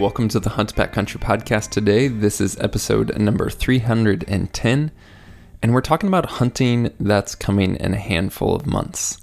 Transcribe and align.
Welcome 0.00 0.28
to 0.28 0.40
the 0.40 0.48
Hunt 0.48 0.74
Backcountry 0.74 1.20
podcast 1.20 1.68
today. 1.68 2.08
This 2.08 2.40
is 2.40 2.58
episode 2.58 3.18
number 3.18 3.50
310, 3.50 4.92
and 5.62 5.74
we're 5.74 5.82
talking 5.82 6.08
about 6.08 6.24
hunting 6.24 6.90
that's 6.98 7.34
coming 7.34 7.76
in 7.76 7.92
a 7.92 7.98
handful 7.98 8.54
of 8.54 8.66
months. 8.66 9.18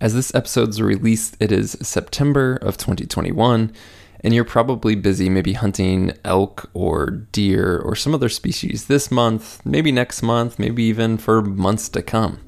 As 0.00 0.14
this 0.14 0.34
episode's 0.34 0.80
released, 0.80 1.36
it 1.38 1.52
is 1.52 1.76
September 1.82 2.56
of 2.62 2.78
2021, 2.78 3.74
and 4.20 4.34
you're 4.34 4.44
probably 4.44 4.94
busy 4.94 5.28
maybe 5.28 5.52
hunting 5.52 6.14
elk 6.24 6.70
or 6.72 7.10
deer 7.10 7.78
or 7.78 7.94
some 7.94 8.14
other 8.14 8.30
species 8.30 8.86
this 8.86 9.10
month, 9.10 9.60
maybe 9.66 9.92
next 9.92 10.22
month, 10.22 10.58
maybe 10.58 10.82
even 10.84 11.18
for 11.18 11.42
months 11.42 11.90
to 11.90 12.00
come. 12.00 12.40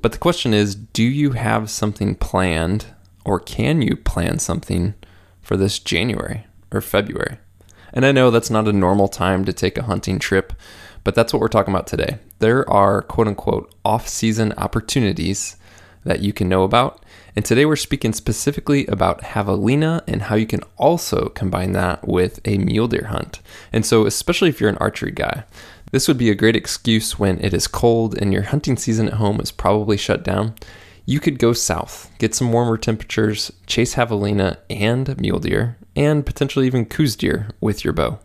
But 0.00 0.12
the 0.12 0.18
question 0.18 0.54
is 0.54 0.76
do 0.76 1.02
you 1.02 1.32
have 1.32 1.68
something 1.68 2.14
planned, 2.14 2.94
or 3.24 3.40
can 3.40 3.82
you 3.82 3.96
plan 3.96 4.38
something 4.38 4.94
for 5.42 5.56
this 5.56 5.80
January? 5.80 6.46
Or 6.74 6.80
February. 6.80 7.38
And 7.92 8.04
I 8.04 8.12
know 8.12 8.30
that's 8.30 8.50
not 8.50 8.68
a 8.68 8.72
normal 8.72 9.08
time 9.08 9.44
to 9.44 9.52
take 9.52 9.78
a 9.78 9.84
hunting 9.84 10.18
trip, 10.18 10.52
but 11.04 11.14
that's 11.14 11.32
what 11.32 11.40
we're 11.40 11.48
talking 11.48 11.72
about 11.72 11.86
today. 11.86 12.18
There 12.40 12.68
are 12.68 13.00
quote 13.02 13.28
unquote 13.28 13.72
off 13.84 14.08
season 14.08 14.52
opportunities 14.58 15.56
that 16.04 16.20
you 16.20 16.32
can 16.32 16.48
know 16.48 16.64
about. 16.64 17.02
And 17.36 17.44
today 17.44 17.64
we're 17.64 17.76
speaking 17.76 18.12
specifically 18.12 18.86
about 18.86 19.22
javelina 19.22 20.02
and 20.06 20.22
how 20.22 20.36
you 20.36 20.46
can 20.46 20.60
also 20.76 21.28
combine 21.30 21.72
that 21.72 22.06
with 22.06 22.40
a 22.44 22.58
mule 22.58 22.88
deer 22.88 23.06
hunt. 23.06 23.40
And 23.72 23.84
so, 23.84 24.06
especially 24.06 24.50
if 24.50 24.60
you're 24.60 24.70
an 24.70 24.78
archery 24.78 25.10
guy, 25.10 25.44
this 25.90 26.08
would 26.08 26.18
be 26.18 26.30
a 26.30 26.34
great 26.34 26.56
excuse 26.56 27.18
when 27.18 27.40
it 27.40 27.54
is 27.54 27.66
cold 27.66 28.16
and 28.18 28.32
your 28.32 28.42
hunting 28.42 28.76
season 28.76 29.08
at 29.08 29.14
home 29.14 29.40
is 29.40 29.50
probably 29.50 29.96
shut 29.96 30.24
down. 30.24 30.54
You 31.06 31.20
could 31.20 31.38
go 31.38 31.52
south, 31.52 32.10
get 32.18 32.34
some 32.34 32.52
warmer 32.52 32.78
temperatures, 32.78 33.52
chase 33.66 33.94
javelina 33.94 34.58
and 34.70 35.18
mule 35.20 35.38
deer, 35.38 35.76
and 35.96 36.24
potentially 36.24 36.66
even 36.66 36.86
Coues 36.86 37.16
deer 37.16 37.48
with 37.60 37.84
your 37.84 37.92
bow. 37.92 38.18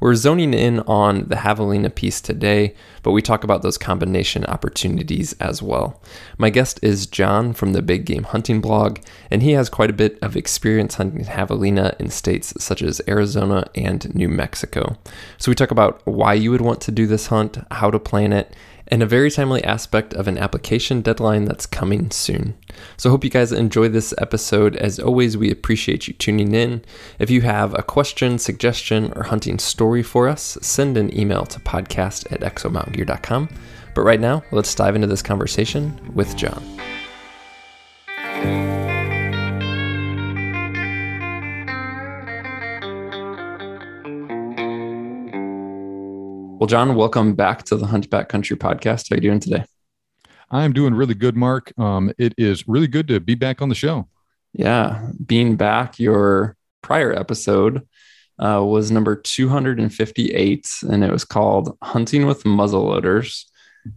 We're 0.00 0.14
zoning 0.16 0.52
in 0.52 0.80
on 0.80 1.28
the 1.28 1.36
javelina 1.36 1.94
piece 1.94 2.20
today, 2.20 2.74
but 3.02 3.12
we 3.12 3.22
talk 3.22 3.44
about 3.44 3.62
those 3.62 3.78
combination 3.78 4.44
opportunities 4.44 5.32
as 5.34 5.62
well. 5.62 6.02
My 6.36 6.50
guest 6.50 6.78
is 6.82 7.06
John 7.06 7.52
from 7.52 7.72
the 7.72 7.80
Big 7.80 8.04
Game 8.04 8.24
Hunting 8.24 8.60
blog, 8.60 8.98
and 9.30 9.42
he 9.42 9.52
has 9.52 9.70
quite 9.70 9.90
a 9.90 9.94
bit 9.94 10.18
of 10.20 10.36
experience 10.36 10.96
hunting 10.96 11.24
javelina 11.24 11.98
in 11.98 12.10
states 12.10 12.52
such 12.58 12.82
as 12.82 13.00
Arizona 13.08 13.64
and 13.74 14.14
New 14.14 14.28
Mexico. 14.28 14.98
So 15.38 15.50
we 15.50 15.54
talk 15.54 15.70
about 15.70 16.02
why 16.06 16.34
you 16.34 16.50
would 16.50 16.60
want 16.60 16.80
to 16.82 16.92
do 16.92 17.06
this 17.06 17.28
hunt, 17.28 17.58
how 17.70 17.90
to 17.90 17.98
plan 17.98 18.32
it, 18.32 18.54
and 18.94 19.02
a 19.02 19.06
very 19.06 19.28
timely 19.28 19.62
aspect 19.64 20.14
of 20.14 20.28
an 20.28 20.38
application 20.38 21.00
deadline 21.00 21.46
that's 21.46 21.66
coming 21.66 22.12
soon. 22.12 22.54
So, 22.96 23.10
hope 23.10 23.24
you 23.24 23.30
guys 23.30 23.50
enjoy 23.50 23.88
this 23.88 24.14
episode. 24.18 24.76
As 24.76 25.00
always, 25.00 25.36
we 25.36 25.50
appreciate 25.50 26.06
you 26.06 26.14
tuning 26.14 26.54
in. 26.54 26.84
If 27.18 27.28
you 27.28 27.40
have 27.40 27.76
a 27.76 27.82
question, 27.82 28.38
suggestion, 28.38 29.12
or 29.16 29.24
hunting 29.24 29.58
story 29.58 30.04
for 30.04 30.28
us, 30.28 30.56
send 30.62 30.96
an 30.96 31.12
email 31.18 31.44
to 31.44 31.58
podcast 31.58 32.30
at 32.30 32.42
exomountaingear.com. 32.42 33.48
But 33.96 34.02
right 34.02 34.20
now, 34.20 34.44
let's 34.52 34.72
dive 34.72 34.94
into 34.94 35.08
this 35.08 35.22
conversation 35.22 35.98
with 36.14 36.36
John. 36.36 36.62
Well, 46.64 46.68
John, 46.70 46.94
welcome 46.94 47.34
back 47.34 47.64
to 47.64 47.76
the 47.76 47.84
Hunt 47.84 48.08
Backcountry 48.08 48.56
podcast. 48.56 49.10
How 49.10 49.14
are 49.14 49.16
you 49.18 49.20
doing 49.20 49.38
today? 49.38 49.66
I'm 50.50 50.72
doing 50.72 50.94
really 50.94 51.12
good, 51.12 51.36
Mark. 51.36 51.78
Um, 51.78 52.10
it 52.16 52.32
is 52.38 52.66
really 52.66 52.86
good 52.86 53.06
to 53.08 53.20
be 53.20 53.34
back 53.34 53.60
on 53.60 53.68
the 53.68 53.74
show. 53.74 54.08
Yeah, 54.54 55.10
being 55.26 55.56
back, 55.56 55.98
your 55.98 56.56
prior 56.80 57.12
episode 57.12 57.86
uh, 58.38 58.64
was 58.64 58.90
number 58.90 59.14
258, 59.14 60.70
and 60.90 61.04
it 61.04 61.12
was 61.12 61.26
called 61.26 61.76
Hunting 61.82 62.24
with 62.24 62.44
Muzzleloaders 62.44 63.44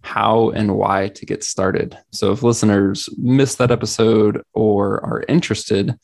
How 0.02 0.50
and 0.50 0.76
Why 0.76 1.08
to 1.08 1.26
Get 1.26 1.46
Started. 1.46 1.98
So, 2.12 2.34
if 2.34 2.44
listeners 2.44 3.08
missed 3.18 3.60
that 3.60 3.72
episode 3.72 4.42
or 4.54 5.02
are 5.06 5.24
interested 5.30 5.96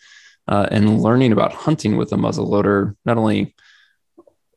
uh, 0.47 0.69
in 0.71 1.01
learning 1.01 1.33
about 1.33 1.51
hunting 1.51 1.97
with 1.97 2.13
a 2.13 2.15
muzzleloader, 2.15 2.95
not 3.03 3.17
only 3.17 3.53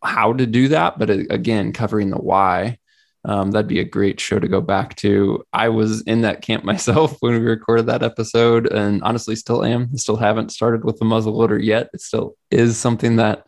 how 0.06 0.32
to 0.32 0.46
do 0.46 0.68
that, 0.68 0.98
but 0.98 1.10
again, 1.10 1.72
covering 1.72 2.10
the 2.10 2.18
why. 2.18 2.78
Um, 3.24 3.50
that'd 3.50 3.66
be 3.66 3.80
a 3.80 3.84
great 3.84 4.20
show 4.20 4.38
to 4.38 4.46
go 4.46 4.60
back 4.60 4.94
to. 4.96 5.44
I 5.52 5.68
was 5.68 6.02
in 6.02 6.22
that 6.22 6.42
camp 6.42 6.64
myself 6.72 7.16
when 7.20 7.32
we 7.32 7.40
recorded 7.40 7.86
that 7.86 8.02
episode, 8.02 8.72
and 8.72 9.02
honestly, 9.02 9.36
still 9.36 9.64
am. 9.64 9.96
Still 9.98 10.16
haven't 10.16 10.52
started 10.52 10.84
with 10.84 10.98
the 10.98 11.04
muzzle 11.04 11.36
loader 11.36 11.58
yet. 11.58 11.90
It 11.92 12.00
still 12.00 12.36
is 12.50 12.76
something 12.76 13.16
that 13.16 13.44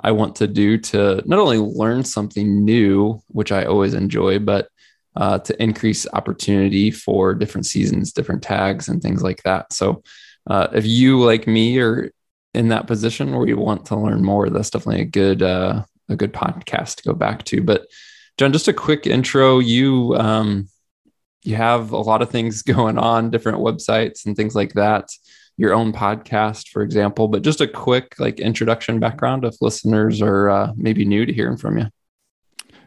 I 0.00 0.10
want 0.10 0.36
to 0.36 0.48
do 0.48 0.76
to 0.78 1.22
not 1.24 1.38
only 1.38 1.58
learn 1.58 2.04
something 2.04 2.64
new, 2.64 3.22
which 3.28 3.52
I 3.52 3.64
always 3.64 3.94
enjoy, 3.94 4.40
but 4.40 4.68
uh, 5.14 5.38
to 5.38 5.62
increase 5.62 6.06
opportunity 6.12 6.90
for 6.90 7.34
different 7.34 7.66
seasons, 7.66 8.12
different 8.12 8.42
tags, 8.42 8.88
and 8.88 9.00
things 9.00 9.22
like 9.22 9.42
that. 9.44 9.72
So, 9.72 10.02
uh, 10.48 10.68
if 10.72 10.84
you 10.84 11.20
like 11.20 11.46
me 11.46 11.78
are 11.78 12.10
in 12.54 12.68
that 12.68 12.88
position 12.88 13.34
where 13.34 13.46
you 13.46 13.56
want 13.56 13.86
to 13.86 13.96
learn 13.96 14.24
more, 14.24 14.50
that's 14.50 14.70
definitely 14.70 15.02
a 15.02 15.06
good 15.06 15.42
uh, 15.42 15.84
a 16.08 16.16
good 16.16 16.32
podcast 16.32 16.96
to 16.96 17.04
go 17.04 17.14
back 17.14 17.44
to. 17.44 17.62
But 17.62 17.86
John, 18.38 18.52
just 18.52 18.68
a 18.68 18.72
quick 18.72 19.06
intro. 19.06 19.58
You 19.58 20.16
um, 20.16 20.68
you 21.42 21.56
have 21.56 21.92
a 21.92 21.98
lot 21.98 22.22
of 22.22 22.30
things 22.30 22.62
going 22.74 22.98
on, 22.98 23.30
different 23.30 23.58
websites 23.58 24.26
and 24.26 24.36
things 24.36 24.54
like 24.54 24.74
that. 24.74 25.08
Your 25.56 25.74
own 25.74 25.92
podcast, 25.92 26.68
for 26.68 26.82
example. 26.82 27.28
But 27.28 27.42
just 27.42 27.60
a 27.60 27.66
quick 27.66 28.18
like 28.18 28.40
introduction 28.40 28.98
background 29.00 29.44
if 29.44 29.60
listeners 29.60 30.22
are 30.22 30.50
uh, 30.50 30.72
maybe 30.76 31.04
new 31.04 31.26
to 31.26 31.32
hearing 31.32 31.56
from 31.56 31.78
you. 31.78 31.86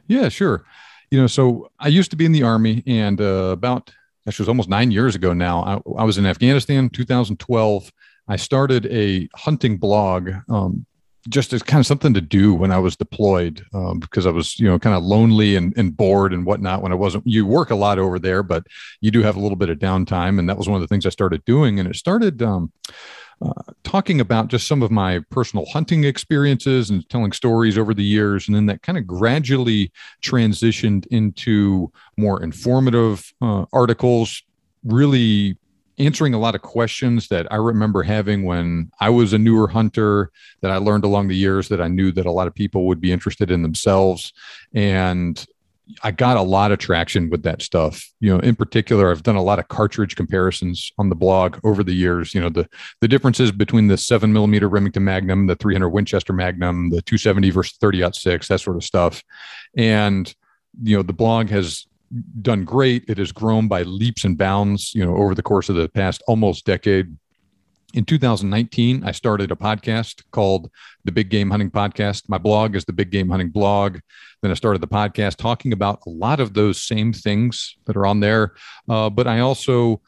Yeah, 0.07 0.29
sure. 0.29 0.65
You 1.11 1.21
know, 1.21 1.27
so 1.27 1.69
I 1.79 1.87
used 1.87 2.11
to 2.11 2.17
be 2.17 2.25
in 2.25 2.31
the 2.31 2.43
army, 2.43 2.83
and 2.87 3.21
uh, 3.21 3.51
about 3.51 3.91
actually 4.27 4.43
was 4.43 4.49
almost 4.49 4.69
nine 4.69 4.91
years 4.91 5.15
ago 5.15 5.33
now. 5.33 5.63
I, 5.63 6.01
I 6.01 6.03
was 6.03 6.17
in 6.17 6.25
Afghanistan, 6.25 6.89
2012. 6.89 7.91
I 8.27 8.35
started 8.37 8.87
a 8.87 9.29
hunting 9.35 9.77
blog 9.77 10.31
um, 10.49 10.85
just 11.27 11.53
as 11.53 11.63
kind 11.63 11.79
of 11.79 11.85
something 11.85 12.13
to 12.13 12.21
do 12.21 12.53
when 12.53 12.71
I 12.71 12.77
was 12.77 12.95
deployed 12.95 13.65
um, 13.73 13.99
because 13.99 14.25
I 14.25 14.29
was, 14.29 14.59
you 14.59 14.67
know, 14.67 14.77
kind 14.77 14.95
of 14.95 15.03
lonely 15.03 15.55
and, 15.55 15.73
and 15.75 15.95
bored 15.95 16.33
and 16.33 16.45
whatnot 16.45 16.81
when 16.81 16.91
I 16.91 16.95
wasn't. 16.95 17.25
You 17.25 17.45
work 17.45 17.71
a 17.71 17.75
lot 17.75 17.97
over 17.97 18.19
there, 18.19 18.43
but 18.43 18.67
you 19.01 19.11
do 19.11 19.23
have 19.23 19.35
a 19.35 19.39
little 19.39 19.55
bit 19.55 19.69
of 19.69 19.79
downtime. 19.79 20.37
And 20.37 20.47
that 20.49 20.57
was 20.57 20.69
one 20.69 20.75
of 20.75 20.81
the 20.81 20.87
things 20.87 21.05
I 21.05 21.09
started 21.09 21.43
doing. 21.45 21.79
And 21.79 21.89
it 21.89 21.95
started 21.95 22.43
um, 22.43 22.71
uh, 23.41 23.53
talking 23.83 24.21
about 24.21 24.49
just 24.49 24.67
some 24.67 24.83
of 24.83 24.91
my 24.91 25.19
personal 25.31 25.65
hunting 25.65 26.03
experiences 26.03 26.89
and 26.89 27.07
telling 27.09 27.31
stories 27.31 27.77
over 27.77 27.93
the 27.93 28.03
years. 28.03 28.47
And 28.47 28.55
then 28.55 28.67
that 28.67 28.83
kind 28.83 28.97
of 28.97 29.07
gradually 29.07 29.91
transitioned 30.21 31.07
into 31.07 31.91
more 32.17 32.41
informative 32.43 33.33
uh, 33.41 33.65
articles, 33.73 34.43
really 34.83 35.57
answering 35.97 36.33
a 36.33 36.39
lot 36.39 36.55
of 36.55 36.61
questions 36.61 37.29
that 37.29 37.51
I 37.51 37.55
remember 37.55 38.03
having 38.03 38.43
when 38.43 38.91
I 38.99 39.09
was 39.09 39.33
a 39.33 39.37
newer 39.37 39.67
hunter 39.67 40.31
that 40.61 40.71
I 40.71 40.77
learned 40.77 41.05
along 41.05 41.27
the 41.27 41.35
years 41.35 41.69
that 41.69 41.81
I 41.81 41.87
knew 41.87 42.11
that 42.13 42.25
a 42.25 42.31
lot 42.31 42.47
of 42.47 42.55
people 42.55 42.87
would 42.87 42.99
be 42.99 43.11
interested 43.11 43.51
in 43.51 43.61
themselves. 43.61 44.33
And 44.73 45.45
I 46.01 46.11
got 46.11 46.37
a 46.37 46.41
lot 46.41 46.71
of 46.71 46.79
traction 46.79 47.29
with 47.29 47.43
that 47.43 47.61
stuff. 47.61 48.11
You 48.19 48.33
know, 48.33 48.39
in 48.39 48.55
particular, 48.55 49.11
I've 49.11 49.23
done 49.23 49.35
a 49.35 49.43
lot 49.43 49.59
of 49.59 49.67
cartridge 49.67 50.15
comparisons 50.15 50.91
on 50.97 51.09
the 51.09 51.15
blog 51.15 51.59
over 51.63 51.83
the 51.83 51.93
years. 51.93 52.33
You 52.33 52.41
know, 52.41 52.49
the 52.49 52.67
the 53.01 53.07
differences 53.07 53.51
between 53.51 53.87
the 53.87 53.97
seven 53.97 54.33
millimeter 54.33 54.67
Remington 54.67 55.03
Magnum, 55.03 55.47
the 55.47 55.55
300 55.55 55.89
Winchester 55.89 56.33
Magnum, 56.33 56.89
the 56.89 57.01
270 57.03 57.51
versus 57.51 57.77
30 57.79 58.11
six, 58.13 58.47
that 58.47 58.61
sort 58.61 58.77
of 58.77 58.83
stuff. 58.83 59.23
And 59.77 60.33
you 60.81 60.97
know, 60.97 61.03
the 61.03 61.13
blog 61.13 61.49
has 61.49 61.85
done 62.41 62.63
great. 62.63 63.05
It 63.07 63.17
has 63.17 63.31
grown 63.31 63.67
by 63.67 63.83
leaps 63.83 64.23
and 64.23 64.37
bounds, 64.37 64.93
you 64.93 65.05
know, 65.05 65.15
over 65.15 65.35
the 65.35 65.43
course 65.43 65.69
of 65.69 65.75
the 65.75 65.89
past 65.89 66.23
almost 66.27 66.65
decade. 66.65 67.15
In 67.93 68.03
2019, 68.03 69.05
I 69.05 69.11
started 69.11 69.51
a 69.51 69.55
podcast 69.55 70.23
called 70.31 70.69
the 71.05 71.13
Big 71.13 71.29
Game 71.29 71.49
Hunting 71.49 71.71
Podcast. 71.71 72.27
My 72.27 72.37
blog 72.37 72.75
is 72.75 72.83
the 72.83 72.91
Big 72.91 73.09
Game 73.09 73.29
Hunting 73.29 73.49
blog. 73.49 73.99
Then 74.41 74.51
I 74.51 74.53
started 74.53 74.81
the 74.81 74.87
podcast 74.87 75.37
talking 75.37 75.71
about 75.71 76.01
a 76.05 76.09
lot 76.09 76.41
of 76.41 76.53
those 76.53 76.81
same 76.81 77.13
things 77.13 77.77
that 77.85 77.95
are 77.95 78.05
on 78.05 78.19
there. 78.19 78.53
Uh, 78.89 79.09
but 79.09 79.27
I 79.27 79.39
also, 79.39 80.01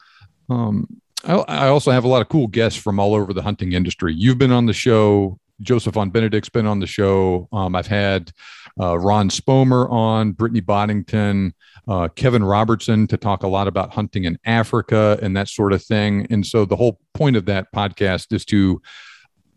um, 0.50 1.00
I, 1.24 1.68
also 1.68 1.90
have 1.90 2.04
a 2.04 2.08
lot 2.08 2.20
of 2.20 2.28
cool 2.28 2.46
guests 2.46 2.78
from 2.78 3.00
all 3.00 3.14
over 3.14 3.32
the 3.32 3.42
hunting 3.42 3.72
industry. 3.72 4.14
You've 4.14 4.38
been 4.38 4.52
on 4.52 4.66
the 4.66 4.74
show. 4.74 5.38
Joseph 5.62 5.94
von 5.94 6.10
Benedict's 6.10 6.50
been 6.50 6.66
on 6.66 6.80
the 6.80 6.86
show. 6.86 7.48
Um, 7.52 7.74
I've 7.74 7.86
had 7.86 8.32
uh, 8.80 8.98
Ron 8.98 9.30
Spomer 9.30 9.90
on, 9.90 10.32
Brittany 10.32 10.60
Boddington, 10.60 11.54
uh, 11.88 12.08
Kevin 12.08 12.44
Robertson 12.44 13.06
to 13.06 13.16
talk 13.16 13.42
a 13.42 13.48
lot 13.48 13.66
about 13.66 13.94
hunting 13.94 14.24
in 14.24 14.38
Africa 14.44 15.18
and 15.22 15.36
that 15.36 15.48
sort 15.48 15.72
of 15.72 15.82
thing. 15.82 16.26
And 16.30 16.46
so 16.46 16.64
the 16.64 16.76
whole 16.76 17.00
point 17.14 17.36
of 17.36 17.46
that 17.46 17.72
podcast 17.74 18.32
is 18.32 18.44
to 18.46 18.82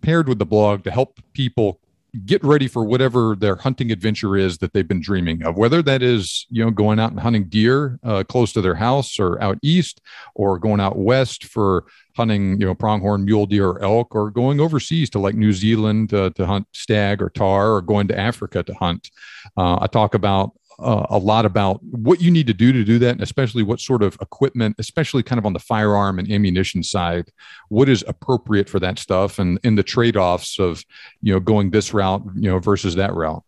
paired 0.02 0.30
with 0.30 0.40
the 0.40 0.46
blog 0.46 0.84
to 0.84 0.92
help 0.92 1.20
people 1.34 1.81
get 2.26 2.44
ready 2.44 2.68
for 2.68 2.84
whatever 2.84 3.36
their 3.38 3.56
hunting 3.56 3.92
adventure 3.92 4.36
is 4.36 4.58
that 4.58 4.74
they've 4.74 4.88
been 4.88 5.02
dreaming 5.02 5.44
of 5.44 5.56
whether 5.56 5.82
that 5.82 6.02
is 6.02 6.46
you 6.50 6.64
know 6.64 6.70
going 6.70 7.00
out 7.00 7.12
and 7.12 7.20
hunting 7.20 7.46
deer 7.48 8.00
uh, 8.04 8.24
close 8.24 8.52
to 8.52 8.62
their 8.62 8.76
house 8.76 9.18
or 9.18 9.42
out 9.42 9.58
east 9.62 10.02
or 10.36 10.60
going 10.60 10.82
out 10.82 10.98
west 10.98 11.46
for 11.46 11.86
hunting 12.18 12.60
you 12.60 12.66
know 12.66 12.76
pronghorn 12.76 13.24
mule 13.24 13.46
deer 13.46 13.70
or 13.70 13.82
elk 13.82 14.14
or 14.14 14.30
going 14.30 14.60
overseas 14.60 15.10
to 15.10 15.20
like 15.20 15.36
new 15.36 15.54
zealand 15.54 16.14
uh, 16.14 16.30
to 16.32 16.46
hunt 16.46 16.68
stag 16.74 17.22
or 17.22 17.30
tahr 17.30 17.76
or 17.76 17.82
going 17.82 18.08
to 18.08 18.18
africa 18.18 18.62
to 18.62 18.74
hunt. 18.74 19.10
Uh, 19.56 19.78
i 19.80 19.88
talk 19.88 20.14
about 20.14 20.52
uh, 20.82 21.06
a 21.10 21.18
lot 21.18 21.46
about 21.46 21.84
what 21.84 22.22
you 22.22 22.32
need 22.32 22.48
to 22.48 22.54
do 22.54 22.72
to 22.72 22.84
do 22.84 23.00
that, 23.00 23.12
and 23.12 23.22
especially 23.22 23.64
what 23.64 23.80
sort 23.80 24.04
of 24.04 24.18
equipment, 24.22 24.76
especially 24.80 25.24
kind 25.24 25.40
of 25.40 25.46
on 25.46 25.54
the 25.54 25.60
firearm 25.60 26.20
and 26.20 26.32
ammunition 26.32 26.84
side, 26.84 27.32
what 27.70 27.88
is 27.88 28.04
appropriate 28.08 28.70
for 28.70 28.80
that 28.80 29.00
stuff, 29.00 29.40
and 29.40 29.60
in 29.64 29.76
the 29.76 29.84
trade 29.84 30.18
offs 30.18 30.60
of 30.60 30.84
you 31.22 31.34
know 31.34 31.40
going 31.40 31.72
this 31.72 31.94
route, 31.94 32.24
you 32.36 32.50
know, 32.50 32.60
versus 32.60 32.96
that 32.96 33.14
route. 33.14 33.44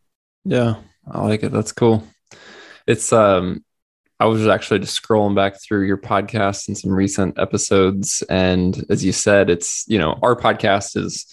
Yeah, 0.45 0.75
I 1.09 1.23
like 1.23 1.43
it. 1.43 1.51
That's 1.51 1.71
cool. 1.71 2.07
It's 2.87 3.11
um, 3.11 3.63
I 4.19 4.25
was 4.25 4.47
actually 4.47 4.79
just 4.79 5.01
scrolling 5.01 5.35
back 5.35 5.61
through 5.61 5.85
your 5.85 5.97
podcast 5.97 6.67
and 6.67 6.77
some 6.77 6.91
recent 6.91 7.39
episodes, 7.39 8.23
and 8.29 8.85
as 8.89 9.03
you 9.03 9.11
said, 9.11 9.49
it's 9.49 9.85
you 9.87 9.97
know 9.97 10.19
our 10.21 10.35
podcast 10.35 10.95
is 10.97 11.25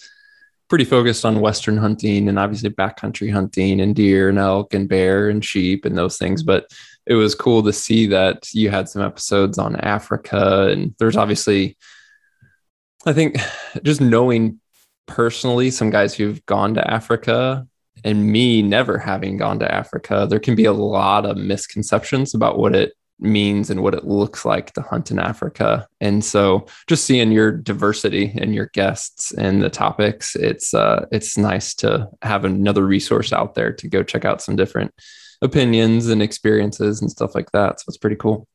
pretty 0.71 0.85
focused 0.85 1.25
on 1.25 1.41
western 1.41 1.75
hunting 1.75 2.29
and 2.29 2.39
obviously 2.39 2.69
backcountry 2.69 3.29
hunting 3.29 3.81
and 3.81 3.93
deer 3.93 4.29
and 4.29 4.37
elk 4.37 4.73
and 4.73 4.87
bear 4.87 5.27
and 5.27 5.43
sheep 5.43 5.83
and 5.83 5.97
those 5.97 6.17
things. 6.17 6.43
Mm-hmm. 6.43 6.47
But 6.47 6.71
it 7.05 7.15
was 7.15 7.35
cool 7.35 7.61
to 7.63 7.73
see 7.73 8.07
that 8.07 8.47
you 8.53 8.69
had 8.69 8.87
some 8.87 9.01
episodes 9.01 9.57
on 9.57 9.75
africa. 9.75 10.69
And 10.71 10.95
there's 10.97 11.17
obviously 11.17 11.75
i 13.05 13.11
think 13.11 13.35
just 13.83 13.99
knowing 13.99 14.61
personally 15.07 15.71
some 15.71 15.89
guys 15.89 16.15
who've 16.15 16.45
gone 16.45 16.75
to 16.75 16.89
africa 16.89 17.67
and 18.05 18.25
me 18.25 18.61
never 18.61 18.97
having 18.97 19.35
gone 19.35 19.59
to 19.59 19.69
africa 19.69 20.25
there 20.29 20.39
can 20.39 20.55
be 20.55 20.63
a 20.63 20.71
lot 20.71 21.25
of 21.25 21.35
misconceptions 21.35 22.33
about 22.33 22.57
what 22.57 22.73
it 22.73 22.93
means 23.21 23.69
and 23.69 23.83
what 23.83 23.93
it 23.93 24.05
looks 24.05 24.45
like 24.45 24.73
to 24.73 24.81
hunt 24.81 25.11
in 25.11 25.19
Africa. 25.19 25.87
And 25.99 26.23
so 26.25 26.65
just 26.87 27.05
seeing 27.05 27.31
your 27.31 27.51
diversity 27.51 28.33
and 28.37 28.55
your 28.55 28.67
guests 28.73 29.31
and 29.33 29.61
the 29.61 29.69
topics, 29.69 30.35
it's 30.35 30.73
uh 30.73 31.05
it's 31.11 31.37
nice 31.37 31.73
to 31.75 32.09
have 32.21 32.45
another 32.45 32.85
resource 32.85 33.31
out 33.31 33.53
there 33.55 33.71
to 33.73 33.87
go 33.87 34.03
check 34.03 34.25
out 34.25 34.41
some 34.41 34.55
different 34.55 34.93
opinions 35.41 36.07
and 36.07 36.21
experiences 36.21 37.01
and 37.01 37.09
stuff 37.09 37.35
like 37.35 37.51
that. 37.51 37.79
So 37.79 37.85
it's 37.87 37.97
pretty 37.97 38.15
cool. 38.15 38.47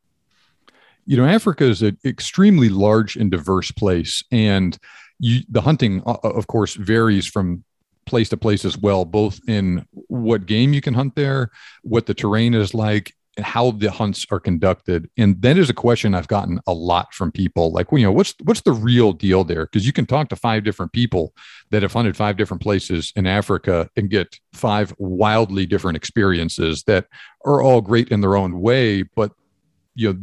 You 1.06 1.16
know, 1.16 1.26
Africa 1.26 1.64
is 1.64 1.82
an 1.82 1.96
extremely 2.04 2.68
large 2.68 3.16
and 3.16 3.30
diverse 3.30 3.70
place 3.70 4.24
and 4.32 4.76
you, 5.18 5.42
the 5.48 5.62
hunting 5.62 6.02
of 6.02 6.46
course 6.46 6.74
varies 6.74 7.26
from 7.26 7.64
place 8.06 8.28
to 8.30 8.36
place 8.36 8.64
as 8.64 8.78
well, 8.78 9.04
both 9.04 9.40
in 9.48 9.84
what 9.92 10.46
game 10.46 10.72
you 10.72 10.80
can 10.80 10.94
hunt 10.94 11.14
there, 11.16 11.50
what 11.82 12.06
the 12.06 12.14
terrain 12.14 12.54
is 12.54 12.72
like, 12.72 13.15
how 13.38 13.70
the 13.70 13.90
hunts 13.90 14.26
are 14.30 14.40
conducted. 14.40 15.10
And 15.16 15.40
that 15.42 15.58
is 15.58 15.68
a 15.68 15.74
question 15.74 16.14
i've 16.14 16.28
gotten 16.28 16.60
a 16.66 16.72
lot 16.72 17.12
from 17.12 17.30
people 17.30 17.72
like 17.72 17.92
well, 17.92 17.98
you 17.98 18.06
know 18.06 18.12
what's 18.12 18.34
what's 18.44 18.62
the 18.62 18.72
real 18.72 19.12
deal 19.12 19.44
there? 19.44 19.66
Because 19.66 19.86
you 19.86 19.92
can 19.92 20.06
talk 20.06 20.28
to 20.30 20.36
five 20.36 20.64
different 20.64 20.92
people 20.92 21.34
that 21.70 21.82
have 21.82 21.92
hunted 21.92 22.16
five 22.16 22.36
different 22.36 22.62
places 22.62 23.12
in 23.16 23.26
africa 23.26 23.88
and 23.96 24.10
get 24.10 24.38
five 24.52 24.94
wildly 24.98 25.66
different 25.66 25.96
experiences 25.96 26.84
that 26.84 27.06
are 27.44 27.60
all 27.60 27.80
great 27.80 28.08
in 28.08 28.20
their 28.20 28.36
own 28.36 28.60
way 28.60 29.02
but 29.02 29.32
you 29.94 30.12
know 30.12 30.18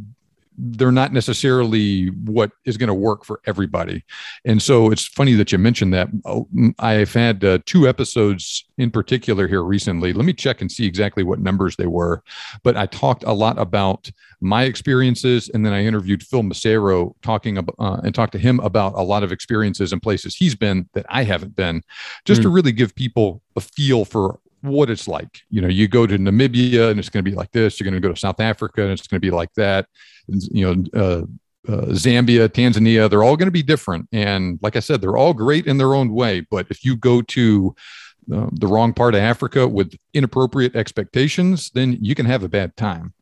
they're 0.58 0.92
not 0.92 1.14
necessarily 1.14 2.08
what 2.08 2.52
is 2.66 2.78
going 2.78 2.88
to 2.88 2.94
work 2.94 3.26
for 3.26 3.42
everybody. 3.46 4.04
And 4.46 4.62
so 4.62 4.92
it's 4.92 5.08
funny 5.08 5.34
that 5.34 5.52
you 5.52 5.58
mentioned 5.58 5.94
that. 5.94 6.10
Oh, 6.26 6.48
I've 6.80 7.14
had 7.14 7.44
uh, 7.44 7.60
two 7.66 7.88
episodes 7.88 8.66
in 8.78 8.92
particular 8.92 9.48
here 9.48 9.64
recently. 9.64 10.14
Let 10.14 10.26
me 10.26 10.34
check 10.34 10.62
and 10.62 10.72
see 10.72 10.86
exactly 10.86 11.24
what 11.24 11.40
numbers 11.40 11.76
they 11.76 11.88
were. 11.88 12.24
But 12.64 12.78
I 12.78 12.86
talked 12.88 13.24
a 13.24 13.34
lot 13.34 13.58
about 13.58 14.10
my 14.42 14.64
experiences, 14.64 15.50
and 15.54 15.66
then 15.66 15.74
I 15.74 15.86
interviewed 15.86 16.24
Phil 16.24 16.44
Massaro 16.44 17.16
talking 17.22 17.58
about 17.58 17.76
uh, 17.80 18.02
and 18.04 18.14
talked 18.14 18.34
to 18.34 18.40
him 18.40 18.60
about 18.60 18.94
a 18.96 19.02
lot 19.02 19.24
of 19.24 19.32
experiences 19.32 19.94
and 19.94 20.02
places 20.02 20.36
he's 20.36 20.56
been 20.56 20.90
that 20.94 21.06
I 21.10 21.24
haven't 21.24 21.56
been, 21.56 21.82
just 22.26 22.42
mm. 22.42 22.44
to 22.44 22.50
really 22.50 22.72
give 22.72 22.96
people 22.96 23.42
a 23.56 23.62
feel 23.62 24.06
for 24.06 24.40
what 24.64 24.90
it's 24.90 25.08
like. 25.08 25.42
You 25.50 25.62
know, 25.62 25.68
you 25.68 25.88
go 25.88 26.08
to 26.08 26.18
Namibia 26.18 26.90
and 26.90 27.00
it's 27.00 27.10
going 27.10 27.24
to 27.24 27.30
be 27.30 27.36
like 27.36 27.52
this. 27.52 27.80
You're 27.80 27.90
going 27.90 28.02
to 28.02 28.08
go 28.08 28.14
to 28.14 28.20
South 28.20 28.40
Africa 28.40 28.82
and 28.82 28.92
it's 28.92 29.08
going 29.08 29.20
to 29.20 29.26
be 29.26 29.32
like 29.32 29.54
that. 29.56 29.88
And, 30.28 30.42
you 30.44 30.66
know, 30.66 30.84
uh, 31.00 31.26
uh, 31.72 31.86
Zambia, 31.88 32.50
Tanzania, 32.50 33.10
they're 33.10 33.24
all 33.24 33.38
going 33.38 33.48
to 33.48 33.52
be 33.52 33.64
different. 33.64 34.08
And 34.12 34.60
like 34.62 34.76
I 34.76 34.80
said, 34.80 35.02
they're 35.02 35.18
all 35.18 35.34
great 35.34 35.68
in 35.68 35.78
their 35.78 35.94
own 35.94 36.14
way. 36.14 36.42
But 36.42 36.68
if 36.70 36.84
you 36.84 36.96
go 36.96 37.22
to 37.22 37.76
uh, 38.34 38.48
the 38.54 38.68
wrong 38.68 38.94
part 38.94 39.16
of 39.16 39.22
Africa 39.22 39.68
with 39.68 39.94
inappropriate 40.14 40.76
expectations, 40.76 41.72
then 41.74 41.98
you 42.02 42.16
can 42.16 42.26
have 42.26 42.44
a 42.44 42.50
bad 42.50 42.76
time. 42.78 43.14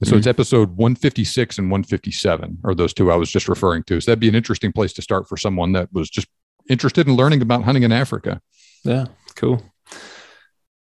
And 0.00 0.08
so 0.08 0.12
mm-hmm. 0.12 0.18
it's 0.18 0.26
episode 0.26 0.70
156 0.76 1.58
and 1.58 1.70
157 1.70 2.58
are 2.64 2.74
those 2.74 2.94
two 2.94 3.12
I 3.12 3.16
was 3.16 3.30
just 3.30 3.48
referring 3.48 3.84
to. 3.84 4.00
So 4.00 4.10
that'd 4.10 4.20
be 4.20 4.28
an 4.28 4.34
interesting 4.34 4.72
place 4.72 4.92
to 4.94 5.02
start 5.02 5.28
for 5.28 5.36
someone 5.36 5.72
that 5.72 5.92
was 5.92 6.08
just 6.08 6.26
interested 6.68 7.06
in 7.06 7.16
learning 7.16 7.42
about 7.42 7.64
hunting 7.64 7.82
in 7.82 7.92
Africa. 7.92 8.40
Yeah, 8.84 9.06
cool. 9.34 9.62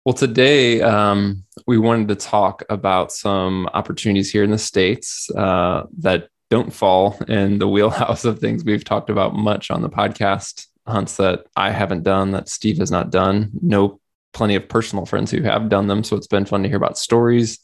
Well, 0.07 0.13
today 0.13 0.79
um, 0.81 1.43
we 1.65 1.77
wanted 1.77 2.07
to 2.07 2.15
talk 2.15 2.63
about 2.69 3.11
some 3.11 3.67
opportunities 3.73 4.31
here 4.31 4.41
in 4.41 4.51
the 4.51 4.57
States 4.57 5.29
uh, 5.31 5.83
that 5.99 6.29
don't 6.49 6.71
fall 6.71 7.19
in 7.27 7.59
the 7.59 7.67
wheelhouse 7.67 8.23
of 8.23 8.39
things 8.39 8.63
we've 8.63 8.85
talked 8.85 9.09
about 9.09 9.35
much 9.35 9.69
on 9.69 9.81
the 9.81 9.89
podcast. 9.89 10.67
Hunts 10.87 11.17
that 11.17 11.41
I 11.57 11.71
haven't 11.71 12.03
done, 12.03 12.31
that 12.31 12.47
Steve 12.47 12.77
has 12.77 12.89
not 12.89 13.09
done. 13.09 13.51
No, 13.61 13.99
plenty 14.31 14.55
of 14.55 14.69
personal 14.69 15.05
friends 15.05 15.29
who 15.29 15.41
have 15.41 15.67
done 15.67 15.87
them. 15.87 16.05
So 16.05 16.15
it's 16.15 16.25
been 16.25 16.45
fun 16.45 16.63
to 16.63 16.69
hear 16.69 16.77
about 16.77 16.97
stories. 16.97 17.59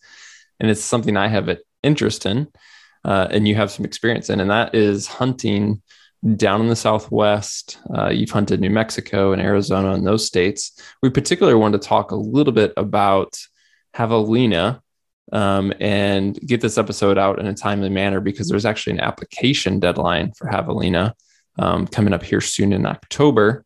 And 0.59 0.69
it's 0.69 0.83
something 0.83 1.15
I 1.15 1.29
have 1.29 1.47
an 1.47 1.59
interest 1.81 2.25
in 2.25 2.49
uh, 3.05 3.29
and 3.31 3.47
you 3.47 3.55
have 3.55 3.71
some 3.71 3.85
experience 3.85 4.29
in, 4.29 4.41
and 4.41 4.51
that 4.51 4.75
is 4.75 5.07
hunting 5.07 5.81
down 6.35 6.61
in 6.61 6.67
the 6.67 6.75
Southwest. 6.75 7.79
Uh, 7.93 8.09
you've 8.09 8.29
hunted 8.29 8.61
New 8.61 8.69
Mexico 8.69 9.33
and 9.33 9.41
Arizona 9.41 9.91
and 9.91 10.05
those 10.05 10.25
states. 10.25 10.79
We 11.01 11.09
particularly 11.09 11.57
wanted 11.57 11.81
to 11.81 11.87
talk 11.87 12.11
a 12.11 12.15
little 12.15 12.53
bit 12.53 12.73
about 12.77 13.37
javelina 13.95 14.79
um, 15.31 15.73
and 15.79 16.39
get 16.39 16.61
this 16.61 16.77
episode 16.77 17.17
out 17.17 17.39
in 17.39 17.47
a 17.47 17.53
timely 17.53 17.89
manner 17.89 18.19
because 18.19 18.47
there's 18.47 18.65
actually 18.65 18.93
an 18.93 19.01
application 19.01 19.79
deadline 19.79 20.31
for 20.33 20.47
javelina 20.47 21.13
um, 21.59 21.87
coming 21.87 22.13
up 22.13 22.23
here 22.23 22.41
soon 22.41 22.73
in 22.73 22.85
October. 22.85 23.65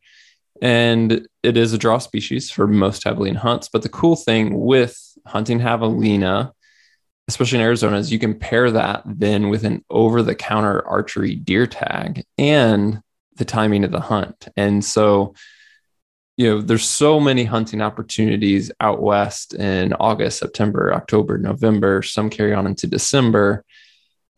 And 0.61 1.27
it 1.43 1.57
is 1.57 1.73
a 1.73 1.77
draw 1.77 1.99
species 1.99 2.49
for 2.49 2.67
most 2.67 3.03
javelina 3.03 3.37
hunts. 3.37 3.69
But 3.69 3.83
the 3.83 3.89
cool 3.89 4.15
thing 4.15 4.59
with 4.59 4.99
hunting 5.27 5.59
javelina 5.59 6.51
especially 7.27 7.59
in 7.59 7.65
Arizona, 7.65 7.97
is 7.97 8.11
you 8.11 8.19
can 8.19 8.37
pair 8.37 8.71
that 8.71 9.03
then 9.05 9.49
with 9.49 9.65
an 9.65 9.83
over 9.89 10.21
the 10.21 10.35
counter 10.35 10.85
archery 10.87 11.35
deer 11.35 11.67
tag 11.67 12.23
and 12.37 13.01
the 13.35 13.45
timing 13.45 13.83
of 13.83 13.91
the 13.91 13.99
hunt. 13.99 14.47
And 14.55 14.83
so, 14.83 15.33
you 16.37 16.49
know, 16.49 16.61
there's 16.61 16.87
so 16.87 17.19
many 17.19 17.43
hunting 17.43 17.81
opportunities 17.81 18.71
out 18.79 19.01
west 19.01 19.53
in 19.53 19.93
August, 19.93 20.39
September, 20.39 20.93
October, 20.93 21.37
November. 21.37 22.01
Some 22.01 22.29
carry 22.29 22.53
on 22.53 22.67
into 22.67 22.87
December. 22.87 23.65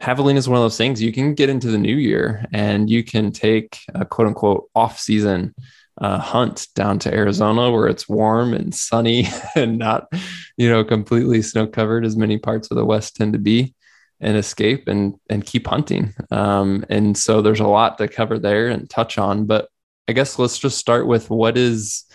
Javelina 0.02 0.38
is 0.38 0.48
one 0.48 0.58
of 0.58 0.64
those 0.64 0.78
things 0.78 1.02
you 1.02 1.12
can 1.12 1.34
get 1.34 1.50
into 1.50 1.68
the 1.68 1.78
new 1.78 1.96
year 1.96 2.46
and 2.54 2.90
you 2.90 3.04
can 3.04 3.32
take 3.32 3.80
a 3.94 4.06
quote 4.06 4.28
unquote 4.30 4.70
off 4.74 4.98
season 4.98 5.54
uh, 6.00 6.18
hunt 6.18 6.68
down 6.76 7.00
to 7.00 7.14
Arizona 7.14 7.72
where 7.72 7.88
it's 7.88 8.08
warm 8.08 8.54
and 8.54 8.74
sunny 8.74 9.28
and 9.56 9.78
not, 9.78 10.12
you 10.58 10.70
know, 10.70 10.84
completely 10.84 11.42
snow 11.42 11.68
covered 11.68 12.06
as 12.06 12.16
many 12.16 12.38
parts 12.38 12.72
of 12.72 12.78
the 12.78 12.86
West 12.86 13.16
tend 13.16 13.34
to 13.34 13.40
be 13.40 13.76
and 14.22 14.38
escape 14.38 14.88
and 14.88 15.16
and 15.30 15.46
keep 15.46 15.68
hunting. 15.68 16.14
Um, 16.32 16.86
and 16.90 17.18
so 17.18 17.42
there's 17.42 17.60
a 17.60 17.68
lot 17.68 17.98
to 17.98 18.08
cover 18.08 18.40
there 18.40 18.68
and 18.68 18.90
touch 18.90 19.18
on. 19.18 19.46
But 19.46 19.70
I 20.08 20.14
guess 20.14 20.40
let's 20.40 20.58
just 20.58 20.78
start 20.78 21.08
with 21.08 21.30
what 21.30 21.58
is 21.58 22.06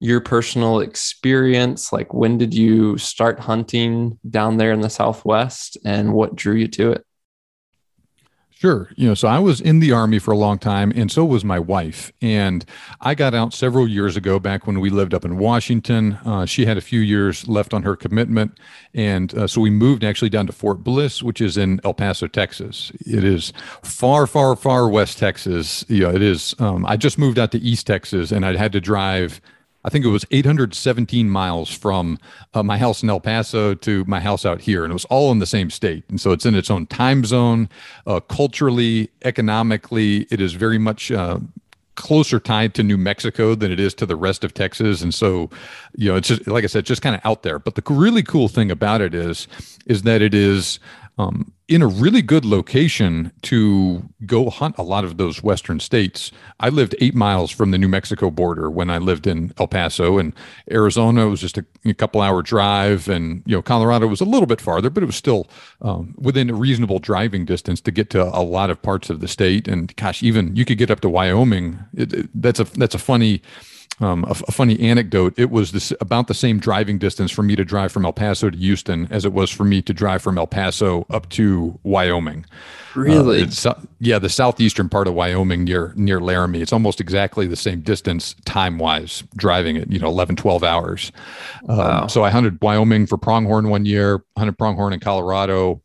your 0.00 0.20
personal 0.20 0.80
experience? 0.80 1.92
Like 1.92 2.14
when 2.14 2.38
did 2.38 2.54
you 2.54 2.98
start 2.98 3.40
hunting 3.40 4.18
down 4.28 4.56
there 4.56 4.72
in 4.72 4.80
the 4.80 4.90
Southwest 4.90 5.76
and 5.84 6.12
what 6.12 6.36
drew 6.36 6.54
you 6.54 6.68
to 6.68 6.92
it? 6.92 7.04
Sure. 8.58 8.90
You 8.96 9.06
know, 9.06 9.14
so 9.14 9.28
I 9.28 9.38
was 9.38 9.60
in 9.60 9.78
the 9.78 9.92
Army 9.92 10.18
for 10.18 10.32
a 10.32 10.36
long 10.36 10.58
time, 10.58 10.92
and 10.96 11.12
so 11.12 11.24
was 11.24 11.44
my 11.44 11.60
wife. 11.60 12.10
And 12.20 12.64
I 13.00 13.14
got 13.14 13.32
out 13.32 13.54
several 13.54 13.86
years 13.86 14.16
ago, 14.16 14.40
back 14.40 14.66
when 14.66 14.80
we 14.80 14.90
lived 14.90 15.14
up 15.14 15.24
in 15.24 15.38
Washington. 15.38 16.18
Uh, 16.24 16.44
she 16.44 16.66
had 16.66 16.76
a 16.76 16.80
few 16.80 16.98
years 16.98 17.46
left 17.46 17.72
on 17.72 17.84
her 17.84 17.94
commitment. 17.94 18.58
And 18.92 19.32
uh, 19.32 19.46
so 19.46 19.60
we 19.60 19.70
moved 19.70 20.02
actually 20.02 20.30
down 20.30 20.48
to 20.48 20.52
Fort 20.52 20.82
Bliss, 20.82 21.22
which 21.22 21.40
is 21.40 21.56
in 21.56 21.80
El 21.84 21.94
Paso, 21.94 22.26
Texas. 22.26 22.90
It 23.06 23.22
is 23.22 23.52
far, 23.84 24.26
far, 24.26 24.56
far 24.56 24.88
west 24.88 25.18
Texas. 25.18 25.84
You 25.86 26.00
know, 26.00 26.10
it 26.10 26.22
is. 26.22 26.56
Um, 26.58 26.84
I 26.84 26.96
just 26.96 27.16
moved 27.16 27.38
out 27.38 27.52
to 27.52 27.60
East 27.60 27.86
Texas, 27.86 28.32
and 28.32 28.44
I 28.44 28.56
had 28.56 28.72
to 28.72 28.80
drive 28.80 29.40
I 29.88 29.90
think 29.90 30.04
it 30.04 30.08
was 30.08 30.26
817 30.30 31.30
miles 31.30 31.70
from 31.70 32.18
uh, 32.52 32.62
my 32.62 32.76
house 32.76 33.02
in 33.02 33.08
El 33.08 33.20
Paso 33.20 33.72
to 33.72 34.04
my 34.04 34.20
house 34.20 34.44
out 34.44 34.60
here, 34.60 34.84
and 34.84 34.90
it 34.90 34.92
was 34.92 35.06
all 35.06 35.32
in 35.32 35.38
the 35.38 35.46
same 35.46 35.70
state. 35.70 36.04
And 36.10 36.20
so 36.20 36.30
it's 36.32 36.44
in 36.44 36.54
its 36.54 36.70
own 36.70 36.84
time 36.84 37.24
zone, 37.24 37.70
uh, 38.06 38.20
culturally, 38.20 39.08
economically. 39.24 40.26
It 40.30 40.42
is 40.42 40.52
very 40.52 40.76
much 40.76 41.10
uh, 41.10 41.38
closer 41.94 42.38
tied 42.38 42.74
to 42.74 42.82
New 42.82 42.98
Mexico 42.98 43.54
than 43.54 43.72
it 43.72 43.80
is 43.80 43.94
to 43.94 44.04
the 44.04 44.14
rest 44.14 44.44
of 44.44 44.52
Texas, 44.52 45.00
and 45.00 45.14
so 45.14 45.48
you 45.96 46.10
know 46.10 46.16
it's 46.16 46.28
just 46.28 46.46
like 46.46 46.64
I 46.64 46.66
said, 46.66 46.84
just 46.84 47.00
kind 47.00 47.16
of 47.16 47.22
out 47.24 47.42
there. 47.42 47.58
But 47.58 47.74
the 47.74 47.82
really 47.88 48.22
cool 48.22 48.48
thing 48.48 48.70
about 48.70 49.00
it 49.00 49.14
is 49.14 49.48
is 49.86 50.02
that 50.02 50.20
it 50.20 50.34
is 50.34 50.80
um, 51.18 51.52
in 51.66 51.82
a 51.82 51.86
really 51.86 52.22
good 52.22 52.44
location 52.44 53.32
to 53.42 54.08
go 54.24 54.48
hunt 54.48 54.78
a 54.78 54.82
lot 54.82 55.04
of 55.04 55.18
those 55.18 55.42
western 55.42 55.80
states. 55.80 56.30
I 56.60 56.68
lived 56.68 56.94
eight 57.00 57.14
miles 57.14 57.50
from 57.50 57.72
the 57.72 57.78
New 57.78 57.88
Mexico 57.88 58.30
border 58.30 58.70
when 58.70 58.88
I 58.88 58.98
lived 58.98 59.26
in 59.26 59.52
El 59.58 59.66
Paso, 59.66 60.16
and 60.16 60.32
Arizona 60.70 61.28
was 61.28 61.40
just 61.40 61.58
a, 61.58 61.66
a 61.84 61.92
couple 61.92 62.22
hour 62.22 62.40
drive, 62.40 63.08
and 63.08 63.42
you 63.44 63.56
know 63.56 63.62
Colorado 63.62 64.06
was 64.06 64.20
a 64.20 64.24
little 64.24 64.46
bit 64.46 64.60
farther, 64.60 64.90
but 64.90 65.02
it 65.02 65.06
was 65.06 65.16
still 65.16 65.48
um, 65.82 66.14
within 66.16 66.48
a 66.48 66.54
reasonable 66.54 67.00
driving 67.00 67.44
distance 67.44 67.80
to 67.82 67.90
get 67.90 68.10
to 68.10 68.22
a 68.22 68.42
lot 68.42 68.70
of 68.70 68.80
parts 68.80 69.10
of 69.10 69.20
the 69.20 69.28
state. 69.28 69.68
And 69.68 69.94
gosh, 69.96 70.22
even 70.22 70.54
you 70.54 70.64
could 70.64 70.78
get 70.78 70.90
up 70.90 71.00
to 71.00 71.08
Wyoming. 71.08 71.80
It, 71.94 72.12
it, 72.12 72.30
that's 72.34 72.60
a 72.60 72.64
that's 72.64 72.94
a 72.94 72.98
funny 72.98 73.42
um, 74.00 74.24
a, 74.24 74.30
a, 74.30 74.52
funny 74.52 74.78
anecdote. 74.80 75.34
It 75.36 75.50
was 75.50 75.72
this, 75.72 75.92
about 76.00 76.28
the 76.28 76.34
same 76.34 76.58
driving 76.58 76.98
distance 76.98 77.30
for 77.30 77.42
me 77.42 77.56
to 77.56 77.64
drive 77.64 77.90
from 77.90 78.04
El 78.04 78.12
Paso 78.12 78.50
to 78.50 78.56
Houston 78.56 79.08
as 79.10 79.24
it 79.24 79.32
was 79.32 79.50
for 79.50 79.64
me 79.64 79.82
to 79.82 79.92
drive 79.92 80.22
from 80.22 80.38
El 80.38 80.46
Paso 80.46 81.04
up 81.10 81.28
to 81.30 81.78
Wyoming. 81.82 82.46
Really? 82.94 83.42
Uh, 83.64 83.74
yeah, 84.00 84.18
the 84.18 84.28
southeastern 84.28 84.88
part 84.88 85.08
of 85.08 85.14
Wyoming 85.14 85.64
near 85.64 85.92
near 85.96 86.20
Laramie. 86.20 86.60
It's 86.60 86.72
almost 86.72 87.00
exactly 87.00 87.46
the 87.46 87.56
same 87.56 87.80
distance 87.80 88.34
time 88.44 88.78
wise 88.78 89.24
driving 89.36 89.76
it. 89.76 89.90
You 89.90 89.98
know, 89.98 90.08
11, 90.08 90.36
12 90.36 90.64
hours. 90.64 91.12
Um, 91.68 91.76
wow. 91.76 92.02
Um, 92.02 92.08
so 92.08 92.24
I 92.24 92.30
hunted 92.30 92.58
Wyoming 92.62 93.06
for 93.06 93.18
pronghorn 93.18 93.68
one 93.68 93.84
year. 93.84 94.22
Hunted 94.36 94.58
pronghorn 94.58 94.92
in 94.92 95.00
Colorado. 95.00 95.82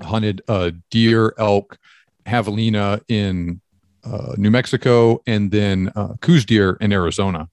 Hunted 0.00 0.42
uh, 0.48 0.70
deer, 0.90 1.34
elk, 1.38 1.78
javelina 2.26 3.02
in 3.08 3.60
uh, 4.04 4.34
New 4.36 4.50
Mexico, 4.50 5.22
and 5.26 5.50
then 5.50 5.92
uh, 5.96 6.14
Coues 6.20 6.44
deer 6.44 6.76
in 6.80 6.92
Arizona. 6.92 7.48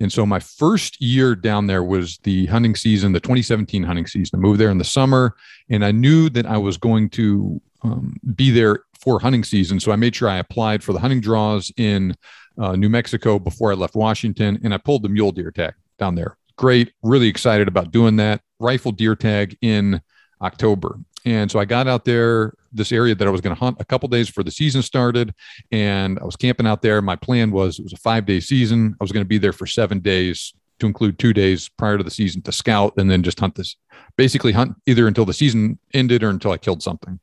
And 0.00 0.10
so 0.10 0.24
my 0.24 0.40
first 0.40 1.00
year 1.00 1.34
down 1.34 1.66
there 1.66 1.84
was 1.84 2.18
the 2.18 2.46
hunting 2.46 2.74
season, 2.74 3.12
the 3.12 3.20
2017 3.20 3.82
hunting 3.82 4.06
season. 4.06 4.38
I 4.38 4.40
moved 4.40 4.58
there 4.58 4.70
in 4.70 4.78
the 4.78 4.84
summer, 4.84 5.36
and 5.68 5.84
I 5.84 5.92
knew 5.92 6.30
that 6.30 6.46
I 6.46 6.56
was 6.56 6.78
going 6.78 7.10
to 7.10 7.60
um, 7.82 8.16
be 8.34 8.50
there 8.50 8.84
for 8.98 9.20
hunting 9.20 9.44
season. 9.44 9.78
So 9.78 9.92
I 9.92 9.96
made 9.96 10.16
sure 10.16 10.28
I 10.28 10.38
applied 10.38 10.82
for 10.82 10.92
the 10.92 10.98
hunting 10.98 11.20
draws 11.20 11.70
in 11.76 12.16
uh, 12.58 12.76
New 12.76 12.88
Mexico 12.88 13.38
before 13.38 13.72
I 13.72 13.74
left 13.74 13.94
Washington, 13.94 14.58
and 14.64 14.72
I 14.72 14.78
pulled 14.78 15.02
the 15.02 15.08
mule 15.08 15.32
deer 15.32 15.50
tag 15.50 15.74
down 15.98 16.14
there. 16.14 16.36
Great, 16.56 16.92
really 17.02 17.28
excited 17.28 17.68
about 17.68 17.90
doing 17.90 18.16
that. 18.16 18.40
Rifle 18.58 18.92
deer 18.92 19.16
tag 19.16 19.56
in 19.62 20.00
October. 20.42 20.98
And 21.24 21.50
so 21.50 21.58
I 21.58 21.64
got 21.64 21.86
out 21.86 22.04
there, 22.04 22.54
this 22.72 22.92
area 22.92 23.14
that 23.14 23.26
I 23.26 23.30
was 23.30 23.40
going 23.40 23.54
to 23.54 23.60
hunt 23.60 23.78
a 23.80 23.84
couple 23.84 24.08
days 24.08 24.28
before 24.28 24.44
the 24.44 24.50
season 24.50 24.82
started. 24.82 25.34
And 25.72 26.18
I 26.18 26.24
was 26.24 26.36
camping 26.36 26.66
out 26.66 26.82
there. 26.82 27.02
My 27.02 27.16
plan 27.16 27.50
was 27.50 27.78
it 27.78 27.82
was 27.82 27.92
a 27.92 27.98
five 27.98 28.26
day 28.26 28.40
season. 28.40 28.96
I 29.00 29.04
was 29.04 29.12
going 29.12 29.24
to 29.24 29.28
be 29.28 29.38
there 29.38 29.52
for 29.52 29.66
seven 29.66 30.00
days 30.00 30.54
to 30.80 30.86
include 30.86 31.18
two 31.18 31.32
days 31.32 31.68
prior 31.68 31.98
to 31.98 32.04
the 32.04 32.10
season 32.10 32.42
to 32.42 32.52
scout 32.52 32.94
and 32.96 33.10
then 33.10 33.22
just 33.22 33.38
hunt 33.38 33.54
this, 33.54 33.76
basically 34.16 34.52
hunt 34.52 34.74
either 34.86 35.06
until 35.06 35.24
the 35.24 35.32
season 35.32 35.78
ended 35.94 36.22
or 36.22 36.30
until 36.30 36.52
I 36.52 36.58
killed 36.58 36.82
something. 36.82 37.20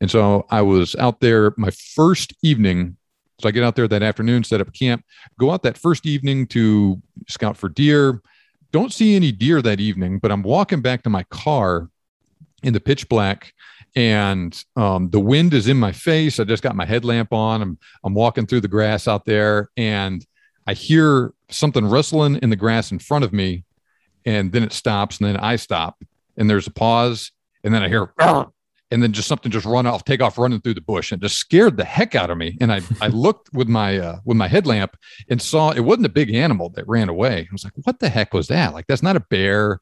And 0.00 0.10
so 0.10 0.46
I 0.50 0.62
was 0.62 0.94
out 0.96 1.20
there 1.20 1.54
my 1.56 1.70
first 1.70 2.34
evening. 2.42 2.96
So 3.40 3.48
I 3.48 3.52
get 3.52 3.62
out 3.62 3.76
there 3.76 3.88
that 3.88 4.02
afternoon, 4.02 4.42
set 4.42 4.60
up 4.60 4.72
camp, 4.72 5.04
go 5.38 5.52
out 5.52 5.62
that 5.62 5.78
first 5.78 6.06
evening 6.06 6.46
to 6.48 7.00
scout 7.28 7.56
for 7.56 7.68
deer. 7.68 8.20
Don't 8.72 8.92
see 8.92 9.14
any 9.14 9.32
deer 9.32 9.62
that 9.62 9.80
evening, 9.80 10.18
but 10.18 10.32
I'm 10.32 10.42
walking 10.42 10.82
back 10.82 11.04
to 11.04 11.10
my 11.10 11.22
car 11.30 11.88
in 12.62 12.72
the 12.72 12.80
pitch 12.80 13.08
black 13.08 13.52
and 13.96 14.64
um, 14.76 15.10
the 15.10 15.20
wind 15.20 15.54
is 15.54 15.68
in 15.68 15.76
my 15.76 15.92
face. 15.92 16.38
I 16.38 16.44
just 16.44 16.62
got 16.62 16.76
my 16.76 16.84
headlamp 16.84 17.32
on. 17.32 17.62
I'm 17.62 17.78
I'm 18.04 18.14
walking 18.14 18.46
through 18.46 18.60
the 18.60 18.68
grass 18.68 19.08
out 19.08 19.24
there, 19.24 19.70
and 19.76 20.24
I 20.66 20.74
hear 20.74 21.32
something 21.50 21.84
rustling 21.84 22.36
in 22.36 22.50
the 22.50 22.56
grass 22.56 22.92
in 22.92 22.98
front 22.98 23.24
of 23.24 23.32
me, 23.32 23.64
and 24.24 24.52
then 24.52 24.62
it 24.62 24.72
stops, 24.72 25.18
and 25.18 25.26
then 25.26 25.36
I 25.36 25.56
stop, 25.56 26.02
and 26.36 26.48
there's 26.48 26.66
a 26.66 26.72
pause, 26.72 27.32
and 27.64 27.74
then 27.74 27.82
I 27.82 27.88
hear, 27.88 28.12
and 28.90 29.02
then 29.02 29.12
just 29.12 29.28
something 29.28 29.50
just 29.50 29.66
run 29.66 29.86
off, 29.86 30.04
take 30.04 30.22
off 30.22 30.38
running 30.38 30.60
through 30.60 30.74
the 30.74 30.80
bush, 30.80 31.10
and 31.10 31.20
just 31.20 31.36
scared 31.36 31.76
the 31.76 31.84
heck 31.84 32.14
out 32.14 32.30
of 32.30 32.38
me. 32.38 32.56
And 32.60 32.72
I 32.72 32.82
I 33.00 33.08
looked 33.08 33.52
with 33.52 33.68
my 33.68 33.98
uh, 33.98 34.18
with 34.24 34.36
my 34.36 34.48
headlamp 34.48 34.96
and 35.28 35.40
saw 35.40 35.70
it 35.70 35.80
wasn't 35.80 36.06
a 36.06 36.10
big 36.10 36.32
animal 36.32 36.70
that 36.70 36.86
ran 36.86 37.08
away. 37.08 37.40
I 37.40 37.52
was 37.52 37.64
like, 37.64 37.74
what 37.82 37.98
the 37.98 38.08
heck 38.08 38.34
was 38.34 38.48
that? 38.48 38.74
Like 38.74 38.86
that's 38.86 39.02
not 39.02 39.16
a 39.16 39.20
bear 39.20 39.80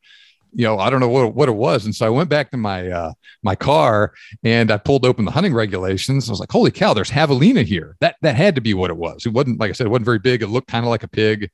you 0.56 0.62
know, 0.62 0.78
I 0.78 0.88
don't 0.88 1.00
know 1.00 1.08
what, 1.08 1.34
what 1.34 1.50
it 1.50 1.54
was. 1.54 1.84
And 1.84 1.94
so 1.94 2.06
I 2.06 2.08
went 2.08 2.30
back 2.30 2.50
to 2.50 2.56
my 2.56 2.88
uh, 2.88 3.12
my 3.42 3.54
car 3.54 4.14
and 4.42 4.70
I 4.70 4.78
pulled 4.78 5.04
open 5.04 5.26
the 5.26 5.30
hunting 5.30 5.52
regulations. 5.52 6.28
I 6.28 6.32
was 6.32 6.40
like, 6.40 6.50
holy 6.50 6.70
cow, 6.70 6.94
there's 6.94 7.10
javelina 7.10 7.62
here. 7.62 7.94
That 8.00 8.16
that 8.22 8.36
had 8.36 8.54
to 8.54 8.62
be 8.62 8.72
what 8.72 8.90
it 8.90 8.96
was. 8.96 9.26
It 9.26 9.34
wasn't 9.34 9.60
like 9.60 9.68
I 9.68 9.72
said, 9.74 9.86
it 9.86 9.90
wasn't 9.90 10.06
very 10.06 10.18
big. 10.18 10.42
It 10.42 10.48
looked 10.48 10.68
kind 10.68 10.84
of 10.84 10.88
like 10.88 11.02
a 11.02 11.08
pig. 11.08 11.50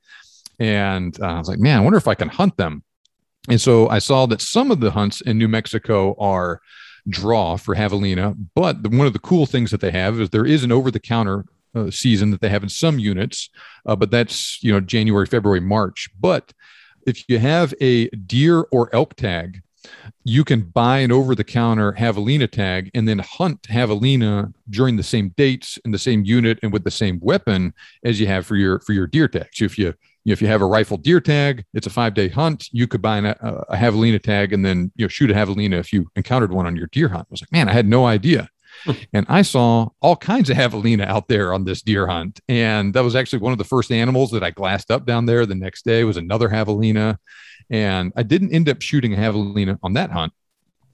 And 0.60 1.20
uh, 1.20 1.26
I 1.26 1.38
was 1.38 1.48
like, 1.48 1.58
man, 1.58 1.78
I 1.78 1.82
wonder 1.82 1.98
if 1.98 2.06
I 2.06 2.14
can 2.14 2.28
hunt 2.28 2.56
them. 2.56 2.84
And 3.48 3.60
so 3.60 3.88
I 3.88 3.98
saw 3.98 4.26
that 4.26 4.40
some 4.40 4.70
of 4.70 4.78
the 4.78 4.92
hunts 4.92 5.20
in 5.20 5.36
New 5.36 5.48
Mexico 5.48 6.14
are 6.20 6.60
draw 7.08 7.56
for 7.56 7.74
javelina, 7.74 8.36
but 8.54 8.84
the, 8.84 8.88
one 8.88 9.08
of 9.08 9.12
the 9.14 9.18
cool 9.18 9.46
things 9.46 9.72
that 9.72 9.80
they 9.80 9.90
have 9.90 10.20
is 10.20 10.30
there 10.30 10.46
is 10.46 10.62
an 10.62 10.70
over 10.70 10.92
the 10.92 11.00
counter 11.00 11.44
uh, 11.74 11.90
season 11.90 12.30
that 12.30 12.40
they 12.40 12.48
have 12.48 12.62
in 12.62 12.68
some 12.68 13.00
units, 13.00 13.50
uh, 13.84 13.96
but 13.96 14.12
that's 14.12 14.62
you 14.62 14.72
know 14.72 14.78
January, 14.78 15.26
February, 15.26 15.60
March. 15.60 16.08
But 16.20 16.52
if 17.06 17.28
you 17.28 17.38
have 17.38 17.74
a 17.80 18.08
deer 18.10 18.60
or 18.72 18.94
elk 18.94 19.14
tag, 19.14 19.62
you 20.24 20.44
can 20.44 20.62
buy 20.62 20.98
an 20.98 21.10
over 21.10 21.34
the 21.34 21.44
counter 21.44 21.92
javelina 21.92 22.50
tag 22.50 22.90
and 22.94 23.08
then 23.08 23.18
hunt 23.18 23.62
javelina 23.62 24.52
during 24.70 24.96
the 24.96 25.02
same 25.02 25.30
dates 25.36 25.78
in 25.84 25.90
the 25.90 25.98
same 25.98 26.24
unit 26.24 26.58
and 26.62 26.72
with 26.72 26.84
the 26.84 26.90
same 26.90 27.18
weapon 27.20 27.74
as 28.04 28.20
you 28.20 28.26
have 28.26 28.46
for 28.46 28.56
your 28.56 28.80
for 28.80 28.92
your 28.92 29.06
deer 29.06 29.28
tags. 29.28 29.50
So 29.54 29.64
if 29.64 29.78
you 29.78 29.94
if 30.24 30.40
you 30.40 30.46
have 30.46 30.62
a 30.62 30.66
rifle 30.66 30.96
deer 30.96 31.20
tag, 31.20 31.64
it's 31.74 31.86
a 31.86 31.90
five 31.90 32.14
day 32.14 32.28
hunt. 32.28 32.68
You 32.70 32.86
could 32.86 33.02
buy 33.02 33.18
an, 33.18 33.26
a, 33.26 33.36
a 33.68 33.76
javelina 33.76 34.22
tag 34.22 34.52
and 34.52 34.64
then 34.64 34.92
you 34.94 35.04
know 35.04 35.08
shoot 35.08 35.30
a 35.30 35.34
javelina 35.34 35.78
if 35.78 35.92
you 35.92 36.08
encountered 36.14 36.52
one 36.52 36.66
on 36.66 36.76
your 36.76 36.86
deer 36.88 37.08
hunt. 37.08 37.26
I 37.28 37.32
was 37.32 37.42
like, 37.42 37.52
man, 37.52 37.68
I 37.68 37.72
had 37.72 37.88
no 37.88 38.06
idea. 38.06 38.48
and 39.12 39.26
I 39.28 39.42
saw 39.42 39.88
all 40.00 40.16
kinds 40.16 40.50
of 40.50 40.56
javelina 40.56 41.06
out 41.06 41.28
there 41.28 41.52
on 41.52 41.64
this 41.64 41.82
deer 41.82 42.06
hunt. 42.06 42.40
And 42.48 42.94
that 42.94 43.04
was 43.04 43.16
actually 43.16 43.40
one 43.40 43.52
of 43.52 43.58
the 43.58 43.64
first 43.64 43.90
animals 43.90 44.30
that 44.32 44.42
I 44.42 44.50
glassed 44.50 44.90
up 44.90 45.06
down 45.06 45.26
there. 45.26 45.46
The 45.46 45.54
next 45.54 45.84
day 45.84 46.04
was 46.04 46.16
another 46.16 46.48
javelina. 46.48 47.18
And 47.70 48.12
I 48.16 48.22
didn't 48.22 48.52
end 48.52 48.68
up 48.68 48.82
shooting 48.82 49.14
a 49.14 49.16
javelina 49.16 49.78
on 49.82 49.94
that 49.94 50.10
hunt, 50.10 50.32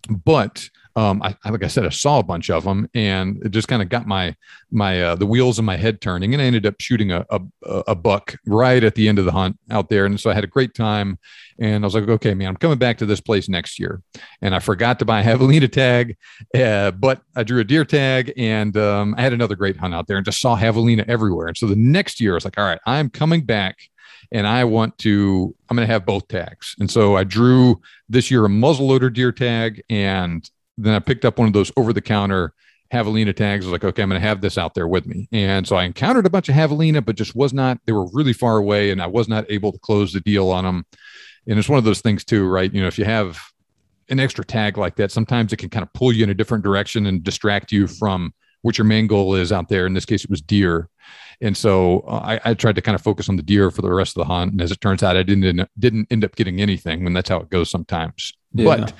but 0.08 0.68
um, 0.98 1.22
I, 1.22 1.36
like 1.48 1.62
I 1.62 1.68
said, 1.68 1.86
I 1.86 1.90
saw 1.90 2.18
a 2.18 2.24
bunch 2.24 2.50
of 2.50 2.64
them, 2.64 2.88
and 2.92 3.40
it 3.44 3.50
just 3.50 3.68
kind 3.68 3.82
of 3.82 3.88
got 3.88 4.08
my 4.08 4.34
my 4.72 5.00
uh, 5.00 5.14
the 5.14 5.26
wheels 5.26 5.60
in 5.60 5.64
my 5.64 5.76
head 5.76 6.00
turning, 6.00 6.34
and 6.34 6.42
I 6.42 6.46
ended 6.46 6.66
up 6.66 6.74
shooting 6.80 7.12
a, 7.12 7.24
a, 7.30 7.40
a 7.86 7.94
buck 7.94 8.34
right 8.46 8.82
at 8.82 8.96
the 8.96 9.08
end 9.08 9.20
of 9.20 9.24
the 9.24 9.30
hunt 9.30 9.60
out 9.70 9.90
there, 9.90 10.06
and 10.06 10.18
so 10.18 10.28
I 10.28 10.34
had 10.34 10.42
a 10.42 10.48
great 10.48 10.74
time, 10.74 11.20
and 11.60 11.84
I 11.84 11.86
was 11.86 11.94
like, 11.94 12.08
okay, 12.08 12.34
man, 12.34 12.48
I'm 12.48 12.56
coming 12.56 12.78
back 12.78 12.98
to 12.98 13.06
this 13.06 13.20
place 13.20 13.48
next 13.48 13.78
year, 13.78 14.02
and 14.42 14.56
I 14.56 14.58
forgot 14.58 14.98
to 14.98 15.04
buy 15.04 15.20
a 15.20 15.24
javelina 15.24 15.70
tag, 15.70 16.16
uh, 16.56 16.90
but 16.90 17.22
I 17.36 17.44
drew 17.44 17.60
a 17.60 17.64
deer 17.64 17.84
tag, 17.84 18.32
and 18.36 18.76
um, 18.76 19.14
I 19.16 19.22
had 19.22 19.32
another 19.32 19.54
great 19.54 19.76
hunt 19.76 19.94
out 19.94 20.08
there, 20.08 20.16
and 20.16 20.26
just 20.26 20.40
saw 20.40 20.58
javelina 20.58 21.04
everywhere, 21.06 21.46
and 21.46 21.56
so 21.56 21.68
the 21.68 21.76
next 21.76 22.20
year 22.20 22.32
I 22.32 22.34
was 22.34 22.44
like, 22.44 22.58
all 22.58 22.64
right, 22.64 22.80
I'm 22.86 23.08
coming 23.08 23.44
back 23.44 23.78
and 24.30 24.46
I 24.46 24.64
want 24.64 24.98
to, 24.98 25.54
I'm 25.70 25.76
going 25.76 25.88
to 25.88 25.92
have 25.92 26.04
both 26.04 26.28
tags. 26.28 26.74
And 26.78 26.90
so 26.90 27.16
I 27.16 27.24
drew 27.24 27.80
this 28.10 28.30
year 28.30 28.44
a 28.44 28.48
muzzleloader 28.48 29.10
deer 29.10 29.32
tag 29.32 29.82
and 29.88 30.48
then 30.78 30.94
I 30.94 30.98
picked 31.00 31.24
up 31.24 31.38
one 31.38 31.48
of 31.48 31.54
those 31.54 31.72
over 31.76 31.92
the 31.92 32.00
counter 32.00 32.54
javelina 32.92 33.34
tags. 33.34 33.64
I 33.64 33.68
was 33.68 33.72
like, 33.72 33.84
okay, 33.84 34.02
I'm 34.02 34.08
going 34.08 34.20
to 34.20 34.26
have 34.26 34.40
this 34.40 34.56
out 34.56 34.74
there 34.74 34.88
with 34.88 35.06
me. 35.06 35.28
And 35.32 35.66
so 35.66 35.76
I 35.76 35.84
encountered 35.84 36.26
a 36.26 36.30
bunch 36.30 36.48
of 36.48 36.54
javelina, 36.54 37.04
but 37.04 37.16
just 37.16 37.34
was 37.34 37.52
not, 37.52 37.78
they 37.84 37.92
were 37.92 38.08
really 38.12 38.32
far 38.32 38.56
away 38.56 38.90
and 38.90 39.02
I 39.02 39.06
was 39.06 39.28
not 39.28 39.44
able 39.50 39.72
to 39.72 39.78
close 39.78 40.12
the 40.12 40.20
deal 40.20 40.50
on 40.50 40.64
them. 40.64 40.86
And 41.46 41.58
it's 41.58 41.68
one 41.68 41.78
of 41.78 41.84
those 41.84 42.00
things 42.00 42.24
too, 42.24 42.46
right? 42.46 42.72
You 42.72 42.80
know, 42.80 42.86
if 42.86 42.98
you 42.98 43.04
have 43.04 43.38
an 44.08 44.20
extra 44.20 44.44
tag 44.44 44.78
like 44.78 44.96
that, 44.96 45.12
sometimes 45.12 45.52
it 45.52 45.58
can 45.58 45.68
kind 45.68 45.82
of 45.82 45.92
pull 45.92 46.12
you 46.12 46.24
in 46.24 46.30
a 46.30 46.34
different 46.34 46.64
direction 46.64 47.06
and 47.06 47.22
distract 47.22 47.72
you 47.72 47.86
from 47.86 48.32
what 48.62 48.78
your 48.78 48.86
main 48.86 49.06
goal 49.06 49.34
is 49.34 49.52
out 49.52 49.68
there. 49.68 49.86
In 49.86 49.94
this 49.94 50.06
case, 50.06 50.24
it 50.24 50.30
was 50.30 50.40
deer. 50.40 50.88
And 51.40 51.56
so 51.56 52.00
uh, 52.00 52.38
I, 52.44 52.50
I, 52.50 52.54
tried 52.54 52.74
to 52.74 52.82
kind 52.82 52.96
of 52.96 53.00
focus 53.00 53.28
on 53.28 53.36
the 53.36 53.42
deer 53.42 53.70
for 53.70 53.82
the 53.82 53.92
rest 53.92 54.16
of 54.16 54.26
the 54.26 54.32
hunt. 54.32 54.52
And 54.52 54.60
as 54.60 54.72
it 54.72 54.80
turns 54.80 55.04
out, 55.04 55.16
I 55.16 55.22
didn't, 55.22 55.68
didn't 55.78 56.08
end 56.10 56.24
up 56.24 56.34
getting 56.34 56.60
anything 56.60 57.06
and 57.06 57.14
that's 57.14 57.28
how 57.28 57.38
it 57.38 57.48
goes 57.48 57.70
sometimes. 57.70 58.32
Yeah. 58.52 58.64
But 58.64 58.92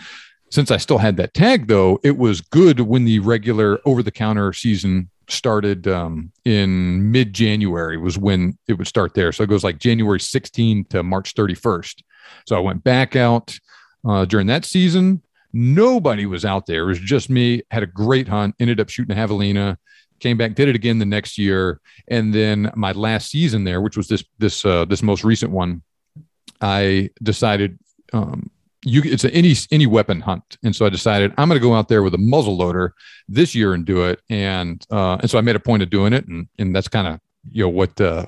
since 0.51 0.71
I 0.71 0.77
still 0.79 0.99
had 0.99 1.17
that 1.19 1.35
tag, 1.35 1.67
though, 1.67 2.01
it 2.03 2.17
was 2.17 2.41
good 2.41 2.81
when 2.81 3.05
the 3.05 3.19
regular 3.19 3.81
over 3.85 4.03
the 4.03 4.11
counter 4.11 4.53
season 4.53 5.11
started 5.29 5.87
um, 5.87 6.33
in 6.45 7.11
mid 7.11 7.33
January, 7.35 7.99
was 7.99 8.19
when 8.19 8.57
it 8.67 8.75
would 8.75 8.87
start 8.87 9.15
there. 9.15 9.33
So 9.33 9.43
it 9.43 9.49
goes 9.49 9.65
like 9.65 9.79
January 9.79 10.21
16 10.21 10.87
to 10.87 11.03
March 11.03 11.35
31st. 11.35 12.03
So 12.47 12.57
I 12.57 12.61
went 12.61 12.83
back 12.83 13.17
out 13.17 13.59
uh, 14.09 14.25
during 14.25 14.47
that 14.47 14.65
season. 14.65 15.23
Nobody 15.53 16.27
was 16.27 16.45
out 16.45 16.67
there. 16.67 16.85
It 16.85 16.87
was 16.87 17.01
just 17.01 17.31
me. 17.31 17.63
Had 17.71 17.83
a 17.83 17.87
great 17.87 18.29
hunt. 18.29 18.55
Ended 18.59 18.81
up 18.81 18.89
shooting 18.89 19.17
a 19.17 19.21
javelina. 19.21 19.77
Came 20.21 20.37
back, 20.37 20.55
did 20.55 20.69
it 20.69 20.75
again 20.75 20.99
the 20.99 21.07
next 21.07 21.39
year, 21.39 21.81
and 22.09 22.35
then 22.35 22.73
my 22.75 22.91
last 22.91 23.31
season 23.31 23.63
there, 23.63 23.81
which 23.81 23.97
was 23.97 24.09
this 24.09 24.25
this 24.39 24.65
uh, 24.65 24.85
this 24.85 25.01
most 25.01 25.23
recent 25.23 25.53
one, 25.53 25.83
I 26.61 27.11
decided 27.23 27.79
um, 28.13 28.51
you 28.85 29.03
it's 29.05 29.25
a, 29.25 29.35
any 29.35 29.55
any 29.73 29.87
weapon 29.87 30.21
hunt 30.21 30.57
and 30.63 30.75
so 30.75 30.87
i 30.87 30.89
decided 30.89 31.33
i'm 31.37 31.49
going 31.49 31.61
to 31.61 31.67
go 31.67 31.75
out 31.75 31.89
there 31.89 32.03
with 32.03 32.15
a 32.15 32.19
muzzle 32.19 32.57
loader 32.57 32.95
this 33.29 33.55
year 33.55 33.75
and 33.75 33.85
do 33.85 34.05
it 34.05 34.21
and 34.31 34.87
uh, 34.91 35.17
and 35.17 35.29
so 35.29 35.37
i 35.37 35.41
made 35.41 35.57
a 35.57 35.61
point 35.61 35.83
of 35.83 35.91
doing 35.91 36.13
it 36.13 36.27
and 36.29 36.47
and 36.59 36.75
that's 36.75 36.89
kind 36.89 37.09
of 37.09 37.21
you 37.51 37.65
know 37.65 37.69
what 37.69 38.01
uh, 38.01 38.27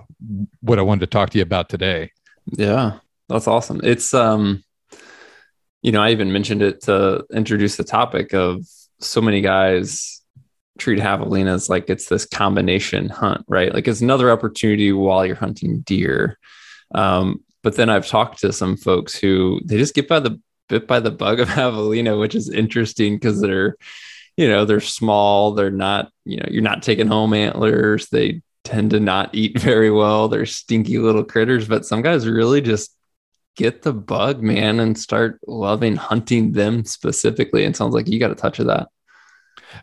what 0.61 0.78
I 0.78 0.83
wanted 0.83 1.00
to 1.00 1.07
talk 1.07 1.30
to 1.30 1.38
you 1.38 1.42
about 1.42 1.69
today. 1.69 2.11
Yeah, 2.47 2.99
that's 3.28 3.47
awesome. 3.47 3.80
It's 3.83 4.14
um, 4.14 4.64
you 5.83 5.92
know, 5.92 6.02
I 6.02 6.11
even 6.11 6.33
mentioned 6.33 6.62
it 6.62 6.83
to 6.83 7.25
introduce 7.33 7.76
the 7.76 7.85
topic 7.85 8.35
of 8.35 8.66
so 9.00 9.21
many 9.21 9.40
guys 9.40 10.23
treat 10.78 10.99
javelina 10.99 11.52
as 11.52 11.69
like 11.69 11.90
it's 11.90 12.07
this 12.07 12.25
combination 12.25 13.09
hunt, 13.09 13.45
right? 13.49 13.73
Like 13.73 13.87
it's 13.87 14.00
another 14.00 14.30
opportunity 14.30 14.92
while 14.92 15.26
you're 15.26 15.37
hunting 15.37 15.80
deer. 15.80 16.38
Um, 16.95 17.45
but 17.62 17.76
then 17.76 17.90
I've 17.90 18.06
talked 18.06 18.40
to 18.40 18.52
some 18.52 18.76
folks 18.76 19.14
who 19.14 19.60
they 19.64 19.76
just 19.76 19.94
get 19.94 20.08
by 20.08 20.20
the 20.20 20.40
bit 20.68 20.86
by 20.86 21.00
the 21.00 21.10
bug 21.10 21.40
of 21.40 21.48
javelina, 21.48 22.18
which 22.18 22.34
is 22.34 22.48
interesting 22.48 23.16
because 23.16 23.40
they're, 23.40 23.76
you 24.36 24.48
know, 24.48 24.64
they're 24.64 24.80
small. 24.80 25.52
They're 25.52 25.70
not, 25.70 26.10
you 26.24 26.38
know, 26.38 26.46
you're 26.50 26.62
not 26.62 26.82
taking 26.82 27.08
home 27.08 27.34
antlers. 27.34 28.08
They 28.08 28.42
tend 28.64 28.90
to 28.90 29.00
not 29.00 29.30
eat 29.34 29.58
very 29.58 29.90
well. 29.90 30.28
They're 30.28 30.46
stinky 30.46 30.98
little 30.98 31.24
critters, 31.24 31.68
but 31.68 31.84
some 31.84 32.02
guys 32.02 32.26
really 32.26 32.60
just 32.60 32.96
get 33.56 33.82
the 33.82 33.92
bug, 33.92 34.42
man, 34.42 34.80
and 34.80 34.96
start 34.96 35.38
loving 35.46 35.96
hunting 35.96 36.52
them 36.52 36.84
specifically. 36.84 37.64
It 37.64 37.76
sounds 37.76 37.94
like 37.94 38.08
you 38.08 38.18
got 38.18 38.30
a 38.30 38.36
touch 38.36 38.58
of 38.58 38.66
that. 38.66 38.88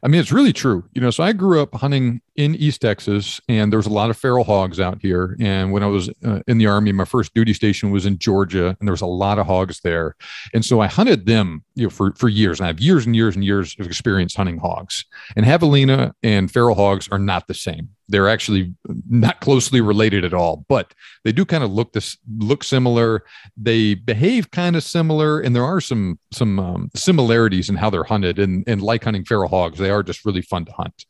I 0.04 0.08
mean, 0.08 0.20
it's 0.22 0.32
really 0.32 0.54
true. 0.54 0.84
You 0.94 1.02
know, 1.02 1.10
so 1.10 1.24
I 1.24 1.34
grew 1.34 1.62
up 1.62 1.74
hunting 1.76 2.22
in 2.36 2.56
East 2.56 2.82
Texas, 2.82 3.42
and 3.50 3.72
there 3.72 3.78
was 3.78 3.86
a 3.86 3.92
lot 3.92 4.10
of 4.10 4.18
feral 4.18 4.44
hogs 4.44 4.80
out 4.80 5.02
here. 5.02 5.36
And 5.40 5.72
when 5.72 5.84
I 5.84 5.88
was 5.88 6.10
uh, 6.26 6.42
in 6.48 6.58
the 6.58 6.68
army, 6.68 6.92
my 6.92 7.06
first 7.06 7.34
duty 7.34 7.54
station 7.54 7.92
was 7.92 8.06
in 8.06 8.18
Georgia, 8.18 8.76
and 8.80 8.88
there 8.88 8.94
was 8.94 9.02
a 9.02 9.08
lot 9.08 9.40
of 9.40 9.48
hogs 9.48 9.82
there. 9.82 10.16
And 10.54 10.64
so 10.64 10.80
I 10.80 10.88
hunted 10.88 11.26
them, 11.26 11.64
you 11.76 11.84
know, 11.84 11.90
for 11.90 12.14
for 12.16 12.30
years. 12.30 12.60
And 12.60 12.66
I 12.66 12.68
have 12.68 12.80
years 12.80 13.06
and 13.06 13.16
years 13.16 13.36
and 13.36 13.44
years 13.44 13.76
of 13.80 13.88
experience 13.88 14.36
hunting 14.36 14.58
hogs. 14.58 15.06
And 15.36 15.46
javelina 15.46 16.14
and 16.24 16.52
feral 16.52 16.76
hogs 16.76 17.08
are 17.10 17.20
not 17.20 17.48
the 17.48 17.54
same. 17.54 17.90
They're 18.10 18.30
actually 18.30 18.74
not 19.10 19.42
closely 19.42 19.82
related 19.82 20.24
at 20.24 20.34
all, 20.34 20.66
but 20.70 20.94
they 21.24 21.32
do 21.32 21.46
kind 21.46 21.64
of 21.64 21.72
look 21.72 21.94
this 21.94 22.18
look 22.38 22.64
similar. 22.64 23.24
They 23.56 23.96
behave 23.96 24.52
kind 24.52 24.76
of 24.76 24.84
similar, 24.84 25.40
and 25.40 25.56
there 25.56 25.66
are 25.66 25.82
some 25.82 26.20
some 26.32 26.60
um, 26.60 26.90
similarities 26.96 27.70
in 27.70 27.76
how 27.76 27.90
they're 27.90 28.04
hunted. 28.04 28.40
And 28.40 28.64
and 28.68 28.82
like 28.82 29.04
hunting 29.04 29.26
feral 29.26 29.50
hogs, 29.50 29.80
they 29.80 29.90
are 29.90 30.04
just 30.04 30.26
really 30.26 30.42
fun 30.42 30.66
to 30.66 30.72
hunt. 30.72 31.06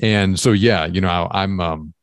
And 0.00 0.38
so 0.38 0.52
yeah, 0.52 0.86
you 0.86 1.00
know, 1.00 1.28
I'm 1.30 1.60
um, 1.60 1.94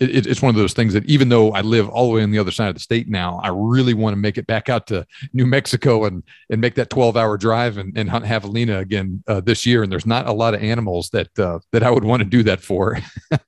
it, 0.00 0.26
it's 0.26 0.42
one 0.42 0.50
of 0.50 0.56
those 0.56 0.72
things 0.72 0.92
that 0.92 1.04
even 1.06 1.28
though 1.28 1.52
I 1.52 1.60
live 1.60 1.88
all 1.88 2.08
the 2.08 2.14
way 2.14 2.22
on 2.22 2.30
the 2.30 2.38
other 2.38 2.50
side 2.50 2.68
of 2.68 2.74
the 2.74 2.80
state 2.80 3.08
now, 3.08 3.40
I 3.42 3.48
really 3.48 3.94
want 3.94 4.14
to 4.14 4.20
make 4.20 4.38
it 4.38 4.46
back 4.46 4.68
out 4.68 4.86
to 4.88 5.06
New 5.32 5.46
Mexico 5.46 6.04
and 6.04 6.22
and 6.50 6.60
make 6.60 6.74
that 6.76 6.90
12 6.90 7.16
hour 7.16 7.36
drive 7.36 7.78
and, 7.78 7.96
and 7.96 8.10
hunt 8.10 8.24
javelina 8.24 8.80
again 8.80 9.22
uh, 9.26 9.40
this 9.40 9.66
year. 9.66 9.82
And 9.82 9.90
there's 9.90 10.06
not 10.06 10.26
a 10.26 10.32
lot 10.32 10.54
of 10.54 10.62
animals 10.62 11.10
that 11.10 11.38
uh, 11.38 11.60
that 11.72 11.82
I 11.82 11.90
would 11.90 12.04
want 12.04 12.20
to 12.20 12.28
do 12.28 12.42
that 12.44 12.60
for. 12.60 12.98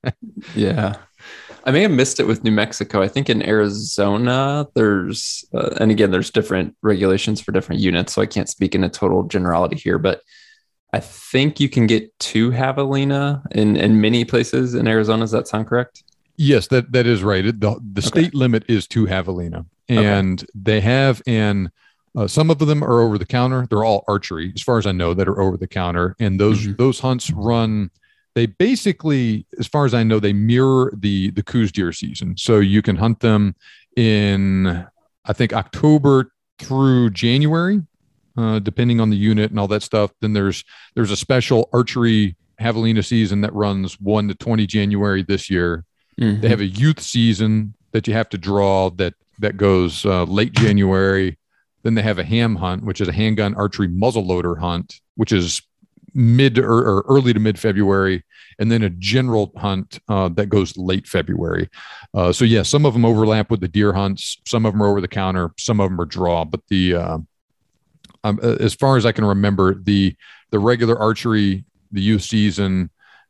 yeah. 0.55 0.97
I 1.65 1.71
may 1.71 1.81
have 1.81 1.91
missed 1.91 2.19
it 2.19 2.27
with 2.27 2.43
New 2.43 2.51
Mexico. 2.51 3.01
I 3.01 3.07
think 3.07 3.29
in 3.29 3.43
Arizona, 3.43 4.65
there's, 4.75 5.45
uh, 5.53 5.75
and 5.79 5.91
again, 5.91 6.09
there's 6.09 6.31
different 6.31 6.75
regulations 6.81 7.41
for 7.41 7.51
different 7.51 7.81
units. 7.81 8.13
So 8.13 8.21
I 8.21 8.25
can't 8.25 8.49
speak 8.49 8.75
in 8.75 8.83
a 8.83 8.89
total 8.89 9.23
generality 9.23 9.75
here, 9.75 9.99
but 9.99 10.21
I 10.93 10.99
think 10.99 11.59
you 11.59 11.69
can 11.69 11.85
get 11.85 12.17
to 12.19 12.51
javelina 12.51 13.43
in, 13.51 13.75
in 13.75 14.01
many 14.01 14.25
places 14.25 14.73
in 14.73 14.87
Arizona. 14.87 15.23
Does 15.23 15.31
that 15.31 15.47
sound 15.47 15.67
correct? 15.67 16.03
Yes, 16.41 16.67
that 16.67 16.93
that 16.93 17.05
is 17.05 17.21
right. 17.21 17.43
The 17.43 17.77
the 17.91 18.01
state 18.01 18.33
limit 18.33 18.63
is 18.69 18.87
two 18.87 19.05
javelina, 19.05 19.65
and 19.89 20.41
okay. 20.41 20.51
they 20.55 20.79
have 20.79 21.21
an 21.27 21.69
uh, 22.15 22.27
some 22.27 22.49
of 22.49 22.59
them 22.59 22.81
are 22.81 23.01
over 23.01 23.17
the 23.17 23.25
counter. 23.25 23.67
They're 23.69 23.83
all 23.83 24.05
archery, 24.07 24.53
as 24.55 24.61
far 24.61 24.77
as 24.77 24.87
I 24.87 24.93
know, 24.93 25.13
that 25.13 25.27
are 25.27 25.41
over 25.41 25.57
the 25.57 25.67
counter, 25.67 26.15
and 26.17 26.39
those 26.39 26.61
mm-hmm. 26.61 26.75
those 26.77 27.01
hunts 27.01 27.29
run. 27.31 27.91
They 28.35 28.45
basically, 28.45 29.47
as 29.59 29.67
far 29.67 29.83
as 29.83 29.93
I 29.93 30.03
know, 30.03 30.21
they 30.21 30.31
mirror 30.31 30.93
the 30.95 31.31
the 31.31 31.43
Coues 31.43 31.73
deer 31.73 31.91
season. 31.91 32.37
So 32.37 32.59
you 32.59 32.81
can 32.81 32.95
hunt 32.95 33.19
them 33.19 33.53
in, 33.97 34.87
I 35.25 35.33
think 35.33 35.51
October 35.51 36.31
through 36.57 37.09
January, 37.09 37.81
uh, 38.37 38.59
depending 38.59 39.01
on 39.01 39.09
the 39.09 39.17
unit 39.17 39.51
and 39.51 39.59
all 39.59 39.67
that 39.67 39.83
stuff. 39.83 40.13
Then 40.21 40.31
there's 40.31 40.63
there's 40.95 41.11
a 41.11 41.17
special 41.17 41.67
archery 41.73 42.37
javelina 42.61 43.03
season 43.03 43.41
that 43.41 43.53
runs 43.53 43.99
one 43.99 44.29
to 44.29 44.35
twenty 44.35 44.65
January 44.65 45.21
this 45.21 45.49
year 45.49 45.83
Mm-hmm. 46.19 46.41
They 46.41 46.49
have 46.49 46.59
a 46.59 46.65
youth 46.65 46.99
season 46.99 47.73
that 47.91 48.07
you 48.07 48.13
have 48.13 48.29
to 48.29 48.37
draw 48.37 48.89
that 48.91 49.13
that 49.39 49.57
goes 49.57 50.05
uh, 50.05 50.23
late 50.23 50.53
January. 50.53 51.37
Then 51.83 51.95
they 51.95 52.01
have 52.01 52.19
a 52.19 52.25
ham 52.25 52.57
hunt, 52.57 52.83
which 52.83 52.99
is 52.99 53.07
a 53.07 53.13
handgun 53.13 53.55
archery 53.55 53.87
muzzleloader 53.87 54.59
hunt, 54.59 54.99
which 55.15 55.31
is 55.31 55.61
mid 56.13 56.57
or, 56.57 56.79
or 56.79 57.05
early 57.07 57.33
to 57.33 57.39
mid 57.39 57.57
February, 57.57 58.23
and 58.59 58.71
then 58.71 58.83
a 58.83 58.89
general 58.89 59.53
hunt 59.55 59.99
uh, 60.09 60.27
that 60.29 60.47
goes 60.47 60.77
late 60.77 61.07
February. 61.07 61.69
Uh, 62.13 62.33
so 62.33 62.43
yeah, 62.43 62.63
some 62.63 62.85
of 62.85 62.93
them 62.93 63.05
overlap 63.05 63.49
with 63.49 63.61
the 63.61 63.67
deer 63.67 63.93
hunts. 63.93 64.41
Some 64.45 64.65
of 64.65 64.73
them 64.73 64.83
are 64.83 64.87
over 64.87 65.01
the 65.01 65.07
counter. 65.07 65.51
Some 65.57 65.79
of 65.79 65.89
them 65.89 66.01
are 66.01 66.05
draw. 66.05 66.43
But 66.43 66.61
the 66.67 66.95
uh, 66.95 67.17
um, 68.25 68.39
as 68.39 68.73
far 68.73 68.97
as 68.97 69.05
I 69.05 69.13
can 69.13 69.25
remember, 69.25 69.73
the 69.73 70.15
the 70.51 70.59
regular 70.59 70.99
archery, 70.99 71.63
the 71.91 72.01
youth 72.01 72.23
season, 72.23 72.89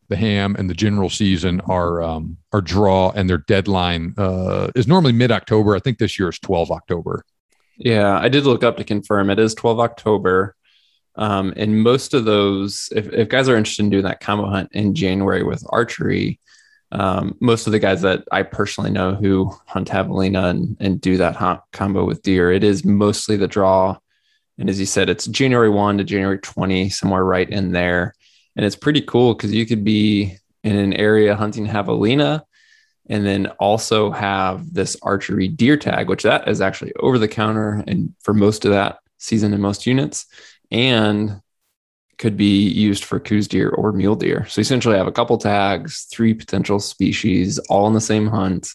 the 0.10 0.18
ham 0.18 0.56
and 0.58 0.70
the 0.70 0.74
general 0.74 1.10
season 1.10 1.62
are 1.62 2.02
um, 2.02 2.38
are 2.52 2.62
draw 2.62 3.12
and 3.12 3.30
their 3.30 3.38
deadline 3.38 4.16
uh, 4.18 4.70
is 4.76 4.88
normally 4.88 5.14
mid 5.14 5.32
October. 5.32 5.76
I 5.76 5.80
think 5.80 6.00
this 6.00 6.20
year 6.20 6.30
is 6.30 6.40
12 6.40 6.72
October. 6.72 7.24
Yeah, 7.78 8.20
I 8.20 8.28
did 8.28 8.46
look 8.46 8.64
up 8.64 8.78
to 8.78 8.84
confirm 8.84 9.30
it 9.30 9.40
is 9.40 9.56
12 9.56 9.80
October. 9.80 10.56
Um, 11.16 11.54
and 11.56 11.82
most 11.82 12.14
of 12.14 12.26
those, 12.26 12.90
if, 12.96 13.08
if 13.10 13.30
guys 13.30 13.48
are 13.50 13.56
interested 13.56 13.84
in 13.84 13.90
doing 13.90 14.04
that 14.04 14.20
combo 14.20 14.50
hunt 14.50 14.70
in 14.74 14.96
January 14.96 15.44
with 15.44 15.66
archery, 15.70 16.40
um, 16.92 17.36
most 17.40 17.68
of 17.68 17.72
the 17.72 17.80
guys 17.80 18.02
that 18.02 18.24
I 18.32 18.44
personally 18.44 18.90
know 18.90 19.16
who 19.16 19.54
hunt 19.68 19.90
javelina 19.90 20.50
and, 20.50 20.78
and 20.80 21.00
do 21.00 21.18
that 21.18 21.36
hunt 21.36 21.62
combo 21.72 22.04
with 22.04 22.22
deer, 22.24 22.52
it 22.52 22.64
is 22.64 22.84
mostly 22.84 23.38
the 23.38 23.48
draw. 23.48 23.98
And 24.58 24.70
as 24.70 24.80
you 24.80 24.86
said, 24.86 25.10
it's 25.10 25.28
January 25.28 25.70
1 25.70 26.00
to 26.00 26.04
January 26.04 26.40
20, 26.40 26.90
somewhere 26.90 27.24
right 27.24 27.50
in 27.50 27.72
there 27.72 28.16
and 28.60 28.66
it's 28.66 28.76
pretty 28.76 29.00
cool 29.00 29.34
because 29.34 29.54
you 29.54 29.66
could 29.66 29.86
be 29.86 30.36
in 30.66 30.76
an 30.76 30.92
area 30.92 31.34
hunting 31.34 31.66
javelina 31.66 32.44
and 33.08 33.26
then 33.26 33.48
also 33.58 34.12
have 34.12 34.74
this 34.74 34.98
archery 35.02 35.48
deer 35.48 35.78
tag 35.78 36.10
which 36.10 36.24
that 36.24 36.46
is 36.46 36.60
actually 36.60 36.92
over 37.00 37.18
the 37.18 37.28
counter 37.30 37.82
and 37.88 38.14
for 38.20 38.34
most 38.34 38.66
of 38.66 38.72
that 38.72 39.00
season 39.18 39.54
in 39.54 39.62
most 39.62 39.88
units 39.88 40.26
and 40.72 41.40
could 42.18 42.36
be 42.36 42.68
used 42.68 43.06
for 43.06 43.18
Coues 43.18 43.48
deer 43.48 43.70
or 43.70 43.94
mule 43.94 44.18
deer 44.18 44.46
so 44.48 44.60
essentially 44.60 44.96
I 44.96 44.98
have 44.98 45.08
a 45.08 45.14
couple 45.14 45.38
tags 45.38 46.06
three 46.12 46.34
potential 46.34 46.82
species 46.82 47.60
all 47.70 47.88
in 47.88 47.94
the 47.94 48.02
same 48.02 48.28
hunt 48.28 48.68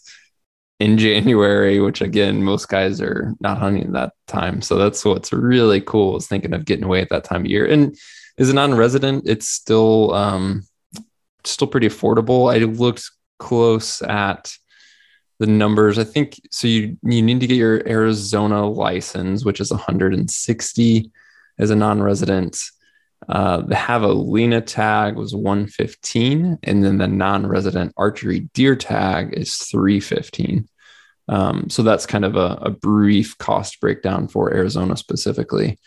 in 0.81 0.99
January, 1.07 1.79
which 1.79 2.01
again, 2.01 2.42
most 2.42 2.68
guys 2.68 3.01
are 3.01 3.33
not 3.38 3.59
hunting 3.59 3.85
at 3.85 3.92
that 3.92 4.12
time. 4.27 4.61
So 4.61 4.75
that's 4.75 5.05
what's 5.05 5.33
really 5.33 5.81
cool 5.81 6.16
is 6.16 6.27
thinking 6.27 6.53
of 6.53 6.64
getting 6.64 6.85
away 6.85 7.01
at 7.01 7.11
that 7.11 7.23
time 7.23 7.42
of 7.42 7.47
year. 7.47 7.64
And 7.64 7.97
is 8.37 8.51
a 8.51 8.55
non-resident, 8.55 9.25
it's 9.27 9.49
still 9.49 10.12
um, 10.12 10.64
still 11.44 11.68
pretty 11.68 11.88
affordable. 11.88 12.53
I 12.53 12.59
looked 12.59 13.11
close 13.38 14.03
at 14.03 14.53
the 15.38 15.47
numbers. 15.47 15.99
I 15.99 16.05
think 16.05 16.40
so. 16.51 16.66
You 16.66 16.97
you 17.03 17.23
need 17.23 17.40
to 17.40 17.47
get 17.47 17.57
your 17.57 17.87
Arizona 17.88 18.66
license, 18.68 19.44
which 19.44 19.61
is 19.61 19.70
160 19.70 21.11
as 21.59 21.70
a 21.70 21.77
non-resident. 21.77 22.59
Uh, 23.29 23.62
the 23.62 23.75
javelina 23.75 24.64
tag 24.64 25.16
was 25.16 25.35
115, 25.35 26.59
and 26.62 26.85
then 26.85 26.99
the 26.99 27.07
non-resident 27.07 27.92
archery 27.97 28.40
deer 28.53 28.77
tag 28.77 29.33
is 29.33 29.57
315. 29.57 30.68
Um, 31.29 31.70
so 31.70 31.83
that's 31.83 32.05
kind 32.05 32.25
of 32.27 32.37
a, 32.37 32.59
a 32.61 32.70
brief 32.70 33.38
cost 33.38 33.81
breakdown 33.81 34.29
for 34.29 34.53
Arizona 34.53 34.94
specifically. 34.97 35.79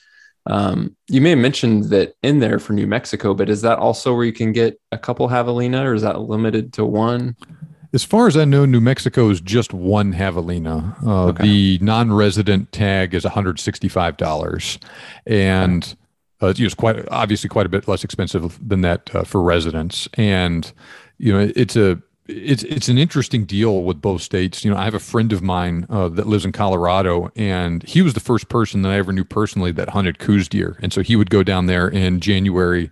Um, 0.47 0.95
you 1.09 1.21
may 1.21 1.31
have 1.31 1.39
mentioned 1.39 1.85
that 1.85 2.13
in 2.23 2.39
there 2.39 2.59
for 2.59 2.73
New 2.73 2.87
Mexico, 2.87 3.33
but 3.33 3.49
is 3.49 3.61
that 3.61 3.77
also 3.79 4.15
where 4.15 4.25
you 4.25 4.33
can 4.33 4.53
get 4.53 4.79
a 4.91 4.97
couple 4.97 5.27
javelina, 5.27 5.83
or 5.83 5.93
is 5.93 6.01
that 6.01 6.21
limited 6.21 6.73
to 6.73 6.85
one? 6.85 7.35
As 7.93 8.03
far 8.03 8.27
as 8.27 8.35
I 8.35 8.45
know, 8.45 8.65
New 8.65 8.81
Mexico 8.81 9.29
is 9.29 9.41
just 9.41 9.73
one 9.73 10.13
javelina. 10.13 11.01
Uh, 11.05 11.25
okay. 11.27 11.43
The 11.43 11.79
non-resident 11.81 12.71
tag 12.71 13.13
is 13.13 13.23
one 13.23 13.33
hundred 13.33 13.59
sixty-five 13.59 14.17
dollars, 14.17 14.79
and 15.25 15.95
uh, 16.41 16.53
it's 16.55 16.75
quite 16.75 17.07
obviously 17.09 17.49
quite 17.49 17.65
a 17.65 17.69
bit 17.69 17.87
less 17.87 18.03
expensive 18.03 18.59
than 18.67 18.81
that 18.81 19.13
uh, 19.15 19.23
for 19.23 19.41
residents. 19.41 20.07
And 20.13 20.71
you 21.17 21.33
know, 21.33 21.51
it's 21.55 21.75
a 21.75 22.01
it's 22.27 22.63
it's 22.63 22.89
an 22.89 22.97
interesting 22.97 23.45
deal 23.45 23.83
with 23.83 24.01
both 24.01 24.21
states. 24.21 24.63
You 24.63 24.71
know, 24.71 24.77
I 24.77 24.85
have 24.85 24.93
a 24.93 24.99
friend 24.99 25.31
of 25.33 25.41
mine 25.41 25.85
uh, 25.89 26.09
that 26.09 26.27
lives 26.27 26.45
in 26.45 26.51
Colorado, 26.51 27.31
and 27.35 27.83
he 27.83 28.01
was 28.01 28.13
the 28.13 28.19
first 28.19 28.49
person 28.49 28.81
that 28.81 28.91
I 28.91 28.97
ever 28.97 29.13
knew 29.13 29.23
personally 29.23 29.71
that 29.73 29.89
hunted 29.89 30.19
Coues 30.19 30.47
deer, 30.47 30.77
and 30.81 30.91
so 30.91 31.01
he 31.01 31.15
would 31.15 31.29
go 31.29 31.43
down 31.43 31.65
there 31.65 31.87
in 31.87 32.19
January. 32.19 32.89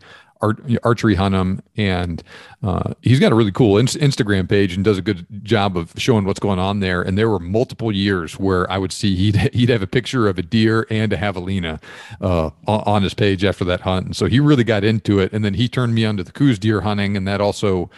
Archery 0.83 1.15
hunt 1.15 1.33
them, 1.33 1.63
and 1.75 2.21
uh, 2.61 2.93
he's 3.01 3.19
got 3.19 3.31
a 3.31 3.35
really 3.35 3.53
cool 3.53 3.79
in- 3.79 3.87
Instagram 3.87 4.47
page 4.47 4.75
and 4.75 4.83
does 4.83 4.97
a 4.97 5.01
good 5.01 5.25
job 5.43 5.75
of 5.75 5.91
showing 5.97 6.23
what's 6.23 6.41
going 6.41 6.59
on 6.59 6.81
there. 6.81 7.01
And 7.01 7.17
there 7.17 7.29
were 7.29 7.39
multiple 7.39 7.91
years 7.91 8.37
where 8.37 8.69
I 8.69 8.77
would 8.77 8.91
see 8.91 9.15
he'd 9.15 9.35
he'd 9.53 9.69
have 9.69 9.81
a 9.81 9.87
picture 9.87 10.27
of 10.27 10.37
a 10.37 10.43
deer 10.43 10.85
and 10.91 11.11
a 11.13 11.17
javelina 11.17 11.81
uh, 12.21 12.51
on 12.67 13.01
his 13.01 13.15
page 13.15 13.43
after 13.43 13.63
that 13.65 13.81
hunt, 13.81 14.05
and 14.05 14.15
so 14.15 14.27
he 14.27 14.39
really 14.39 14.65
got 14.65 14.83
into 14.83 15.19
it. 15.19 15.33
And 15.33 15.43
then 15.43 15.55
he 15.55 15.67
turned 15.67 15.95
me 15.95 16.05
on 16.05 16.17
to 16.17 16.23
the 16.23 16.33
Coues 16.33 16.59
deer 16.59 16.81
hunting, 16.81 17.17
and 17.17 17.27
that 17.27 17.41
also 17.41 17.89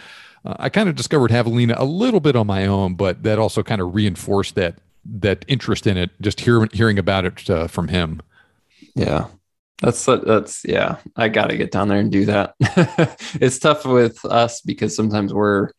uh, 0.47 0.55
I 0.59 0.69
kind 0.69 0.87
of 0.87 0.95
discovered 0.95 1.29
javelina 1.29 1.75
a 1.77 1.83
little 1.83 2.21
bit 2.21 2.35
on 2.35 2.47
my 2.47 2.65
own, 2.65 2.95
but 2.95 3.23
that 3.23 3.37
also 3.37 3.63
kind 3.63 3.81
of 3.81 3.93
reinforced 3.93 4.55
that 4.55 4.75
that 5.19 5.43
interest 5.47 5.85
in 5.85 5.97
it. 5.97 6.11
Just 6.21 6.39
hearing 6.39 6.69
hearing 6.71 6.97
about 6.97 7.25
it 7.25 7.49
uh, 7.49 7.67
from 7.67 7.89
him. 7.89 8.21
Yeah, 8.95 9.27
that's 9.81 10.05
that's 10.05 10.63
yeah. 10.63 10.97
I 11.17 11.27
got 11.27 11.47
to 11.47 11.57
get 11.57 11.71
down 11.71 11.89
there 11.89 11.99
and 11.99 12.11
do 12.11 12.25
that. 12.25 12.55
it's 13.41 13.59
tough 13.59 13.85
with 13.85 14.23
us 14.23 14.61
because 14.61 14.95
sometimes 14.95 15.33
we're 15.33 15.71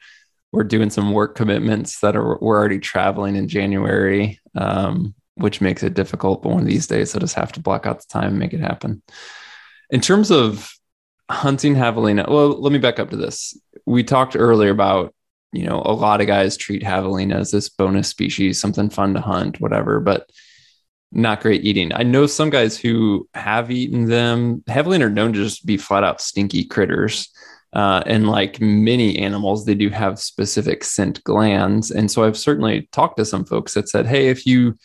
we're 0.53 0.65
doing 0.65 0.91
some 0.91 1.13
work 1.13 1.35
commitments 1.35 2.01
that 2.01 2.15
are 2.15 2.39
we're 2.41 2.59
already 2.59 2.79
traveling 2.79 3.37
in 3.37 3.49
January, 3.49 4.39
um, 4.55 5.15
which 5.37 5.63
makes 5.63 5.83
it 5.83 5.95
difficult. 5.95 6.43
But 6.43 6.51
one 6.51 6.61
of 6.61 6.67
these 6.67 6.87
days, 6.87 7.17
I 7.17 7.21
just 7.21 7.37
have 7.37 7.53
to 7.53 7.61
block 7.61 7.87
out 7.87 8.01
the 8.01 8.07
time 8.09 8.29
and 8.29 8.39
make 8.39 8.53
it 8.53 8.61
happen. 8.61 9.03
In 9.89 10.03
terms 10.03 10.31
of 10.31 10.71
hunting 11.31 11.75
javelina, 11.75 12.29
well, 12.29 12.49
let 12.61 12.73
me 12.73 12.79
back 12.79 12.99
up 12.99 13.11
to 13.11 13.17
this. 13.17 13.59
We 13.89 14.05
talked 14.05 14.37
earlier 14.37 14.71
about 14.71 15.15
you 15.53 15.65
know 15.65 15.83
a 15.85 15.93
lot 15.93 16.21
of 16.21 16.27
guys 16.27 16.57
treat 16.57 16.83
javelina 16.83 17.35
as 17.37 17.51
this 17.51 17.69
bonus 17.69 18.09
species, 18.09 18.61
something 18.61 18.91
fun 18.91 19.15
to 19.15 19.21
hunt, 19.21 19.61
whatever, 19.61 20.01
but 20.01 20.31
not 21.11 21.41
great 21.41 21.65
eating. 21.65 21.93
I 21.95 22.03
know 22.03 22.27
some 22.27 22.51
guys 22.51 22.79
who 22.79 23.29
have 23.35 23.71
eaten 23.71 24.07
them. 24.07 24.63
Javelina 24.69 25.07
are 25.07 25.11
known 25.11 25.33
to 25.33 25.43
just 25.43 25.65
be 25.65 25.77
flat 25.77 26.05
out 26.05 26.21
stinky 26.21 26.65
critters. 26.65 27.31
Uh, 27.73 28.03
and 28.07 28.29
like 28.29 28.61
many 28.61 29.19
animals, 29.19 29.65
they 29.65 29.75
do 29.75 29.91
have 29.91 30.19
specific 30.19 30.83
scent 30.85 31.23
glands. 31.25 31.91
And 31.91 32.11
so 32.11 32.25
I've 32.25 32.39
certainly 32.39 32.89
talked 32.93 33.19
to 33.19 33.25
some 33.25 33.45
folks 33.45 33.75
that 33.75 33.89
said, 33.89 34.07
hey, 34.07 34.29
if 34.29 34.47
you 34.47 34.79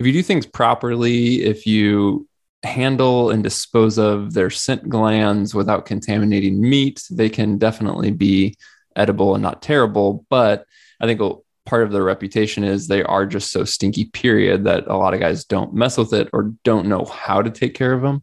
if 0.00 0.06
you 0.06 0.12
do 0.12 0.22
things 0.22 0.46
properly, 0.46 1.44
if 1.44 1.66
you 1.66 2.26
handle 2.64 3.30
and 3.30 3.42
dispose 3.42 3.98
of 3.98 4.34
their 4.34 4.50
scent 4.50 4.88
glands 4.88 5.54
without 5.54 5.86
contaminating 5.86 6.60
meat, 6.60 7.02
they 7.10 7.28
can 7.28 7.58
definitely 7.58 8.10
be 8.10 8.56
edible 8.96 9.34
and 9.34 9.42
not 9.42 9.62
terrible. 9.62 10.24
But 10.30 10.66
I 11.00 11.06
think 11.06 11.20
part 11.66 11.82
of 11.82 11.92
their 11.92 12.04
reputation 12.04 12.64
is 12.64 12.86
they 12.86 13.02
are 13.02 13.26
just 13.26 13.50
so 13.50 13.64
stinky, 13.64 14.06
period, 14.06 14.64
that 14.64 14.86
a 14.86 14.96
lot 14.96 15.14
of 15.14 15.20
guys 15.20 15.44
don't 15.44 15.74
mess 15.74 15.96
with 15.96 16.12
it 16.12 16.28
or 16.32 16.54
don't 16.62 16.86
know 16.86 17.04
how 17.04 17.42
to 17.42 17.50
take 17.50 17.74
care 17.74 17.92
of 17.92 18.02
them. 18.02 18.22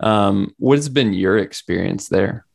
Um, 0.00 0.54
what 0.58 0.78
has 0.78 0.88
been 0.88 1.12
your 1.12 1.38
experience 1.38 2.08
there? 2.08 2.46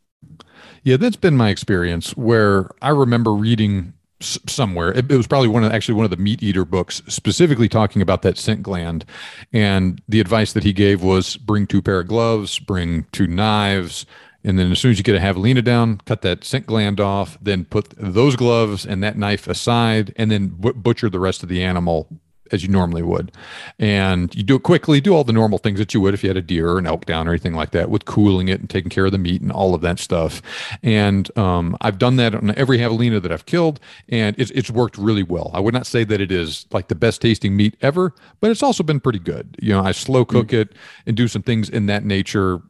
Yeah, 0.84 0.98
that's 0.98 1.16
been 1.16 1.36
my 1.36 1.50
experience 1.50 2.16
where 2.16 2.70
I 2.82 2.90
remember 2.90 3.34
reading 3.34 3.94
somewhere. 4.22 4.92
It, 4.92 5.12
it, 5.12 5.18
was 5.18 5.28
probably 5.28 5.48
one 5.48 5.64
of 5.64 5.72
actually 5.72 5.96
one 5.96 6.06
of 6.06 6.12
the 6.12 6.18
meat 6.18 6.44
eater 6.44 6.66
books 6.66 7.02
specifically 7.08 7.70
talking 7.70 8.02
about 8.02 8.22
that 8.24 8.38
scent 8.38 8.64
gland. 8.64 9.06
And 9.54 10.02
the 10.08 10.20
advice 10.20 10.54
that 10.54 10.64
he 10.64 10.74
gave 10.74 11.02
was 11.02 11.38
bring 11.38 11.68
two 11.68 11.82
pair 11.82 12.00
of 12.00 12.08
gloves, 12.08 12.60
bring 12.60 13.06
two 13.12 13.28
knives, 13.28 14.06
and 14.44 14.58
then 14.58 14.72
as 14.72 14.80
soon 14.80 14.92
as 14.92 14.98
you 14.98 15.04
get 15.04 15.16
a 15.16 15.20
javelina 15.20 15.64
down, 15.64 15.98
cut 16.06 16.22
that 16.22 16.44
scent 16.44 16.66
gland 16.66 17.00
off, 17.00 17.38
then 17.42 17.66
put 17.66 17.94
those 17.98 18.36
gloves 18.36 18.86
and 18.86 19.04
that 19.04 19.18
knife 19.18 19.48
aside, 19.48 20.14
and 20.16 20.32
then 20.32 20.48
butcher 20.50 21.10
the 21.10 21.20
rest 21.20 21.44
of 21.44 21.50
the 21.50 21.64
animal 21.64 22.08
as 22.52 22.64
you 22.64 22.70
normally 22.70 23.02
would. 23.02 23.32
And 23.78 24.34
you 24.36 24.44
do 24.44 24.56
it 24.56 24.64
quickly, 24.64 25.02
do 25.02 25.14
all 25.16 25.24
the 25.24 25.34
normal 25.34 25.58
things 25.58 25.80
that 25.80 25.94
you 25.94 26.02
would 26.02 26.14
if 26.14 26.24
you 26.24 26.30
had 26.30 26.38
a 26.38 26.42
deer 26.42 26.70
or 26.70 26.80
an 26.80 26.88
elk 26.88 27.06
down 27.06 27.28
or 27.28 27.32
anything 27.32 27.54
like 27.54 27.72
that, 27.72 27.90
with 27.90 28.06
cooling 28.06 28.48
it 28.48 28.60
and 28.60 28.70
taking 28.70 28.90
care 28.90 29.06
of 29.06 29.12
the 29.12 29.18
meat 29.18 29.42
and 29.42 29.52
all 29.52 29.74
of 29.74 29.82
that 29.82 30.00
stuff. 30.00 30.42
And 30.84 31.36
um, 31.38 31.78
I've 31.82 31.98
done 31.98 32.16
that 32.18 32.36
on 32.36 32.54
every 32.56 32.78
javelina 32.78 33.22
that 33.22 33.32
I've 33.32 33.46
killed, 33.46 33.80
and 34.08 34.36
it's, 34.40 34.52
it's 34.52 34.72
worked 34.72 34.98
really 34.98 35.24
well. 35.24 35.52
I 35.54 35.60
would 35.60 35.74
not 35.74 35.88
say 35.88 36.04
that 36.04 36.22
it 36.22 36.32
is 36.32 36.66
like 36.72 36.88
the 36.88 36.96
best 36.96 37.22
tasting 37.22 37.56
meat 37.56 37.76
ever, 37.82 38.14
but 38.40 38.52
it's 38.52 38.64
also 38.64 38.84
been 38.84 39.00
pretty 39.00 39.20
good. 39.20 39.58
You 39.62 39.74
know, 39.74 39.84
I 39.84 39.92
slow 39.92 40.26
cook 40.26 40.48
mm. 40.48 40.62
it 40.62 40.74
and 41.06 41.16
do 41.16 41.28
some 41.28 41.42
things 41.42 41.70
in 41.70 41.86
that 41.88 42.04
nature 42.04 42.62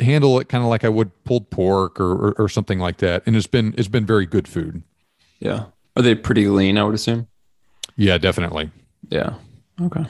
handle 0.00 0.40
it 0.40 0.48
kind 0.48 0.64
of 0.64 0.70
like 0.70 0.84
I 0.84 0.88
would 0.88 1.24
pulled 1.24 1.50
pork 1.50 2.00
or, 2.00 2.12
or, 2.12 2.32
or 2.32 2.48
something 2.48 2.78
like 2.78 2.98
that, 2.98 3.22
and 3.26 3.36
it's 3.36 3.46
been 3.46 3.74
it's 3.76 3.88
been 3.88 4.06
very 4.06 4.26
good 4.26 4.48
food. 4.48 4.82
Yeah, 5.38 5.66
are 5.96 6.02
they 6.02 6.14
pretty 6.14 6.48
lean? 6.48 6.78
I 6.78 6.84
would 6.84 6.94
assume. 6.94 7.28
Yeah, 7.96 8.18
definitely. 8.18 8.70
Yeah. 9.10 9.34
Okay. 9.80 10.04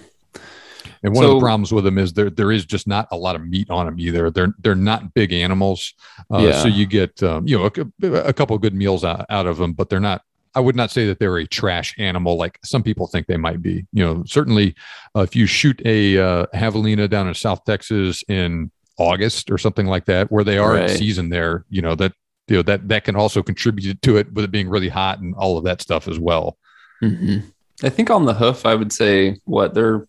And 1.04 1.14
one 1.14 1.24
so, 1.24 1.32
of 1.32 1.36
the 1.36 1.44
problems 1.44 1.70
with 1.70 1.84
them 1.84 1.98
is 1.98 2.14
there 2.14 2.30
there 2.30 2.50
is 2.50 2.64
just 2.64 2.86
not 2.88 3.08
a 3.12 3.16
lot 3.16 3.36
of 3.36 3.46
meat 3.46 3.68
on 3.68 3.84
them 3.84 4.00
either. 4.00 4.30
They're 4.30 4.54
they're 4.58 4.74
not 4.74 5.12
big 5.12 5.32
animals, 5.34 5.92
uh, 6.32 6.38
yeah. 6.38 6.62
so 6.62 6.68
you 6.68 6.86
get 6.86 7.22
um, 7.22 7.46
you 7.46 7.58
know 7.58 7.70
a, 8.02 8.28
a 8.28 8.32
couple 8.32 8.56
of 8.56 8.62
good 8.62 8.74
meals 8.74 9.04
out, 9.04 9.26
out 9.28 9.46
of 9.46 9.58
them, 9.58 9.74
but 9.74 9.90
they're 9.90 10.00
not. 10.00 10.22
I 10.54 10.60
would 10.60 10.76
not 10.76 10.90
say 10.90 11.06
that 11.06 11.18
they're 11.18 11.36
a 11.36 11.46
trash 11.46 11.94
animal 11.98 12.36
like 12.36 12.58
some 12.64 12.82
people 12.82 13.06
think 13.06 13.26
they 13.26 13.36
might 13.36 13.60
be. 13.60 13.86
You 13.92 14.04
know, 14.04 14.24
certainly 14.24 14.74
uh, 15.14 15.20
if 15.20 15.36
you 15.36 15.46
shoot 15.46 15.82
a 15.84 16.16
uh, 16.16 16.46
javelina 16.54 17.10
down 17.10 17.28
in 17.28 17.34
South 17.34 17.64
Texas 17.64 18.24
in 18.28 18.70
August 18.96 19.50
or 19.50 19.58
something 19.58 19.86
like 19.86 20.06
that, 20.06 20.32
where 20.32 20.44
they 20.44 20.56
are 20.56 20.74
right. 20.74 20.88
in 20.88 20.96
season 20.96 21.28
there, 21.28 21.66
you 21.68 21.82
know 21.82 21.94
that 21.96 22.14
you 22.48 22.56
know 22.56 22.62
that 22.62 22.88
that 22.88 23.04
can 23.04 23.14
also 23.14 23.42
contribute 23.42 24.00
to 24.00 24.16
it 24.16 24.32
with 24.32 24.46
it 24.46 24.50
being 24.50 24.70
really 24.70 24.88
hot 24.88 25.18
and 25.18 25.34
all 25.34 25.58
of 25.58 25.64
that 25.64 25.82
stuff 25.82 26.08
as 26.08 26.18
well. 26.18 26.56
Mm-hmm. 27.02 27.48
I 27.82 27.88
think 27.88 28.10
on 28.10 28.24
the 28.24 28.34
hoof, 28.34 28.66
I 28.66 28.74
would 28.74 28.92
say 28.92 29.38
what 29.44 29.74
they're 29.74 30.06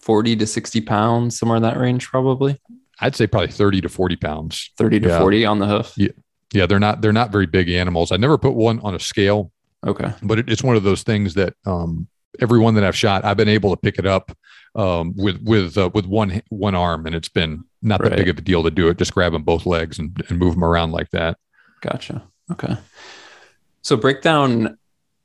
40 0.00 0.36
to 0.36 0.46
60 0.46 0.80
pounds, 0.82 1.38
somewhere 1.38 1.56
in 1.56 1.62
that 1.62 1.78
range, 1.78 2.06
probably. 2.06 2.60
I'd 3.00 3.16
say 3.16 3.26
probably 3.26 3.48
30 3.48 3.82
to 3.82 3.88
40 3.88 4.16
pounds. 4.16 4.70
30 4.78 5.00
to 5.00 5.08
yeah. 5.08 5.18
40 5.18 5.44
on 5.44 5.58
the 5.58 5.66
hoof. 5.66 5.92
Yeah. 5.96 6.08
Yeah. 6.52 6.66
They're 6.66 6.78
not, 6.78 7.00
they're 7.00 7.12
not 7.12 7.32
very 7.32 7.46
big 7.46 7.68
animals. 7.68 8.12
I 8.12 8.16
never 8.16 8.38
put 8.38 8.54
one 8.54 8.80
on 8.80 8.94
a 8.94 9.00
scale. 9.00 9.50
Okay. 9.86 10.12
But 10.22 10.38
it, 10.38 10.50
it's 10.50 10.62
one 10.62 10.76
of 10.76 10.82
those 10.82 11.02
things 11.02 11.34
that, 11.34 11.54
um, 11.66 12.08
every 12.38 12.58
one 12.58 12.74
that 12.74 12.84
I've 12.84 12.96
shot, 12.96 13.24
I've 13.24 13.36
been 13.36 13.48
able 13.48 13.70
to 13.70 13.76
pick 13.76 13.98
it 13.98 14.06
up, 14.06 14.36
um, 14.74 15.14
with, 15.16 15.42
with, 15.42 15.76
uh, 15.76 15.90
with 15.92 16.06
one, 16.06 16.42
one 16.50 16.74
arm. 16.74 17.06
And 17.06 17.14
it's 17.14 17.28
been 17.28 17.64
not 17.82 18.02
that 18.02 18.16
big 18.16 18.28
of 18.28 18.38
a 18.38 18.42
deal 18.42 18.62
to 18.62 18.70
do 18.70 18.88
it. 18.88 18.98
Just 18.98 19.14
grab 19.14 19.32
them 19.32 19.42
both 19.42 19.66
legs 19.66 19.98
and, 19.98 20.22
and 20.28 20.38
move 20.38 20.54
them 20.54 20.64
around 20.64 20.92
like 20.92 21.10
that. 21.10 21.38
Gotcha. 21.80 22.26
Okay. 22.52 22.76
So 23.82 23.96
break 23.96 24.22
down 24.22 24.78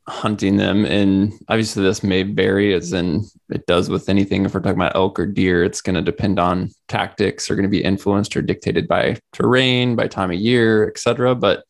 hunting 0.08 0.58
them 0.58 0.84
and 0.86 1.34
obviously 1.48 1.84
this 1.84 2.04
may 2.04 2.24
vary 2.24 2.74
as 2.74 2.92
in 2.92 3.24
it 3.50 3.66
does 3.68 3.90
with 3.90 4.10
anything. 4.10 4.46
If 4.46 4.54
we're 4.54 4.62
talking 4.62 4.80
about 4.80 4.96
elk 4.96 5.20
or 5.20 5.28
deer 5.28 5.64
it's 5.64 5.82
going 5.82 5.96
to 5.96 6.02
depend 6.02 6.40
on 6.40 6.72
tactics 6.88 7.50
are 7.50 7.56
going 7.56 7.64
to 7.64 7.70
be 7.70 7.84
influenced 7.84 8.36
or 8.36 8.42
dictated 8.42 8.88
by 8.88 9.18
terrain 9.32 9.96
by 9.96 10.08
time 10.08 10.32
of 10.32 10.38
year 10.38 10.88
etc 10.90 11.36
but 11.36 11.64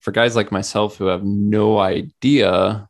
for 0.00 0.10
guys 0.10 0.36
like 0.36 0.52
myself 0.52 0.96
who 0.96 1.06
have 1.06 1.24
no 1.24 1.78
idea 1.78 2.88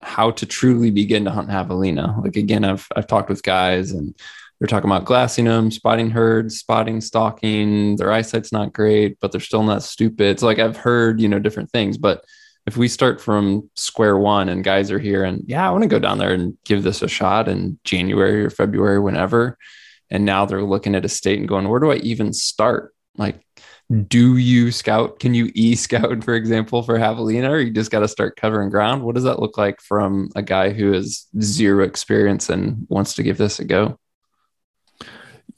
how 0.00 0.30
to 0.30 0.46
truly 0.46 0.90
begin 0.90 1.24
to 1.24 1.30
hunt 1.30 1.48
javelina 1.48 2.22
like 2.22 2.36
again 2.36 2.64
i've 2.64 2.86
i've 2.96 3.06
talked 3.06 3.28
with 3.28 3.42
guys 3.42 3.90
and 3.90 4.14
they're 4.58 4.68
talking 4.68 4.88
about 4.88 5.04
glassing 5.04 5.44
them 5.44 5.70
spotting 5.70 6.10
herds 6.10 6.58
spotting 6.58 7.00
stalking 7.00 7.96
their 7.96 8.12
eyesight's 8.12 8.52
not 8.52 8.72
great 8.72 9.18
but 9.20 9.30
they're 9.30 9.40
still 9.40 9.62
not 9.62 9.82
stupid. 9.82 10.40
So 10.40 10.46
like 10.46 10.58
i've 10.58 10.76
heard 10.76 11.20
you 11.20 11.28
know 11.28 11.38
different 11.38 11.70
things 11.70 11.98
but 11.98 12.24
if 12.66 12.76
we 12.76 12.88
start 12.88 13.20
from 13.20 13.70
square 13.76 14.18
one 14.18 14.48
and 14.48 14.64
guys 14.64 14.90
are 14.90 14.98
here 14.98 15.22
and 15.22 15.42
yeah, 15.46 15.66
I 15.66 15.70
want 15.70 15.82
to 15.82 15.88
go 15.88 16.00
down 16.00 16.18
there 16.18 16.32
and 16.32 16.56
give 16.64 16.82
this 16.82 17.00
a 17.00 17.08
shot 17.08 17.48
in 17.48 17.78
January 17.84 18.44
or 18.44 18.50
February, 18.50 18.98
whenever. 18.98 19.56
And 20.10 20.24
now 20.24 20.46
they're 20.46 20.62
looking 20.62 20.94
at 20.94 21.04
a 21.04 21.08
state 21.08 21.38
and 21.38 21.48
going, 21.48 21.68
where 21.68 21.80
do 21.80 21.92
I 21.92 21.96
even 21.96 22.32
start? 22.32 22.94
Like, 23.16 23.40
do 24.08 24.36
you 24.36 24.72
scout? 24.72 25.20
Can 25.20 25.34
you 25.34 25.50
e 25.54 25.76
scout, 25.76 26.24
for 26.24 26.34
example, 26.34 26.82
for 26.82 26.98
Javelina, 26.98 27.50
or 27.50 27.60
you 27.60 27.70
just 27.70 27.90
got 27.90 28.00
to 28.00 28.08
start 28.08 28.36
covering 28.36 28.68
ground? 28.68 29.02
What 29.02 29.14
does 29.14 29.24
that 29.24 29.38
look 29.38 29.56
like 29.56 29.80
from 29.80 30.30
a 30.34 30.42
guy 30.42 30.70
who 30.70 30.92
has 30.92 31.26
zero 31.40 31.84
experience 31.84 32.50
and 32.50 32.86
wants 32.88 33.14
to 33.14 33.22
give 33.22 33.38
this 33.38 33.60
a 33.60 33.64
go? 33.64 33.98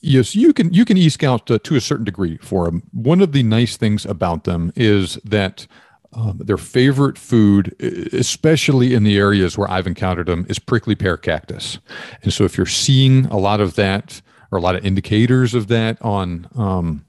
Yes, 0.00 0.34
you 0.34 0.52
can 0.52 0.72
you 0.72 0.84
can 0.84 0.96
e 0.96 1.08
scout 1.08 1.46
to, 1.46 1.54
uh, 1.54 1.58
to 1.64 1.74
a 1.74 1.80
certain 1.80 2.04
degree 2.04 2.38
for 2.38 2.66
them. 2.66 2.82
One 2.92 3.20
of 3.20 3.32
the 3.32 3.42
nice 3.42 3.76
things 3.76 4.04
about 4.04 4.44
them 4.44 4.72
is 4.76 5.16
that 5.24 5.66
um, 6.12 6.38
their 6.38 6.56
favorite 6.56 7.18
food, 7.18 7.76
especially 8.12 8.94
in 8.94 9.04
the 9.04 9.18
areas 9.18 9.58
where 9.58 9.70
I've 9.70 9.86
encountered 9.86 10.26
them, 10.26 10.46
is 10.48 10.58
prickly 10.58 10.94
pear 10.94 11.16
cactus. 11.16 11.78
And 12.22 12.32
so, 12.32 12.44
if 12.44 12.56
you're 12.56 12.66
seeing 12.66 13.26
a 13.26 13.36
lot 13.36 13.60
of 13.60 13.74
that 13.74 14.22
or 14.50 14.58
a 14.58 14.60
lot 14.62 14.74
of 14.74 14.84
indicators 14.84 15.54
of 15.54 15.68
that 15.68 16.00
on 16.00 16.48
um, 16.56 17.04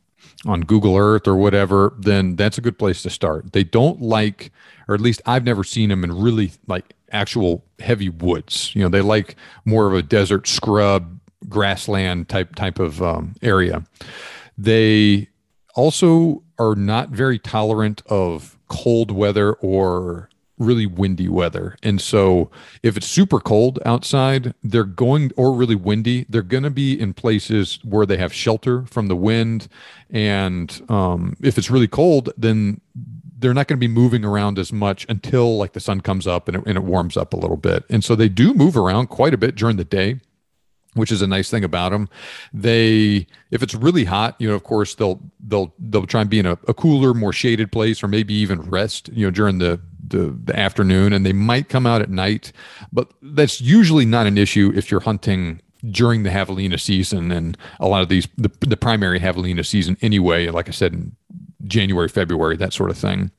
on 0.46 0.62
Google 0.62 0.98
Earth 0.98 1.28
or 1.28 1.36
whatever, 1.36 1.94
then 1.98 2.36
that's 2.36 2.58
a 2.58 2.62
good 2.62 2.78
place 2.78 3.02
to 3.04 3.10
start. 3.10 3.54
They 3.54 3.64
don't 3.64 4.02
like, 4.02 4.52
or 4.88 4.96
at 4.96 5.02
least 5.02 5.22
I've 5.26 5.44
never 5.44 5.64
seen 5.64 5.90
them 5.90 6.04
in 6.04 6.12
really 6.12 6.52
like 6.68 6.94
actual 7.12 7.64
heavy 7.80 8.10
woods. 8.10 8.74
You 8.76 8.84
know, 8.84 8.90
they 8.90 9.02
like 9.02 9.36
more 9.66 9.88
of 9.88 9.94
a 9.94 10.02
desert 10.02 10.48
scrub, 10.48 11.20
grassland 11.48 12.30
type 12.30 12.56
type 12.56 12.80
of 12.80 13.02
um, 13.02 13.36
area. 13.42 13.84
They 14.58 15.30
also 15.76 16.44
are 16.58 16.76
not 16.76 17.10
very 17.10 17.40
tolerant 17.40 18.02
of 18.08 18.58
cold 18.70 19.12
weather 19.12 19.54
or 19.54 20.30
really 20.60 20.86
windy 20.86 21.30
weather. 21.30 21.78
And 21.82 22.00
so 22.00 22.52
if 22.84 22.98
it's 22.98 23.08
super 23.08 23.40
cold 23.40 23.80
outside, 23.86 24.54
they're 24.62 24.84
going 24.84 25.32
or 25.38 25.54
really 25.54 25.76
windy, 25.76 26.26
they're 26.30 26.42
going 26.42 26.64
to 26.64 26.70
be 26.70 27.00
in 27.00 27.14
places 27.14 27.80
where 27.84 28.06
they 28.06 28.18
have 28.18 28.34
shelter 28.34 28.86
from 28.86 29.08
the 29.08 29.16
wind. 29.16 29.68
And 30.10 30.82
um, 30.90 31.36
if 31.42 31.58
it's 31.58 31.72
really 31.72 31.88
cold, 31.88 32.32
then 32.38 32.82
they're 33.40 33.54
not 33.54 33.68
going 33.68 33.78
to 33.78 33.88
be 33.88 33.88
moving 33.88 34.26
around 34.26 34.60
as 34.60 34.74
much 34.74 35.06
until 35.08 35.58
like 35.58 35.72
the 35.72 35.80
sun 35.80 36.02
comes 36.02 36.28
up 36.28 36.50
and 36.50 36.58
it, 36.58 36.64
and 36.66 36.78
it 36.78 36.84
warms 36.84 37.16
up 37.16 37.34
a 37.34 37.38
little 37.38 37.58
bit. 37.58 37.86
And 37.90 38.04
so 38.04 38.14
they 38.16 38.28
do 38.28 38.54
move 38.54 38.76
around 38.76 39.08
quite 39.08 39.34
a 39.34 39.38
bit 39.38 39.56
during 39.56 39.78
the 39.78 39.86
day 39.86 40.20
which 40.94 41.12
is 41.12 41.22
a 41.22 41.28
nice 41.28 41.50
thing 41.50 41.64
about 41.64 41.92
them. 41.92 42.10
They, 42.54 43.28
if 43.52 43.62
it's 43.62 43.76
really 43.76 44.06
hot, 44.06 44.36
you 44.40 44.50
know, 44.50 44.56
of 44.56 44.64
course 44.64 44.96
they'll 44.96 45.20
they'll 45.40 45.74
they'll 45.80 46.06
try 46.06 46.22
and 46.22 46.30
be 46.30 46.40
in 46.40 46.46
a, 46.46 46.58
a, 46.68 46.74
cooler, 46.74 47.14
more 47.14 47.34
shaded 47.34 47.72
place, 47.72 48.04
or 48.04 48.08
maybe 48.08 48.34
even 48.34 48.62
rest, 48.62 49.10
you 49.14 49.26
know, 49.26 49.32
during 49.32 49.60
the 49.60 49.80
the, 50.10 50.38
the 50.44 50.58
afternoon 50.58 51.14
and 51.14 51.26
they 51.26 51.34
might 51.34 51.70
come 51.70 51.86
out 51.86 52.02
at 52.02 52.10
night, 52.10 52.52
but 52.92 53.12
that's 53.22 53.62
usually 53.62 54.06
not 54.06 54.28
an 54.28 54.38
issue 54.38 54.72
if 54.76 54.90
you're 54.90 55.02
hunting 55.02 55.62
during 55.92 56.24
the 56.24 56.30
javelina 56.30 56.78
season 56.78 57.32
and 57.32 57.58
a 57.80 57.88
lot 57.88 58.02
of 58.02 58.10
these 58.10 58.28
the, 58.38 58.52
the 58.68 58.76
primary 58.76 59.18
javelina 59.18 59.66
season 59.66 59.96
anyway 60.02 60.50
like 60.50 60.68
i 60.68 60.72
said 60.72 60.92
in 60.92 61.16
january 61.68 62.10
february 62.10 62.58
that 62.58 62.74
sort 62.74 62.90
of 62.90 62.98
thing. 62.98 63.32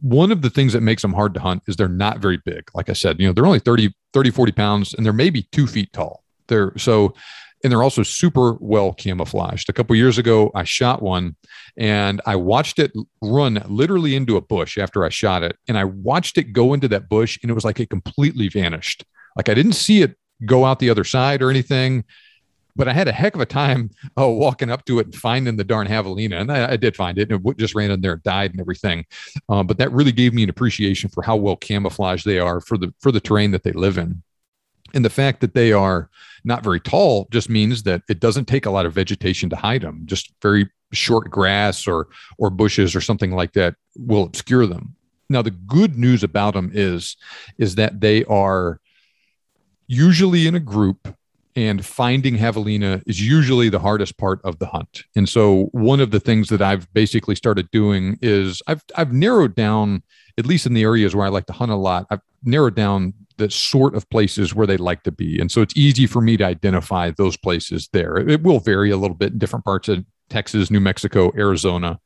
One 0.00 0.30
of 0.30 0.42
the 0.42 0.50
things 0.50 0.74
that 0.74 0.82
makes 0.82 1.00
them 1.02 1.14
hard 1.14 1.32
to 1.34 1.40
hunt 1.40 1.62
is 1.66 1.76
they're 1.76 1.88
not 1.88 2.18
very 2.18 2.36
big. 2.36 2.70
Like 2.74 2.88
i 2.88 2.92
said 2.92 3.18
you 3.18 3.26
know 3.26 3.32
they're 3.32 3.46
only 3.46 3.58
30 3.58 3.92
30 4.12 4.30
40 4.30 4.52
pounds 4.52 4.94
and 4.94 5.04
they're 5.04 5.12
maybe 5.12 5.42
two 5.50 5.66
feet 5.66 5.92
tall 5.92 6.23
they're 6.48 6.76
so 6.76 7.14
and 7.64 7.72
they're 7.72 7.82
also 7.82 8.02
super 8.02 8.58
well 8.60 8.92
camouflaged. 8.92 9.70
A 9.70 9.72
couple 9.72 9.96
years 9.96 10.18
ago, 10.18 10.52
I 10.54 10.64
shot 10.64 11.02
one 11.02 11.34
and 11.78 12.20
I 12.26 12.36
watched 12.36 12.78
it 12.78 12.92
run 13.22 13.64
literally 13.66 14.14
into 14.14 14.36
a 14.36 14.42
bush 14.42 14.76
after 14.76 15.04
I 15.04 15.08
shot 15.08 15.42
it. 15.42 15.56
And 15.66 15.78
I 15.78 15.84
watched 15.84 16.36
it 16.36 16.52
go 16.52 16.74
into 16.74 16.88
that 16.88 17.08
bush 17.08 17.38
and 17.42 17.50
it 17.50 17.54
was 17.54 17.64
like 17.64 17.80
it 17.80 17.88
completely 17.88 18.48
vanished. 18.48 19.04
Like 19.34 19.48
I 19.48 19.54
didn't 19.54 19.72
see 19.72 20.02
it 20.02 20.16
go 20.44 20.66
out 20.66 20.78
the 20.78 20.90
other 20.90 21.04
side 21.04 21.40
or 21.40 21.48
anything, 21.48 22.04
but 22.76 22.86
I 22.86 22.92
had 22.92 23.08
a 23.08 23.12
heck 23.12 23.34
of 23.34 23.40
a 23.40 23.46
time 23.46 23.90
uh, 24.18 24.28
walking 24.28 24.70
up 24.70 24.84
to 24.84 24.98
it 24.98 25.06
and 25.06 25.14
finding 25.14 25.56
the 25.56 25.64
darn 25.64 25.88
javelina. 25.88 26.42
And 26.42 26.52
I, 26.52 26.72
I 26.72 26.76
did 26.76 26.94
find 26.94 27.18
it 27.18 27.32
and 27.32 27.46
it 27.46 27.56
just 27.56 27.74
ran 27.74 27.90
in 27.90 28.02
there 28.02 28.12
and 28.12 28.22
died 28.22 28.50
and 28.50 28.60
everything. 28.60 29.06
Uh, 29.48 29.62
but 29.62 29.78
that 29.78 29.90
really 29.90 30.12
gave 30.12 30.34
me 30.34 30.42
an 30.42 30.50
appreciation 30.50 31.08
for 31.08 31.22
how 31.22 31.36
well 31.36 31.56
camouflaged 31.56 32.26
they 32.26 32.38
are 32.38 32.60
for 32.60 32.76
the, 32.76 32.92
for 33.00 33.10
the 33.10 33.20
terrain 33.20 33.52
that 33.52 33.62
they 33.62 33.72
live 33.72 33.96
in. 33.96 34.22
And 34.94 35.04
the 35.04 35.10
fact 35.10 35.40
that 35.40 35.54
they 35.54 35.72
are 35.72 36.08
not 36.44 36.62
very 36.62 36.80
tall 36.80 37.26
just 37.30 37.50
means 37.50 37.82
that 37.82 38.02
it 38.08 38.20
doesn't 38.20 38.46
take 38.46 38.64
a 38.64 38.70
lot 38.70 38.86
of 38.86 38.94
vegetation 38.94 39.50
to 39.50 39.56
hide 39.56 39.82
them. 39.82 40.02
Just 40.04 40.32
very 40.40 40.70
short 40.92 41.30
grass 41.30 41.86
or 41.86 42.08
or 42.38 42.50
bushes 42.50 42.94
or 42.94 43.00
something 43.00 43.32
like 43.32 43.52
that 43.54 43.74
will 43.96 44.22
obscure 44.22 44.66
them. 44.66 44.94
Now 45.28 45.42
the 45.42 45.50
good 45.50 45.98
news 45.98 46.22
about 46.22 46.54
them 46.54 46.70
is 46.72 47.16
is 47.58 47.74
that 47.74 48.00
they 48.00 48.24
are 48.24 48.80
usually 49.86 50.46
in 50.46 50.54
a 50.54 50.60
group 50.60 51.14
and 51.56 51.84
finding 51.84 52.36
javelina 52.36 53.02
is 53.06 53.26
usually 53.26 53.68
the 53.68 53.78
hardest 53.78 54.18
part 54.18 54.40
of 54.44 54.58
the 54.58 54.66
hunt. 54.66 55.04
And 55.14 55.28
so 55.28 55.68
one 55.72 56.00
of 56.00 56.10
the 56.10 56.20
things 56.20 56.48
that 56.48 56.62
I've 56.62 56.92
basically 56.92 57.34
started 57.34 57.70
doing 57.70 58.18
is 58.22 58.62
I've 58.66 58.82
I've 58.96 59.12
narrowed 59.12 59.54
down 59.54 60.02
at 60.38 60.46
least 60.46 60.66
in 60.66 60.74
the 60.74 60.82
areas 60.82 61.14
where 61.14 61.26
I 61.26 61.30
like 61.30 61.46
to 61.46 61.52
hunt 61.52 61.70
a 61.70 61.76
lot. 61.76 62.06
I've 62.10 62.20
narrowed 62.42 62.74
down 62.74 63.14
the 63.36 63.50
sort 63.50 63.94
of 63.94 64.08
places 64.10 64.54
where 64.54 64.66
they'd 64.66 64.80
like 64.80 65.02
to 65.04 65.12
be. 65.12 65.40
And 65.40 65.50
so 65.50 65.60
it's 65.60 65.76
easy 65.76 66.06
for 66.06 66.20
me 66.20 66.36
to 66.36 66.44
identify 66.44 67.10
those 67.10 67.36
places 67.36 67.88
there. 67.92 68.16
It 68.16 68.42
will 68.42 68.60
vary 68.60 68.90
a 68.90 68.96
little 68.96 69.16
bit 69.16 69.32
in 69.32 69.38
different 69.38 69.64
parts 69.64 69.88
of 69.88 70.04
Texas, 70.30 70.70
New 70.70 70.80
Mexico, 70.80 71.32
Arizona. 71.36 71.98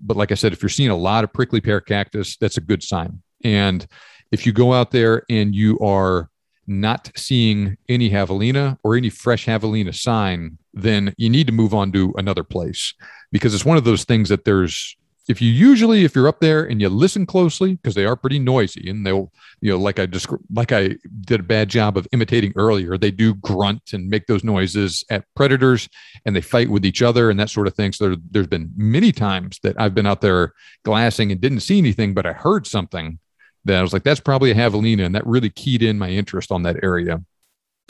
But 0.00 0.16
like 0.16 0.32
I 0.32 0.34
said, 0.34 0.52
if 0.52 0.62
you're 0.62 0.68
seeing 0.68 0.90
a 0.90 0.96
lot 0.96 1.24
of 1.24 1.32
prickly 1.32 1.60
pear 1.60 1.80
cactus, 1.80 2.36
that's 2.36 2.56
a 2.56 2.60
good 2.60 2.82
sign. 2.82 3.22
And 3.44 3.86
if 4.32 4.46
you 4.46 4.52
go 4.52 4.72
out 4.72 4.90
there 4.90 5.24
and 5.28 5.54
you 5.54 5.78
are 5.80 6.30
not 6.66 7.10
seeing 7.16 7.76
any 7.88 8.10
javelina 8.10 8.78
or 8.82 8.96
any 8.96 9.10
fresh 9.10 9.46
javelina 9.46 9.94
sign, 9.94 10.58
then 10.72 11.12
you 11.16 11.28
need 11.28 11.46
to 11.46 11.52
move 11.52 11.74
on 11.74 11.92
to 11.92 12.14
another 12.16 12.44
place. 12.44 12.94
Because 13.30 13.54
it's 13.54 13.64
one 13.64 13.76
of 13.76 13.84
those 13.84 14.04
things 14.04 14.28
that 14.28 14.44
there's 14.44 14.96
if 15.28 15.40
you 15.40 15.50
usually 15.50 16.04
if 16.04 16.14
you're 16.14 16.28
up 16.28 16.40
there 16.40 16.64
and 16.64 16.80
you 16.80 16.88
listen 16.88 17.24
closely 17.24 17.76
because 17.76 17.94
they 17.94 18.04
are 18.04 18.16
pretty 18.16 18.38
noisy 18.38 18.88
and 18.90 19.06
they'll 19.06 19.30
you 19.60 19.70
know 19.70 19.78
like 19.78 19.98
i 19.98 20.06
just 20.06 20.26
like 20.52 20.72
i 20.72 20.96
did 21.20 21.40
a 21.40 21.44
bad 21.44 21.68
job 21.68 21.96
of 21.96 22.08
imitating 22.12 22.52
earlier 22.56 22.98
they 22.98 23.10
do 23.10 23.34
grunt 23.34 23.92
and 23.92 24.08
make 24.08 24.26
those 24.26 24.42
noises 24.42 25.04
at 25.10 25.24
predators 25.36 25.88
and 26.26 26.34
they 26.34 26.40
fight 26.40 26.68
with 26.68 26.84
each 26.84 27.02
other 27.02 27.30
and 27.30 27.38
that 27.38 27.50
sort 27.50 27.66
of 27.66 27.74
thing. 27.74 27.92
So 27.92 28.08
there, 28.08 28.16
there's 28.30 28.46
been 28.46 28.72
many 28.76 29.12
times 29.12 29.58
that 29.62 29.80
i've 29.80 29.94
been 29.94 30.06
out 30.06 30.20
there 30.20 30.54
glassing 30.84 31.30
and 31.30 31.40
didn't 31.40 31.60
see 31.60 31.78
anything 31.78 32.14
but 32.14 32.26
i 32.26 32.32
heard 32.32 32.66
something 32.66 33.18
that 33.64 33.78
i 33.78 33.82
was 33.82 33.92
like 33.92 34.02
that's 34.04 34.20
probably 34.20 34.50
a 34.50 34.54
javelina 34.54 35.04
and 35.04 35.14
that 35.14 35.26
really 35.26 35.50
keyed 35.50 35.82
in 35.82 35.98
my 35.98 36.08
interest 36.08 36.52
on 36.52 36.62
that 36.62 36.82
area 36.82 37.22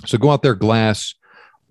so 0.04 0.18
go 0.18 0.30
out 0.30 0.42
there 0.42 0.54
glass 0.54 1.14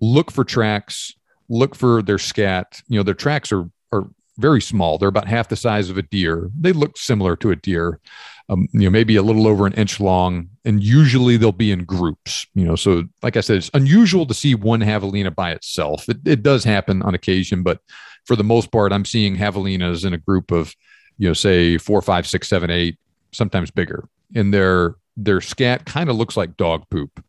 look 0.00 0.30
for 0.30 0.44
tracks 0.44 1.14
look 1.48 1.74
for 1.74 2.02
their 2.02 2.18
scat 2.18 2.80
you 2.88 2.98
know 2.98 3.02
their 3.02 3.14
tracks 3.14 3.52
are 3.52 3.68
are 3.92 4.08
very 4.38 4.60
small. 4.60 4.98
They're 4.98 5.08
about 5.08 5.28
half 5.28 5.48
the 5.48 5.56
size 5.56 5.90
of 5.90 5.98
a 5.98 6.02
deer. 6.02 6.50
They 6.58 6.72
look 6.72 6.96
similar 6.96 7.36
to 7.36 7.50
a 7.50 7.56
deer, 7.56 8.00
um, 8.48 8.68
you 8.72 8.80
know, 8.80 8.90
maybe 8.90 9.16
a 9.16 9.22
little 9.22 9.46
over 9.46 9.66
an 9.66 9.74
inch 9.74 10.00
long. 10.00 10.48
And 10.64 10.82
usually 10.82 11.36
they'll 11.36 11.52
be 11.52 11.70
in 11.70 11.84
groups, 11.84 12.46
you 12.54 12.64
know. 12.64 12.76
So, 12.76 13.04
like 13.22 13.36
I 13.36 13.40
said, 13.40 13.58
it's 13.58 13.70
unusual 13.74 14.26
to 14.26 14.34
see 14.34 14.54
one 14.54 14.80
javelina 14.80 15.34
by 15.34 15.52
itself. 15.52 16.08
It, 16.08 16.18
it 16.26 16.42
does 16.42 16.64
happen 16.64 17.02
on 17.02 17.14
occasion, 17.14 17.62
but 17.62 17.80
for 18.24 18.36
the 18.36 18.44
most 18.44 18.70
part, 18.70 18.92
I'm 18.92 19.04
seeing 19.04 19.36
javelinas 19.36 20.04
in 20.04 20.14
a 20.14 20.18
group 20.18 20.50
of, 20.50 20.74
you 21.18 21.28
know, 21.28 21.34
say 21.34 21.76
four, 21.76 22.00
five, 22.00 22.26
six, 22.26 22.48
seven, 22.48 22.70
eight, 22.70 22.98
sometimes 23.32 23.70
bigger. 23.70 24.08
And 24.34 24.52
their 24.52 24.96
their 25.16 25.40
scat 25.40 25.84
kind 25.84 26.08
of 26.08 26.16
looks 26.16 26.36
like 26.36 26.56
dog 26.56 26.84
poop. 26.90 27.24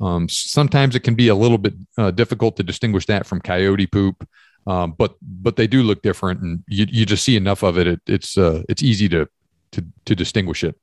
Um, 0.00 0.28
sometimes 0.28 0.96
it 0.96 1.00
can 1.00 1.14
be 1.14 1.28
a 1.28 1.34
little 1.34 1.58
bit 1.58 1.74
uh, 1.98 2.10
difficult 2.10 2.56
to 2.56 2.62
distinguish 2.62 3.06
that 3.06 3.26
from 3.26 3.40
coyote 3.40 3.86
poop. 3.86 4.26
Um, 4.66 4.94
but 4.96 5.14
but 5.22 5.56
they 5.56 5.66
do 5.66 5.82
look 5.82 6.02
different, 6.02 6.40
and 6.42 6.64
you, 6.68 6.86
you 6.88 7.06
just 7.06 7.24
see 7.24 7.36
enough 7.36 7.62
of 7.62 7.78
it. 7.78 7.86
it 7.86 8.00
it's 8.06 8.36
uh, 8.36 8.62
it's 8.68 8.82
easy 8.82 9.08
to 9.10 9.28
to 9.72 9.84
to 10.04 10.14
distinguish 10.14 10.64
it. 10.64 10.78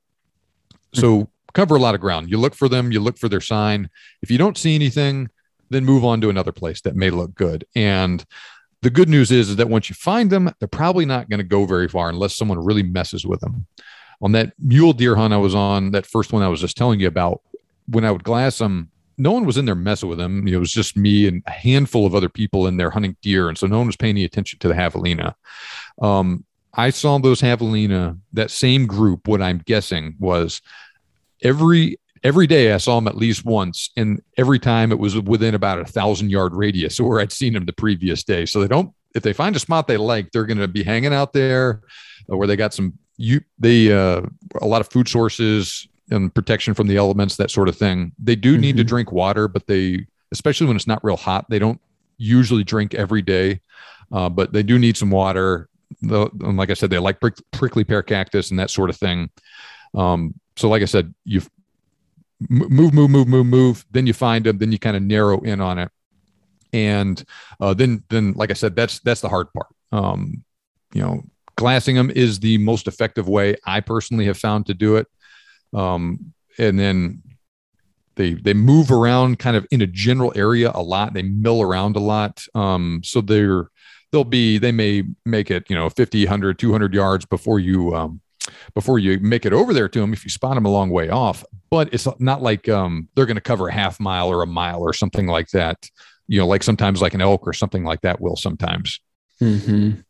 So 0.94 1.20
mm-hmm. 1.20 1.30
cover 1.54 1.76
a 1.76 1.80
lot 1.80 1.94
of 1.94 2.00
ground. 2.00 2.30
You 2.30 2.38
look 2.38 2.54
for 2.54 2.68
them. 2.68 2.92
You 2.92 3.00
look 3.00 3.18
for 3.18 3.28
their 3.28 3.40
sign. 3.40 3.90
If 4.22 4.30
you 4.30 4.38
don't 4.38 4.58
see 4.58 4.74
anything, 4.74 5.28
then 5.70 5.84
move 5.84 6.04
on 6.04 6.20
to 6.22 6.30
another 6.30 6.52
place 6.52 6.80
that 6.82 6.96
may 6.96 7.10
look 7.10 7.34
good. 7.34 7.64
And 7.74 8.24
the 8.82 8.90
good 8.90 9.08
news 9.08 9.30
is, 9.30 9.50
is 9.50 9.56
that 9.56 9.68
once 9.68 9.88
you 9.88 9.94
find 9.94 10.30
them, 10.30 10.50
they're 10.58 10.68
probably 10.68 11.04
not 11.04 11.28
going 11.28 11.38
to 11.38 11.44
go 11.44 11.64
very 11.66 11.88
far 11.88 12.08
unless 12.08 12.36
someone 12.36 12.64
really 12.64 12.82
messes 12.82 13.26
with 13.26 13.40
them. 13.40 13.66
On 14.20 14.32
that 14.32 14.52
mule 14.58 14.92
deer 14.92 15.14
hunt 15.14 15.32
I 15.32 15.38
was 15.38 15.54
on, 15.54 15.92
that 15.92 16.06
first 16.06 16.32
one 16.32 16.42
I 16.42 16.48
was 16.48 16.60
just 16.60 16.76
telling 16.76 17.00
you 17.00 17.06
about, 17.06 17.40
when 17.86 18.04
I 18.04 18.10
would 18.10 18.24
glass 18.24 18.58
them, 18.58 18.90
no 19.16 19.32
one 19.32 19.44
was 19.44 19.56
in 19.56 19.64
there 19.64 19.74
messing 19.74 20.08
with 20.08 20.18
them. 20.18 20.46
It 20.46 20.56
was 20.56 20.72
just 20.72 20.96
me 20.96 21.26
and 21.26 21.42
a 21.46 21.50
handful 21.50 22.06
of 22.06 22.14
other 22.14 22.28
people 22.28 22.66
in 22.66 22.76
there 22.76 22.90
hunting 22.90 23.16
deer, 23.22 23.48
and 23.48 23.58
so 23.58 23.66
no 23.66 23.78
one 23.78 23.86
was 23.86 23.96
paying 23.96 24.16
any 24.16 24.24
attention 24.24 24.58
to 24.60 24.68
the 24.68 24.74
javelina. 24.74 25.34
Um, 26.00 26.44
I 26.74 26.90
saw 26.90 27.18
those 27.18 27.40
javelina. 27.40 28.18
That 28.32 28.50
same 28.50 28.86
group. 28.86 29.26
What 29.26 29.42
I'm 29.42 29.58
guessing 29.58 30.16
was 30.20 30.60
every 31.42 31.98
every 32.22 32.46
day 32.46 32.72
I 32.72 32.78
saw 32.78 32.96
them 32.96 33.08
at 33.08 33.16
least 33.16 33.44
once, 33.44 33.90
and 33.96 34.22
every 34.36 34.58
time 34.58 34.92
it 34.92 34.98
was 34.98 35.18
within 35.18 35.54
about 35.54 35.80
a 35.80 35.84
thousand 35.84 36.30
yard 36.30 36.54
radius 36.54 36.98
of 36.98 37.06
where 37.06 37.20
I'd 37.20 37.32
seen 37.32 37.54
them 37.54 37.66
the 37.66 37.72
previous 37.72 38.22
day. 38.22 38.46
So 38.46 38.60
they 38.60 38.68
don't. 38.68 38.92
If 39.14 39.22
they 39.22 39.32
find 39.32 39.56
a 39.56 39.58
spot 39.58 39.88
they 39.88 39.96
like, 39.96 40.30
they're 40.30 40.46
going 40.46 40.58
to 40.58 40.68
be 40.68 40.84
hanging 40.84 41.14
out 41.14 41.32
there, 41.32 41.80
where 42.26 42.46
they 42.46 42.56
got 42.56 42.74
some 42.74 42.98
you 43.18 43.42
they 43.58 43.92
uh, 43.92 44.22
a 44.62 44.66
lot 44.66 44.80
of 44.80 44.88
food 44.90 45.08
sources 45.08 45.86
and 46.10 46.34
protection 46.34 46.72
from 46.72 46.86
the 46.86 46.96
elements, 46.96 47.36
that 47.36 47.50
sort 47.50 47.68
of 47.68 47.76
thing. 47.76 48.12
They 48.18 48.36
do 48.36 48.52
mm-hmm. 48.52 48.60
need 48.62 48.76
to 48.76 48.82
mm-hmm. 48.82 48.88
drink 48.88 49.12
water, 49.12 49.48
but 49.48 49.66
they, 49.66 50.06
especially 50.32 50.66
when 50.66 50.76
it's 50.76 50.86
not 50.86 51.04
real 51.04 51.16
hot, 51.16 51.50
they 51.50 51.58
don't 51.58 51.80
usually 52.16 52.64
drink 52.64 52.94
every 52.94 53.20
day, 53.20 53.60
uh, 54.12 54.28
but 54.28 54.52
they 54.52 54.62
do 54.62 54.78
need 54.78 54.96
some 54.96 55.10
water. 55.10 55.68
The, 56.00 56.30
and 56.40 56.56
like 56.56 56.70
I 56.70 56.74
said, 56.74 56.90
they 56.90 56.98
like 56.98 57.20
prick, 57.20 57.34
prickly 57.50 57.84
pear 57.84 58.02
cactus 58.02 58.50
and 58.50 58.58
that 58.58 58.70
sort 58.70 58.88
of 58.88 58.96
thing. 58.96 59.30
Um, 59.94 60.34
so, 60.56 60.68
like 60.68 60.82
I 60.82 60.86
said, 60.86 61.14
you 61.24 61.42
move, 62.48 62.94
move, 62.94 63.10
move, 63.10 63.28
move, 63.28 63.46
move. 63.46 63.86
Then 63.90 64.06
you 64.06 64.12
find 64.12 64.44
them. 64.44 64.58
Then 64.58 64.72
you 64.72 64.78
kind 64.78 64.96
of 64.96 65.02
narrow 65.02 65.40
in 65.40 65.60
on 65.60 65.78
it, 65.78 65.90
and 66.72 67.22
uh, 67.60 67.74
then, 67.74 68.02
then, 68.10 68.32
like 68.34 68.50
I 68.50 68.54
said, 68.54 68.76
that's 68.76 69.00
that's 69.00 69.20
the 69.20 69.28
hard 69.28 69.52
part. 69.52 69.68
Um, 69.92 70.44
you 70.92 71.02
know, 71.02 71.22
glassing 71.58 71.96
them 71.96 72.10
is 72.10 72.40
the 72.40 72.56
most 72.58 72.86
effective 72.86 73.28
way 73.28 73.56
I 73.66 73.80
personally 73.80 74.24
have 74.26 74.38
found 74.38 74.66
to 74.66 74.74
do 74.74 74.96
it 74.96 75.06
um, 75.74 76.32
and 76.58 76.78
then 76.78 77.22
they 78.18 78.34
they 78.34 78.52
move 78.52 78.90
around 78.90 79.38
kind 79.38 79.56
of 79.56 79.66
in 79.70 79.80
a 79.80 79.86
general 79.86 80.32
area 80.34 80.70
a 80.74 80.82
lot. 80.82 81.14
They 81.14 81.22
mill 81.22 81.62
around 81.62 81.96
a 81.96 82.00
lot. 82.00 82.44
Um, 82.54 83.00
so 83.04 83.20
they're 83.20 83.70
they'll 84.12 84.24
be 84.24 84.58
they 84.58 84.72
may 84.72 85.04
make 85.24 85.50
it 85.50 85.64
you 85.68 85.76
know 85.76 85.88
50 85.88 86.24
100 86.24 86.58
200 86.58 86.92
yards 86.92 87.24
before 87.24 87.60
you 87.60 87.94
um, 87.94 88.20
before 88.74 88.98
you 88.98 89.18
make 89.20 89.46
it 89.46 89.52
over 89.52 89.72
there 89.72 89.88
to 89.88 90.00
them 90.00 90.12
if 90.12 90.24
you 90.24 90.30
spot 90.30 90.54
them 90.54 90.66
a 90.66 90.70
long 90.70 90.90
way 90.90 91.08
off 91.08 91.44
but 91.70 91.92
it's 91.92 92.08
not 92.18 92.42
like 92.42 92.68
um, 92.68 93.08
they're 93.14 93.26
going 93.26 93.36
to 93.36 93.42
cover 93.42 93.68
a 93.68 93.72
half 93.72 94.00
mile 94.00 94.28
or 94.28 94.42
a 94.42 94.46
mile 94.46 94.80
or 94.80 94.94
something 94.94 95.26
like 95.26 95.48
that 95.50 95.88
you 96.26 96.38
know 96.38 96.46
like 96.46 96.62
sometimes 96.62 97.02
like 97.02 97.12
an 97.12 97.20
elk 97.20 97.46
or 97.46 97.52
something 97.52 97.84
like 97.84 98.00
that 98.00 98.20
will 98.20 98.36
sometimes 98.36 99.00
mm-hmm. 99.42 100.00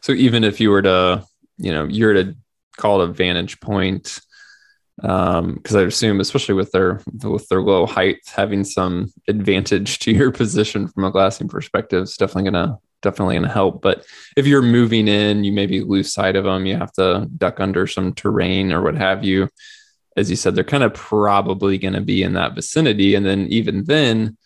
So 0.00 0.12
even 0.12 0.44
if 0.44 0.60
you 0.60 0.70
were 0.70 0.82
to 0.82 1.24
you 1.58 1.72
know 1.72 1.84
you're 1.84 2.14
to 2.14 2.36
call 2.76 3.00
it 3.00 3.08
a 3.08 3.12
vantage 3.12 3.60
point 3.60 4.20
um 5.02 5.54
because 5.54 5.76
i 5.76 5.82
assume 5.82 6.20
especially 6.20 6.54
with 6.54 6.70
their 6.72 7.00
with 7.22 7.48
their 7.48 7.62
low 7.62 7.84
height 7.86 8.18
having 8.26 8.64
some 8.64 9.12
advantage 9.28 9.98
to 9.98 10.12
your 10.12 10.30
position 10.42 10.88
from 10.88 11.04
a 11.04 11.10
glassing 11.10 11.48
perspective 11.48 12.02
is 12.02 12.16
definitely 12.16 12.50
gonna 12.50 12.78
definitely 13.04 13.36
gonna 13.36 13.48
help. 13.48 13.80
But 13.80 14.04
if 14.36 14.48
you're 14.48 14.62
moving 14.62 15.06
in 15.06 15.44
you 15.44 15.52
maybe 15.52 15.80
lose 15.82 16.12
sight 16.12 16.34
of 16.34 16.44
them 16.44 16.66
you 16.66 16.76
have 16.76 16.92
to 16.94 17.28
duck 17.36 17.60
under 17.60 17.86
some 17.86 18.12
terrain 18.14 18.72
or 18.72 18.82
what 18.82 18.96
have 18.96 19.22
you. 19.22 19.48
As 20.16 20.30
you 20.30 20.36
said 20.36 20.56
they're 20.56 20.64
kind 20.64 20.82
of 20.82 20.94
probably 20.94 21.78
going 21.78 21.94
to 21.94 22.00
be 22.00 22.22
in 22.22 22.32
that 22.34 22.54
vicinity. 22.54 23.14
And 23.14 23.26
then 23.26 23.46
even 23.48 23.84
then 23.84 24.36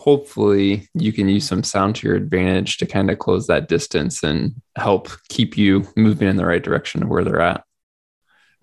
hopefully 0.00 0.88
you 0.94 1.12
can 1.12 1.28
use 1.28 1.46
some 1.46 1.62
sound 1.62 1.94
to 1.94 2.06
your 2.06 2.16
advantage 2.16 2.78
to 2.78 2.86
kind 2.86 3.10
of 3.10 3.18
close 3.18 3.46
that 3.46 3.68
distance 3.68 4.22
and 4.22 4.54
help 4.76 5.10
keep 5.28 5.58
you 5.58 5.86
moving 5.94 6.26
in 6.26 6.36
the 6.36 6.46
right 6.46 6.62
direction 6.62 7.02
of 7.02 7.08
where 7.10 7.22
they're 7.22 7.40
at 7.40 7.62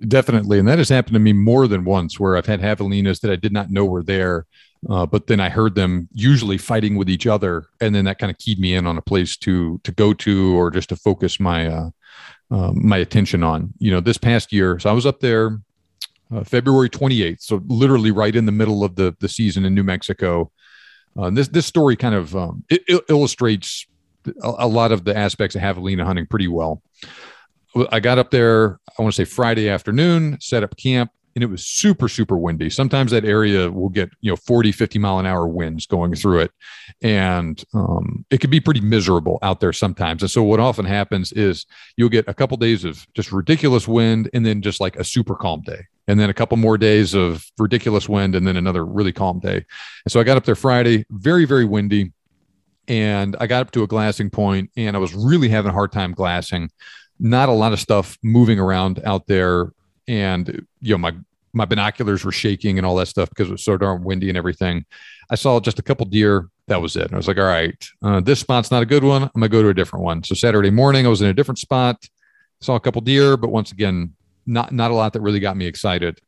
Definitely. 0.06 0.60
And 0.60 0.68
that 0.68 0.78
has 0.78 0.90
happened 0.90 1.16
to 1.16 1.20
me 1.20 1.34
more 1.34 1.68
than 1.68 1.84
once 1.84 2.20
where 2.20 2.38
I've 2.38 2.46
had 2.46 2.62
javelinas 2.62 3.20
that 3.22 3.32
I 3.32 3.36
did 3.36 3.52
not 3.52 3.72
know 3.72 3.86
were 3.86 4.04
there. 4.04 4.46
Uh, 4.88 5.08
but 5.08 5.26
then 5.26 5.40
I 5.40 5.50
heard 5.50 5.74
them 5.74 6.08
usually 6.14 6.60
fighting 6.60 6.96
with 6.96 7.10
each 7.10 7.26
other. 7.26 7.66
And 7.82 7.96
then 7.96 8.06
that 8.06 8.20
kind 8.20 8.30
of 8.30 8.38
keyed 8.38 8.60
me 8.60 8.76
in 8.76 8.86
on 8.86 9.00
a 9.00 9.02
place 9.02 9.36
to, 9.38 9.80
to 9.84 9.92
go 9.92 10.14
to, 10.14 10.56
or 10.56 10.70
just 10.70 10.90
to 10.90 10.96
focus 10.96 11.40
my, 11.40 11.68
uh, 11.68 11.90
um, 12.52 12.88
my 12.88 12.98
attention 12.98 13.42
on, 13.42 13.74
you 13.80 13.90
know, 13.90 14.00
this 14.00 14.20
past 14.20 14.54
year. 14.54 14.78
So 14.78 14.92
I 14.92 14.94
was 14.94 15.08
up 15.08 15.20
there 15.20 15.60
uh, 16.32 16.44
February 16.44 16.92
28th. 16.92 17.42
So 17.42 17.64
literally 17.66 18.12
right 18.12 18.36
in 18.36 18.46
the 18.46 18.52
middle 18.52 18.84
of 18.84 18.96
the, 18.96 19.16
the 19.20 19.30
season 19.30 19.66
in 19.66 19.74
New 19.74 19.84
Mexico. 19.84 20.52
Uh, 21.18 21.30
this, 21.30 21.48
this 21.48 21.66
story 21.66 21.96
kind 21.96 22.16
of 22.16 22.36
um, 22.36 22.64
it, 22.70 22.84
it 22.88 23.04
illustrates 23.10 23.88
a, 24.26 24.54
a, 24.60 24.68
lot 24.68 24.92
of 24.92 25.04
the 25.04 25.18
aspects 25.18 25.56
of 25.56 25.62
javelina 25.62 26.04
hunting 26.04 26.28
pretty 26.28 26.48
well. 26.48 26.82
I 27.92 28.00
got 28.00 28.18
up 28.18 28.32
there, 28.32 28.80
I 28.98 29.02
want 29.02 29.14
to 29.14 29.26
say 29.26 29.30
Friday 29.30 29.70
afternoon, 29.70 30.38
set 30.40 30.64
up 30.64 30.76
camp, 30.78 31.12
and 31.36 31.44
it 31.44 31.48
was 31.48 31.64
super, 31.64 32.10
super 32.10 32.36
windy. 32.36 32.68
Sometimes 32.68 33.12
that 33.12 33.24
area 33.24 33.70
will 33.70 33.90
get, 33.90 34.10
you 34.22 34.32
know, 34.32 34.36
40, 34.36 34.72
50 34.72 34.98
mile 34.98 35.20
an 35.20 35.28
hour 35.28 35.48
winds 35.48 35.86
going 35.86 36.16
through 36.16 36.40
it. 36.40 36.52
And 37.04 37.64
um, 37.76 38.26
it 38.32 38.40
can 38.40 38.50
be 38.50 38.60
pretty 38.60 38.82
miserable 38.82 39.38
out 39.44 39.60
there 39.60 39.72
sometimes. 39.72 40.24
And 40.24 40.32
so 40.32 40.42
what 40.42 40.60
often 40.60 40.86
happens 40.86 41.32
is 41.32 41.68
you'll 41.96 42.10
get 42.10 42.28
a 42.28 42.34
couple 42.34 42.58
days 42.58 42.84
of 42.84 43.06
just 43.14 43.32
ridiculous 43.32 43.88
wind 43.88 44.32
and 44.34 44.44
then 44.44 44.64
just 44.64 44.82
like 44.82 44.96
a 44.96 45.04
super 45.04 45.36
calm 45.36 45.62
day. 45.62 45.86
And 46.08 46.20
then 46.20 46.30
a 46.30 46.34
couple 46.34 46.58
more 46.58 46.78
days 46.78 47.14
of 47.14 47.46
ridiculous 47.58 48.08
wind 48.08 48.36
and 48.36 48.48
then 48.48 48.56
another 48.56 48.86
really 48.86 49.12
calm 49.12 49.40
day. 49.40 49.58
And 49.58 50.12
so 50.12 50.20
I 50.20 50.24
got 50.24 50.38
up 50.38 50.46
there 50.46 50.56
Friday, 50.56 51.06
very, 51.10 51.46
very 51.46 51.66
windy. 51.66 52.14
And 52.88 53.36
I 53.42 53.48
got 53.48 53.62
up 53.62 53.72
to 53.72 53.84
a 53.84 53.88
glassing 53.88 54.30
point 54.30 54.72
and 54.78 54.96
I 54.96 55.00
was 55.00 55.14
really 55.14 55.50
having 55.50 55.72
a 55.72 55.74
hard 55.74 55.92
time 55.92 56.14
glassing 56.14 56.70
not 57.20 57.50
a 57.50 57.54
lot 57.54 57.74
of 57.74 57.80
stuff 57.80 58.18
moving 58.24 58.60
around 58.60 59.02
out 59.04 59.28
there. 59.28 59.72
And, 60.08 60.66
you 60.82 60.94
know, 60.94 60.98
my, 60.98 61.14
my 61.54 61.66
binoculars 61.66 62.24
were 62.24 62.32
shaking 62.32 62.78
and 62.78 62.86
all 62.86 62.96
that 62.96 63.08
stuff 63.08 63.30
because 63.30 63.50
it 63.50 63.54
was 63.54 63.64
so 63.64 63.78
darn 63.78 64.04
windy 64.04 64.30
and 64.30 64.38
everything. 64.38 64.86
I 65.30 65.36
saw 65.36 65.60
just 65.60 65.80
a 65.80 65.84
couple 65.84 66.06
deer. 66.06 66.50
That 66.68 66.82
was 66.82 66.96
it. 66.96 67.06
And 67.06 67.14
I 67.14 67.18
was 67.18 67.28
like, 67.28 67.38
all 67.38 67.46
right, 67.46 67.88
uh, 68.02 68.20
this 68.20 68.40
spot's 68.40 68.72
not 68.72 68.84
a 68.84 68.86
good 68.86 69.04
one. 69.04 69.24
I'm 69.24 69.30
going 69.36 69.44
to 69.44 69.50
go 69.50 69.64
to 69.64 69.70
a 69.70 69.74
different 69.74 70.06
one. 70.06 70.24
So 70.24 70.36
Saturday 70.36 70.70
morning, 70.70 71.06
I 71.06 71.10
was 71.10 71.22
in 71.22 71.28
a 71.28 71.34
different 71.34 71.60
spot, 71.60 72.06
saw 72.62 72.76
a 72.76 72.80
couple 72.80 73.02
deer, 73.02 73.38
but 73.38 73.50
once 73.50 73.72
again, 73.72 74.14
not, 74.48 74.72
not 74.72 74.92
a 74.92 74.96
lot 74.96 75.14
that 75.14 75.22
really 75.22 75.40
got 75.40 75.58
me 75.58 75.66
excited. 75.66 76.20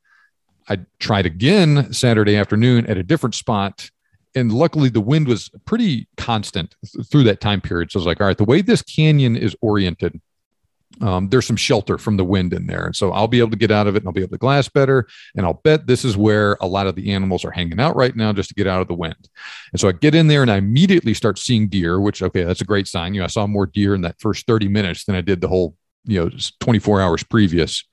I 0.68 0.80
tried 1.00 1.26
again 1.26 1.92
Saturday 1.94 2.36
afternoon 2.36 2.86
at 2.86 2.98
a 2.98 3.04
different 3.04 3.36
spot. 3.36 3.90
And 4.36 4.52
luckily, 4.52 4.90
the 4.90 5.02
wind 5.02 5.28
was 5.28 5.50
pretty 5.66 6.08
constant 6.16 6.76
through 7.10 7.24
that 7.24 7.42
time 7.42 7.62
period. 7.62 7.92
So 7.92 7.98
I 7.98 8.02
was 8.02 8.06
like, 8.06 8.22
all 8.22 8.28
right, 8.28 8.38
the 8.38 8.44
way 8.44 8.62
this 8.62 8.84
canyon 8.84 9.36
is 9.36 9.56
oriented, 9.60 10.22
um, 11.02 11.30
there's 11.30 11.46
some 11.46 11.56
shelter 11.56 11.98
from 11.98 12.18
the 12.18 12.26
wind 12.26 12.54
in 12.54 12.68
there. 12.68 12.86
And 12.86 12.96
so 12.96 13.12
I'll 13.12 13.28
be 13.28 13.40
able 13.40 13.52
to 13.52 13.58
get 13.58 13.72
out 13.72 13.88
of 13.88 13.96
it 13.96 14.00
and 14.00 14.08
I'll 14.08 14.14
be 14.14 14.22
able 14.22 14.32
to 14.32 14.38
glass 14.38 14.68
better. 14.68 15.08
And 15.36 15.46
I'll 15.46 15.62
bet 15.64 15.88
this 15.88 16.04
is 16.04 16.18
where 16.18 16.58
a 16.62 16.68
lot 16.68 16.88
of 16.88 16.96
the 16.96 17.12
animals 17.12 17.46
are 17.46 17.52
hanging 17.52 17.80
out 17.80 17.96
right 17.96 18.16
now 18.16 18.34
just 18.34 18.50
to 18.50 18.56
get 18.56 18.68
out 18.68 18.82
of 18.82 18.88
the 18.88 18.96
wind. 18.96 19.30
And 19.72 19.80
so 19.80 19.88
I 19.88 19.94
get 19.94 20.16
in 20.16 20.28
there 20.28 20.42
and 20.42 20.52
I 20.52 20.58
immediately 20.58 21.14
start 21.14 21.40
seeing 21.40 21.70
deer, 21.70 22.00
which, 22.00 22.22
okay, 22.22 22.44
that's 22.44 22.62
a 22.62 22.66
great 22.66 22.88
sign. 22.88 23.14
You 23.14 23.22
know, 23.22 23.26
I 23.26 23.30
saw 23.30 23.48
more 23.48 23.66
deer 23.66 23.96
in 23.96 24.02
that 24.02 24.20
first 24.20 24.46
30 24.46 24.68
minutes 24.68 25.06
than 25.06 25.16
I 25.16 25.22
did 25.22 25.42
the 25.42 25.48
whole, 25.48 25.76
you 26.06 26.24
know, 26.24 26.32
24 26.60 27.02
hours 27.02 27.24
previous. 27.24 27.84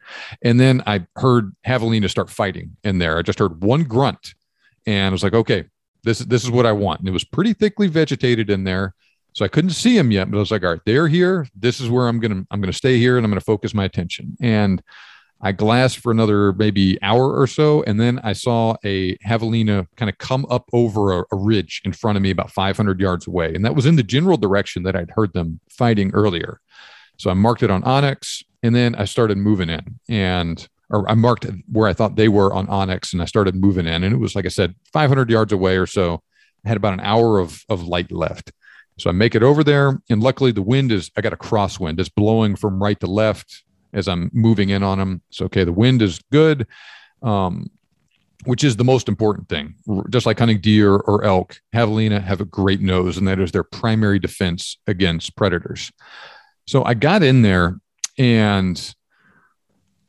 And 0.43 0.59
then 0.59 0.83
I 0.87 1.07
heard 1.17 1.55
Javelina 1.67 2.09
start 2.09 2.31
fighting 2.31 2.77
in 2.85 2.99
there. 2.99 3.19
I 3.19 3.23
just 3.23 3.39
heard 3.39 3.63
one 3.63 3.85
grunt 3.85 4.35
and 4.87 5.07
I 5.07 5.11
was 5.11 5.23
like, 5.23 5.35
okay, 5.35 5.65
this, 6.05 6.21
this 6.21 6.45
is 6.45 6.51
what 6.51 6.67
I 6.67 6.73
want. 6.73 7.01
And 7.01 7.09
it 7.09 7.13
was 7.13 7.25
pretty 7.25 7.53
thickly 7.53 7.89
vegetated 7.89 8.49
in 8.51 8.65
there. 8.65 8.95
So 9.33 9.45
I 9.45 9.49
couldn't 9.49 9.71
see 9.71 9.97
them 9.97 10.11
yet, 10.11 10.31
but 10.31 10.39
I 10.39 10.41
was 10.41 10.51
like, 10.51 10.65
all 10.65 10.71
right, 10.71 10.81
they're 10.87 11.09
here. 11.09 11.47
This 11.55 11.79
is 11.79 11.91
where 11.91 12.09
I'm 12.09 12.21
gonna 12.21 12.47
I'm 12.51 12.61
gonna 12.63 12.73
stay 12.73 12.99
here 12.99 13.19
and 13.19 13.25
I'm 13.27 13.31
gonna 13.31 13.43
focus 13.43 13.75
my 13.75 13.85
attention. 13.85 14.35
And 14.41 14.83
I 15.43 15.53
glassed 15.53 15.99
for 15.99 16.11
another 16.11 16.55
maybe 16.55 16.99
hour 17.03 17.39
or 17.39 17.47
so, 17.47 17.83
and 17.83 18.01
then 18.01 18.19
I 18.21 18.33
saw 18.33 18.77
a 18.83 19.17
javelina 19.19 19.87
kind 19.97 20.09
of 20.09 20.17
come 20.17 20.47
up 20.49 20.71
over 20.73 21.21
a, 21.21 21.25
a, 21.31 21.37
ridge 21.37 21.83
in 21.85 21.93
front 21.93 22.17
of 22.17 22.23
me 22.23 22.31
about 22.31 22.51
500 22.51 22.99
yards 22.99 23.27
away, 23.27 23.55
and 23.55 23.63
that 23.65 23.75
was 23.75 23.85
in 23.85 23.97
the 23.97 24.03
general 24.03 24.39
direction 24.39 24.85
that 24.85 24.97
I'd 24.97 25.11
heard 25.11 25.35
them 25.35 25.61
fighting 25.69 26.11
earlier. 26.15 26.61
So 27.17 27.31
I 27.31 27.35
marked 27.35 27.63
it 27.63 27.71
on 27.71 27.83
onX 27.83 28.43
and 28.63 28.75
then 28.75 28.95
I 28.95 29.05
started 29.05 29.39
moving 29.39 29.71
in, 29.71 30.01
and 30.09 30.67
or 30.91 31.09
I 31.09 31.15
marked 31.15 31.47
where 31.71 31.89
I 31.89 31.93
thought 31.93 32.17
they 32.17 32.29
were 32.29 32.53
on 32.53 32.67
onX 32.67 33.13
and 33.13 33.23
I 33.23 33.25
started 33.25 33.55
moving 33.55 33.87
in, 33.87 34.03
and 34.05 34.13
it 34.13 34.19
was 34.19 34.35
like 34.35 34.45
I 34.45 34.49
said, 34.49 34.75
500 34.93 35.31
yards 35.31 35.53
away 35.53 35.77
or 35.77 35.87
so. 35.87 36.23
I 36.65 36.69
had 36.69 36.77
about 36.77 36.95
an 36.95 37.01
hour 37.01 37.39
of 37.39 37.65
of 37.69 37.87
light 37.87 38.11
left. 38.11 38.53
So 38.99 39.11
I 39.11 39.13
make 39.13 39.35
it 39.35 39.43
over 39.43 39.63
there, 39.63 40.01
and 40.09 40.23
luckily 40.23 40.53
the 40.53 40.63
wind 40.63 40.91
is 40.91 41.11
I 41.17 41.21
got 41.21 41.33
a 41.33 41.37
crosswind. 41.37 42.01
It's 42.01 42.09
blowing 42.09 42.57
from 42.57 42.83
right 42.83 42.99
to 43.01 43.07
left 43.07 43.63
as 43.93 44.09
I'm 44.09 44.31
moving 44.33 44.71
in 44.71 44.83
on 44.83 44.99
them. 44.99 45.23
So 45.31 45.45
okay, 45.47 45.65
the 45.65 45.73
wind 45.73 46.03
is 46.03 46.21
good, 46.33 46.67
um, 47.23 47.71
which 48.47 48.65
is 48.65 48.77
the 48.77 48.85
most 48.85 49.09
important 49.09 49.49
thing. 49.49 49.75
Just 50.11 50.27
like 50.27 50.39
hunting 50.39 50.61
deer 50.61 50.95
or 50.95 51.25
elk, 51.25 51.61
javelina 51.75 52.23
have 52.23 52.41
a 52.41 52.47
great 52.47 52.81
nose, 52.81 53.17
and 53.17 53.29
that 53.29 53.39
is 53.39 53.53
their 53.53 53.65
primary 53.65 54.19
defense 54.19 54.79
against 54.87 55.37
predators. 55.37 55.93
So 56.67 56.85
I 56.85 56.95
got 56.95 57.23
in 57.23 57.43
there, 57.43 57.79
and 58.19 58.95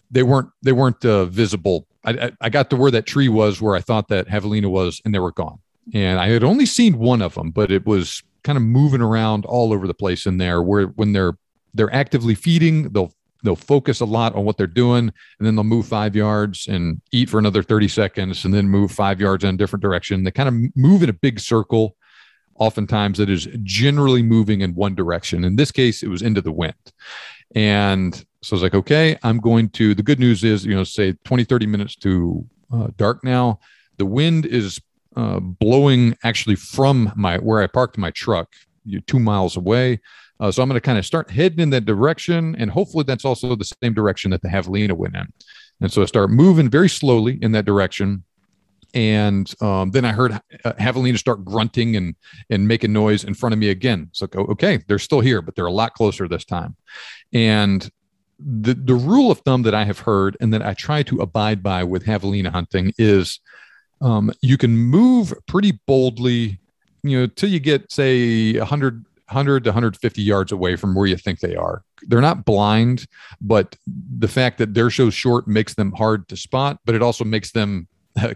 they 0.09 0.23
weren't 0.23 0.49
they 0.61 0.71
weren't 0.71 1.03
uh, 1.05 1.25
visible. 1.25 1.87
I, 2.05 2.31
I, 2.39 2.49
got 2.49 2.69
to 2.69 2.77
where 2.77 2.91
that 2.91 3.05
tree 3.05 3.27
was, 3.27 3.61
where 3.61 3.75
I 3.75 3.81
thought 3.81 4.07
that 4.07 4.29
javelina 4.29 4.69
was, 4.69 5.01
and 5.03 5.13
they 5.13 5.19
were 5.19 5.33
gone. 5.33 5.59
And 5.93 6.19
I 6.19 6.29
had 6.29 6.43
only 6.43 6.65
seen 6.65 6.99
one 6.99 7.21
of 7.21 7.33
them, 7.33 7.51
but 7.51 7.69
it 7.69 7.85
was 7.85 8.23
kind 8.47 8.55
of 8.55 8.63
moving 8.63 9.01
around 9.01 9.45
all 9.45 9.73
over 9.73 9.87
the 9.87 9.93
place 9.93 10.25
in 10.25 10.37
there 10.37 10.61
where 10.61 10.85
when 10.85 11.11
they're 11.11 11.37
they're 11.73 11.93
actively 11.93 12.33
feeding 12.33 12.83
they'll 12.93 13.11
they'll 13.43 13.57
focus 13.57 13.99
a 13.99 14.05
lot 14.05 14.33
on 14.35 14.45
what 14.45 14.55
they're 14.55 14.65
doing 14.67 15.09
and 15.09 15.45
then 15.45 15.53
they'll 15.55 15.65
move 15.65 15.85
five 15.85 16.15
yards 16.15 16.65
and 16.65 17.01
eat 17.11 17.29
for 17.29 17.39
another 17.39 17.61
30 17.61 17.89
seconds 17.89 18.45
and 18.45 18.53
then 18.53 18.69
move 18.69 18.89
five 18.89 19.19
yards 19.19 19.43
in 19.43 19.53
a 19.53 19.57
different 19.57 19.83
direction 19.83 20.23
they 20.23 20.31
kind 20.31 20.47
of 20.47 20.77
move 20.77 21.03
in 21.03 21.09
a 21.09 21.13
big 21.13 21.41
circle 21.41 21.96
oftentimes 22.59 23.19
it 23.19 23.29
is 23.29 23.47
generally 23.63 24.21
moving 24.21 24.61
in 24.61 24.73
one 24.73 24.95
direction 24.95 25.43
in 25.43 25.55
this 25.55 25.71
case 25.71 26.03
it 26.03 26.07
was 26.07 26.21
into 26.21 26.41
the 26.41 26.51
wind 26.51 26.73
and 27.55 28.25
so 28.41 28.53
i 28.53 28.55
was 28.55 28.63
like 28.63 28.73
okay 28.73 29.17
i'm 29.23 29.39
going 29.39 29.69
to 29.69 29.95
the 29.95 30.03
good 30.03 30.19
news 30.19 30.43
is 30.43 30.65
you 30.65 30.75
know 30.75 30.83
say 30.83 31.13
20 31.23 31.43
30 31.43 31.65
minutes 31.65 31.95
to 31.95 32.45
uh, 32.73 32.87
dark 32.97 33.23
now 33.23 33.59
the 33.97 34.05
wind 34.05 34.45
is 34.45 34.79
uh, 35.17 35.39
blowing 35.39 36.15
actually 36.23 36.55
from 36.55 37.11
my 37.15 37.37
where 37.39 37.61
I 37.61 37.67
parked 37.67 37.97
my 37.97 38.11
truck, 38.11 38.53
you 38.85 39.01
two 39.01 39.19
miles 39.19 39.57
away. 39.57 39.99
Uh, 40.39 40.51
so 40.51 40.61
I'm 40.61 40.69
going 40.69 40.79
to 40.79 40.85
kind 40.85 40.99
of 40.99 41.05
start 41.05 41.31
heading 41.31 41.59
in 41.59 41.71
that 41.71 41.85
direction, 41.85 42.55
and 42.59 42.69
hopefully 42.69 43.03
that's 43.03 43.25
also 43.25 43.55
the 43.55 43.65
same 43.81 43.95
direction 43.95 44.29
that 44.31 44.43
the 44.43 44.49
javelina 44.49 44.93
went 44.95 45.15
in. 45.15 45.25
And 45.81 45.91
so 45.91 46.03
I 46.03 46.05
start 46.05 46.29
moving 46.29 46.69
very 46.69 46.87
slowly 46.87 47.39
in 47.41 47.51
that 47.53 47.65
direction, 47.65 48.23
and 48.97 49.53
um, 49.61 49.91
then 49.91 50.05
I 50.05 50.11
heard 50.11 50.31
uh, 50.65 50.73
javelina 50.73 51.19
start 51.19 51.45
grunting 51.45 51.95
and 51.95 52.15
and 52.49 52.67
making 52.67 52.93
noise 52.93 53.23
in 53.23 53.35
front 53.35 53.53
of 53.53 53.59
me 53.59 53.69
again. 53.69 54.09
So 54.11 54.27
okay, 54.35 54.79
they're 54.87 54.97
still 54.97 55.19
here, 55.19 55.43
but 55.43 55.55
they're 55.55 55.67
a 55.67 55.71
lot 55.71 55.93
closer 55.93 56.27
this 56.27 56.43
time. 56.43 56.75
And 57.31 57.87
the 58.39 58.73
the 58.73 58.95
rule 58.95 59.29
of 59.29 59.39
thumb 59.41 59.61
that 59.63 59.75
I 59.75 59.85
have 59.85 59.99
heard 59.99 60.35
and 60.41 60.51
that 60.51 60.63
I 60.65 60.73
try 60.73 61.03
to 61.03 61.21
abide 61.21 61.61
by 61.61 61.83
with 61.83 62.05
javelina 62.05 62.49
hunting 62.49 62.91
is 62.97 63.39
um, 64.01 64.31
you 64.41 64.57
can 64.57 64.75
move 64.75 65.31
pretty 65.47 65.79
boldly, 65.85 66.59
you 67.03 67.19
know, 67.19 67.27
till 67.27 67.49
you 67.49 67.59
get 67.59 67.91
say 67.91 68.57
100, 68.57 69.05
100 69.27 69.63
to 69.63 69.69
150 69.69 70.21
yards 70.23 70.51
away 70.51 70.75
from 70.75 70.95
where 70.95 71.05
you 71.05 71.17
think 71.17 71.39
they 71.39 71.55
are. 71.55 71.83
They're 72.01 72.21
not 72.21 72.45
blind, 72.45 73.05
but 73.41 73.75
the 73.85 74.27
fact 74.27 74.57
that 74.57 74.73
they're 74.73 74.89
so 74.89 75.11
short 75.11 75.47
makes 75.47 75.75
them 75.75 75.91
hard 75.91 76.27
to 76.29 76.35
spot, 76.37 76.79
but 76.83 76.95
it 76.95 77.03
also 77.03 77.23
makes 77.23 77.51
them 77.51 77.87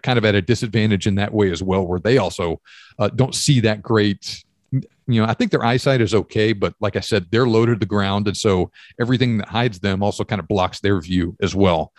kind 0.04 0.17
of 0.17 0.26
at 0.26 0.36
a 0.36 0.41
disadvantage 0.41 1.08
in 1.08 1.15
that 1.15 1.34
way 1.34 1.52
as 1.52 1.63
well, 1.63 1.86
where 1.86 2.00
they 2.00 2.17
also 2.17 2.62
uh, 3.00 3.10
don't 3.10 3.36
see 3.36 3.60
that 3.62 3.82
great. 3.82 4.44
You 4.72 5.22
know, 5.22 5.26
I 5.26 5.34
think 5.34 5.52
their 5.52 5.66
eyesight 5.66 6.01
is 6.01 6.14
okay, 6.14 6.53
but 6.53 6.74
like 6.80 6.95
I 6.95 7.01
said, 7.01 7.26
they're 7.32 7.47
low 7.47 7.66
to 7.66 7.76
the 7.76 7.86
ground. 7.86 8.28
And 8.28 8.38
so 8.38 8.72
everything 8.99 9.38
that 9.39 9.49
hides 9.49 9.80
them 9.80 10.01
also 10.01 10.24
kind 10.24 10.39
of 10.39 10.47
blocks 10.47 10.80
their 10.80 11.01
view 11.01 11.36
as 11.41 11.53
well. 11.53 11.91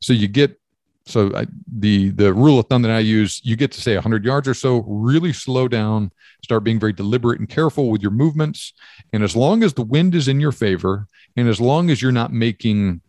So 0.00 0.12
you 0.12 0.26
get 0.26 0.58
so 1.06 1.30
I, 1.36 1.46
the 1.72 2.10
the 2.10 2.34
rule 2.34 2.58
of 2.58 2.66
thumb 2.66 2.82
that 2.82 2.90
I 2.90 2.98
use, 2.98 3.40
you 3.44 3.54
get 3.54 3.70
to 3.72 3.80
say 3.80 3.94
100 3.94 4.24
yards 4.24 4.48
or 4.48 4.54
so, 4.54 4.82
really 4.88 5.32
slow 5.32 5.68
down, 5.68 6.10
start 6.42 6.64
being 6.64 6.80
very 6.80 6.92
deliberate 6.92 7.38
and 7.38 7.48
careful 7.48 7.90
with 7.90 8.02
your 8.02 8.10
movements, 8.10 8.72
and 9.12 9.22
as 9.22 9.36
long 9.36 9.62
as 9.62 9.74
the 9.74 9.84
wind 9.84 10.16
is 10.16 10.26
in 10.26 10.40
your 10.40 10.50
favor, 10.50 11.06
and 11.36 11.48
as 11.48 11.60
long 11.60 11.90
as 11.90 12.02
you're 12.02 12.10
not 12.10 12.32
making 12.32 13.00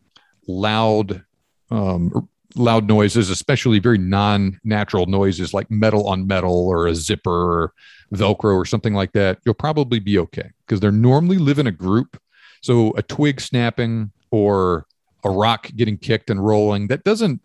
loud 0.47 1.25
um, 1.71 2.29
loud 2.57 2.87
noises, 2.87 3.29
especially 3.29 3.79
very 3.79 3.97
non-natural 3.97 5.05
noises 5.05 5.53
like 5.53 5.69
metal 5.69 6.07
on 6.07 6.27
metal 6.27 6.67
or 6.67 6.87
a 6.87 6.95
zipper 6.95 7.31
or 7.31 7.73
Velcro 8.13 8.55
or 8.55 8.65
something 8.65 8.93
like 8.93 9.11
that, 9.13 9.39
you'll 9.45 9.53
probably 9.53 9.99
be 9.99 10.17
okay 10.19 10.51
because 10.65 10.79
they're 10.79 10.91
normally 10.91 11.37
live 11.37 11.59
in 11.59 11.67
a 11.67 11.71
group. 11.71 12.19
So 12.61 12.93
a 12.97 13.03
twig 13.03 13.41
snapping 13.41 14.11
or 14.31 14.85
a 15.23 15.29
rock 15.29 15.69
getting 15.75 15.97
kicked 15.97 16.29
and 16.29 16.43
rolling 16.43 16.87
that 16.87 17.03
doesn't 17.03 17.41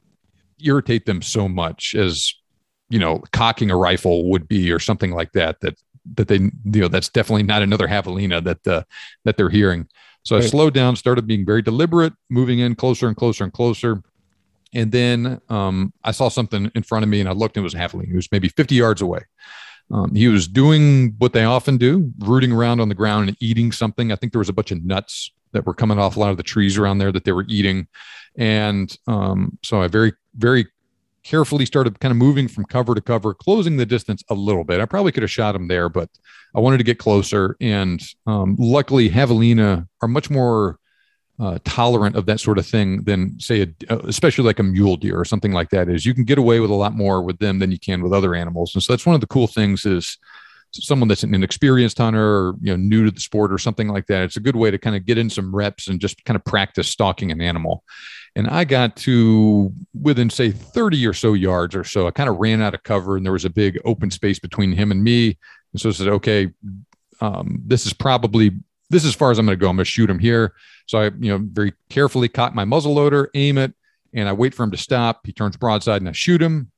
irritate 0.62 1.06
them 1.06 1.22
so 1.22 1.48
much 1.48 1.94
as 1.94 2.34
you 2.88 2.98
know 2.98 3.22
cocking 3.32 3.70
a 3.70 3.76
rifle 3.76 4.30
would 4.30 4.46
be 4.46 4.70
or 4.70 4.78
something 4.78 5.10
like 5.10 5.32
that 5.32 5.60
that 5.60 5.74
that 6.14 6.28
they 6.28 6.36
you 6.36 6.80
know 6.80 6.88
that's 6.88 7.08
definitely 7.08 7.42
not 7.42 7.62
another 7.62 7.88
javelina 7.88 8.42
that 8.42 8.66
uh, 8.66 8.82
that 9.24 9.36
they're 9.36 9.48
hearing 9.48 9.88
so 10.22 10.36
right. 10.36 10.44
i 10.44 10.46
slowed 10.46 10.74
down 10.74 10.94
started 10.94 11.26
being 11.26 11.44
very 11.44 11.62
deliberate 11.62 12.12
moving 12.28 12.58
in 12.58 12.74
closer 12.74 13.08
and 13.08 13.16
closer 13.16 13.44
and 13.44 13.52
closer 13.52 14.02
And 14.74 14.90
then 14.90 15.40
um, 15.48 15.92
I 16.02 16.12
saw 16.12 16.28
something 16.28 16.70
in 16.74 16.82
front 16.82 17.02
of 17.02 17.08
me 17.08 17.20
and 17.20 17.28
I 17.28 17.32
looked 17.32 17.56
and 17.56 17.62
it 17.62 17.64
was 17.64 17.74
javelina. 17.74 18.06
He 18.06 18.14
was 18.14 18.28
maybe 18.32 18.48
50 18.48 18.74
yards 18.74 19.02
away. 19.02 19.20
Um, 19.90 20.14
he 20.14 20.28
was 20.28 20.48
doing 20.48 21.14
what 21.18 21.32
they 21.32 21.44
often 21.44 21.76
do, 21.76 22.10
rooting 22.20 22.52
around 22.52 22.80
on 22.80 22.88
the 22.88 22.94
ground 22.94 23.28
and 23.28 23.36
eating 23.40 23.72
something. 23.72 24.10
I 24.10 24.16
think 24.16 24.32
there 24.32 24.38
was 24.38 24.48
a 24.48 24.54
bunch 24.54 24.70
of 24.70 24.82
nuts 24.84 25.30
that 25.52 25.66
were 25.66 25.74
coming 25.74 25.98
off 25.98 26.16
a 26.16 26.20
lot 26.20 26.30
of 26.30 26.38
the 26.38 26.42
trees 26.42 26.78
around 26.78 26.98
there 26.98 27.12
that 27.12 27.24
they 27.24 27.32
were 27.32 27.44
eating. 27.48 27.86
And 28.36 28.96
um, 29.06 29.58
so 29.62 29.82
I 29.82 29.88
very, 29.88 30.14
very 30.34 30.66
carefully 31.22 31.66
started 31.66 32.00
kind 32.00 32.10
of 32.10 32.16
moving 32.16 32.48
from 32.48 32.64
cover 32.64 32.94
to 32.94 33.00
cover, 33.00 33.34
closing 33.34 33.76
the 33.76 33.86
distance 33.86 34.22
a 34.30 34.34
little 34.34 34.64
bit. 34.64 34.80
I 34.80 34.86
probably 34.86 35.12
could 35.12 35.22
have 35.22 35.30
shot 35.30 35.54
him 35.54 35.68
there, 35.68 35.88
but 35.88 36.08
I 36.54 36.60
wanted 36.60 36.78
to 36.78 36.84
get 36.84 36.98
closer. 36.98 37.56
And 37.60 38.02
um, 38.26 38.56
luckily, 38.58 39.08
javelina 39.08 39.86
are 40.00 40.08
much 40.08 40.30
more 40.30 40.78
uh, 41.42 41.58
tolerant 41.64 42.14
of 42.14 42.24
that 42.26 42.38
sort 42.38 42.56
of 42.56 42.64
thing 42.64 43.02
than 43.02 43.38
say, 43.40 43.62
a, 43.62 43.92
uh, 43.92 43.98
especially 44.06 44.44
like 44.44 44.60
a 44.60 44.62
mule 44.62 44.96
deer 44.96 45.18
or 45.18 45.24
something 45.24 45.50
like 45.50 45.70
that. 45.70 45.88
Is 45.88 46.06
you 46.06 46.14
can 46.14 46.22
get 46.22 46.38
away 46.38 46.60
with 46.60 46.70
a 46.70 46.74
lot 46.74 46.94
more 46.94 47.20
with 47.20 47.38
them 47.38 47.58
than 47.58 47.72
you 47.72 47.80
can 47.80 48.00
with 48.00 48.12
other 48.12 48.36
animals. 48.36 48.74
And 48.74 48.82
so 48.82 48.92
that's 48.92 49.04
one 49.04 49.16
of 49.16 49.20
the 49.20 49.26
cool 49.26 49.48
things 49.48 49.84
is 49.84 50.18
someone 50.70 51.08
that's 51.08 51.24
an 51.24 51.34
inexperienced 51.34 51.98
hunter 51.98 52.24
or 52.24 52.54
you 52.60 52.70
know 52.70 52.76
new 52.76 53.04
to 53.04 53.10
the 53.10 53.20
sport 53.20 53.52
or 53.52 53.58
something 53.58 53.88
like 53.88 54.06
that. 54.06 54.22
It's 54.22 54.36
a 54.36 54.40
good 54.40 54.54
way 54.54 54.70
to 54.70 54.78
kind 54.78 54.94
of 54.94 55.04
get 55.04 55.18
in 55.18 55.28
some 55.28 55.52
reps 55.52 55.88
and 55.88 56.00
just 56.00 56.24
kind 56.24 56.36
of 56.36 56.44
practice 56.44 56.88
stalking 56.88 57.32
an 57.32 57.40
animal. 57.40 57.82
And 58.36 58.46
I 58.46 58.62
got 58.62 58.94
to 58.98 59.72
within, 60.00 60.30
say, 60.30 60.52
30 60.52 61.06
or 61.08 61.12
so 61.12 61.34
yards 61.34 61.74
or 61.74 61.82
so. 61.82 62.06
I 62.06 62.12
kind 62.12 62.30
of 62.30 62.36
ran 62.36 62.62
out 62.62 62.72
of 62.72 62.84
cover 62.84 63.16
and 63.16 63.26
there 63.26 63.32
was 63.32 63.44
a 63.44 63.50
big 63.50 63.80
open 63.84 64.12
space 64.12 64.38
between 64.38 64.72
him 64.72 64.92
and 64.92 65.02
me. 65.02 65.36
And 65.72 65.80
so 65.80 65.88
I 65.88 65.92
said, 65.92 66.08
okay, 66.08 66.50
um, 67.20 67.60
this 67.66 67.84
is 67.84 67.92
probably 67.92 68.52
this 68.92 69.04
is 69.04 69.08
as 69.08 69.14
far 69.14 69.30
as 69.30 69.38
I'm 69.38 69.46
going 69.46 69.58
to 69.58 69.60
go. 69.60 69.70
I'm 69.70 69.76
going 69.76 69.84
to 69.84 69.90
shoot 69.90 70.08
him 70.08 70.18
here. 70.18 70.52
So 70.92 70.98
I, 70.98 71.04
you 71.04 71.30
know, 71.30 71.38
very 71.40 71.72
carefully 71.88 72.28
cock 72.28 72.54
my 72.54 72.66
muzzle 72.66 72.92
loader, 72.92 73.30
aim 73.34 73.56
it, 73.56 73.72
and 74.12 74.28
I 74.28 74.34
wait 74.34 74.52
for 74.52 74.62
him 74.62 74.70
to 74.72 74.76
stop. 74.76 75.22
He 75.24 75.32
turns 75.32 75.56
broadside 75.56 76.02
and 76.02 76.08
I 76.08 76.12
shoot 76.12 76.42
him. 76.42 76.70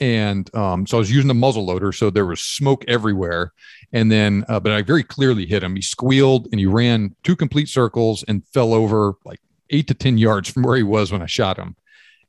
And 0.00 0.52
um, 0.56 0.86
so 0.86 0.96
I 0.96 1.00
was 1.00 1.10
using 1.10 1.28
the 1.28 1.34
muzzle 1.34 1.66
loader, 1.66 1.92
so 1.92 2.08
there 2.08 2.24
was 2.24 2.40
smoke 2.40 2.86
everywhere. 2.88 3.52
And 3.92 4.10
then, 4.10 4.46
uh, 4.48 4.60
but 4.60 4.72
I 4.72 4.80
very 4.80 5.02
clearly 5.02 5.44
hit 5.44 5.62
him. 5.62 5.76
He 5.76 5.82
squealed 5.82 6.48
and 6.52 6.58
he 6.58 6.64
ran 6.64 7.14
two 7.22 7.36
complete 7.36 7.68
circles 7.68 8.24
and 8.26 8.48
fell 8.48 8.72
over 8.72 9.12
like 9.26 9.40
eight 9.68 9.88
to 9.88 9.94
10 9.94 10.16
yards 10.16 10.48
from 10.48 10.62
where 10.62 10.78
he 10.78 10.82
was 10.82 11.12
when 11.12 11.20
I 11.20 11.26
shot 11.26 11.58
him. 11.58 11.76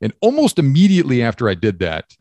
And 0.02 0.12
almost 0.20 0.58
immediately 0.58 1.22
after 1.22 1.48
I 1.48 1.54
did 1.54 1.78
that, 1.78 2.14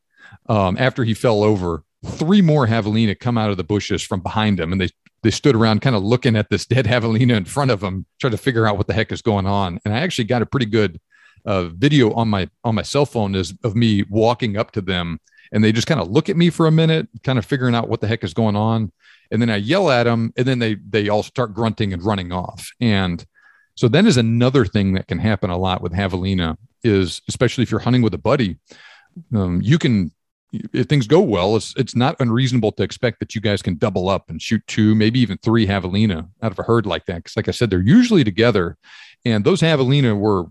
um, 0.48 0.78
after 0.80 1.04
he 1.04 1.14
fell 1.14 1.44
over, 1.44 1.84
three 2.06 2.42
more 2.42 2.66
javelina 2.66 3.20
come 3.20 3.38
out 3.38 3.50
of 3.52 3.58
the 3.58 3.64
bushes 3.66 4.04
from 4.04 4.22
behind 4.22 4.58
him 4.58 4.72
and 4.72 4.80
they 4.80 4.88
they 5.26 5.32
stood 5.32 5.56
around 5.56 5.82
kind 5.82 5.96
of 5.96 6.04
looking 6.04 6.36
at 6.36 6.50
this 6.50 6.66
dead 6.74 6.86
javelina 6.86 7.36
in 7.36 7.46
front 7.46 7.72
of 7.72 7.80
them 7.80 8.06
trying 8.20 8.32
to 8.32 8.38
figure 8.38 8.68
out 8.68 8.78
what 8.78 8.88
the 8.88 8.94
heck 8.94 9.12
is 9.12 9.22
going 9.22 9.46
on. 9.46 9.80
And 9.84 9.94
i 9.94 10.00
actually 10.00 10.26
got 10.26 10.42
a 10.42 10.46
pretty 10.46 10.68
good 10.68 11.02
uh, 11.46 11.66
video 11.66 12.12
on 12.14 12.28
my 12.28 12.50
on 12.64 12.76
my 12.76 12.82
cell 12.82 13.06
phone 13.06 13.36
is 13.36 13.54
of 13.64 13.76
me 13.76 14.04
walking 14.10 14.58
up 14.58 14.72
to 14.72 14.82
them 14.82 15.20
and 15.52 15.64
they 15.64 15.72
just 15.72 15.88
kind 15.88 16.00
of 16.00 16.10
look 16.10 16.28
at 16.30 16.38
me 16.38 16.50
for 16.50 16.66
a 16.66 16.72
minute 16.72 17.08
kind 17.24 17.38
of 17.38 17.46
figuring 17.46 17.76
out 17.76 17.90
what 17.90 18.02
the 18.02 18.08
heck 18.08 18.24
is 18.24 18.34
going 18.34 18.56
on. 18.56 18.92
And 19.32 19.42
then 19.42 19.50
i 19.50 19.56
yell 19.56 19.90
at 19.90 20.04
them 20.04 20.32
and 20.38 20.46
then 20.46 20.60
they 20.60 20.76
they 20.76 21.10
all 21.10 21.24
start 21.24 21.54
grunting 21.54 21.94
and 21.94 22.04
running 22.04 22.32
off. 22.32 22.70
And 22.80 23.26
so 23.76 23.88
then 23.88 24.08
is 24.08 24.18
another 24.18 24.66
thing 24.66 24.94
that 24.94 25.08
can 25.08 25.20
happen 25.20 25.50
a 25.50 25.58
lot 25.58 25.82
with 25.82 25.94
javelina 25.94 26.58
is 26.84 27.22
especially 27.28 27.64
if 27.64 27.72
you're 27.72 27.80
hunting 27.80 28.04
with 28.04 28.14
a 28.14 28.20
buddy, 28.20 28.58
um, 29.34 29.60
you 29.62 29.80
can 29.80 30.12
if 30.74 30.88
things 30.88 31.08
go 31.08 31.22
well, 31.22 31.56
it's 31.56 31.74
it's 31.78 31.96
not 31.96 32.16
unreasonable 32.20 32.72
to 32.74 32.84
expect 32.84 33.20
that 33.20 33.36
you 33.36 33.42
guys 33.42 33.62
can 33.62 33.78
double 33.78 34.10
up 34.10 34.30
and 34.30 34.42
shoot 34.42 34.62
two, 34.68 34.96
maybe 34.96 35.20
even 35.20 35.38
three 35.38 35.68
javelina 35.68 36.28
out 36.42 36.52
of 36.52 36.60
a 36.60 36.64
herd 36.64 36.86
like 36.86 37.06
that. 37.06 37.18
Because 37.18 37.36
like 37.36 37.48
I 37.48 37.52
said, 37.52 37.70
they're 37.70 37.82
usually 37.82 38.24
together, 38.24 38.78
and 39.26 39.44
those 39.44 39.62
javelina 39.62 40.18
were 40.18 40.46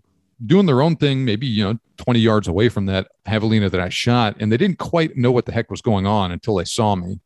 doing 0.45 0.67
their 0.67 0.83
own 0.83 0.97
thing, 0.97 1.25
maybe 1.25 1.47
you 1.47 1.65
know 1.65 1.79
20 1.99 2.19
yards 2.19 2.49
away 2.49 2.69
from 2.69 2.87
that 2.87 3.09
javelina 3.27 3.71
that 3.71 3.81
I 3.81 3.89
shot, 3.89 4.37
and 4.41 4.51
they 4.51 4.57
didn't 4.57 4.79
quite 4.79 5.17
know 5.17 5.33
what 5.33 5.47
the 5.47 5.53
heck 5.53 5.71
was 5.71 5.81
going 5.81 6.07
on 6.07 6.33
until 6.33 6.57
they 6.57 6.65
saw 6.65 6.95
me. 6.95 7.21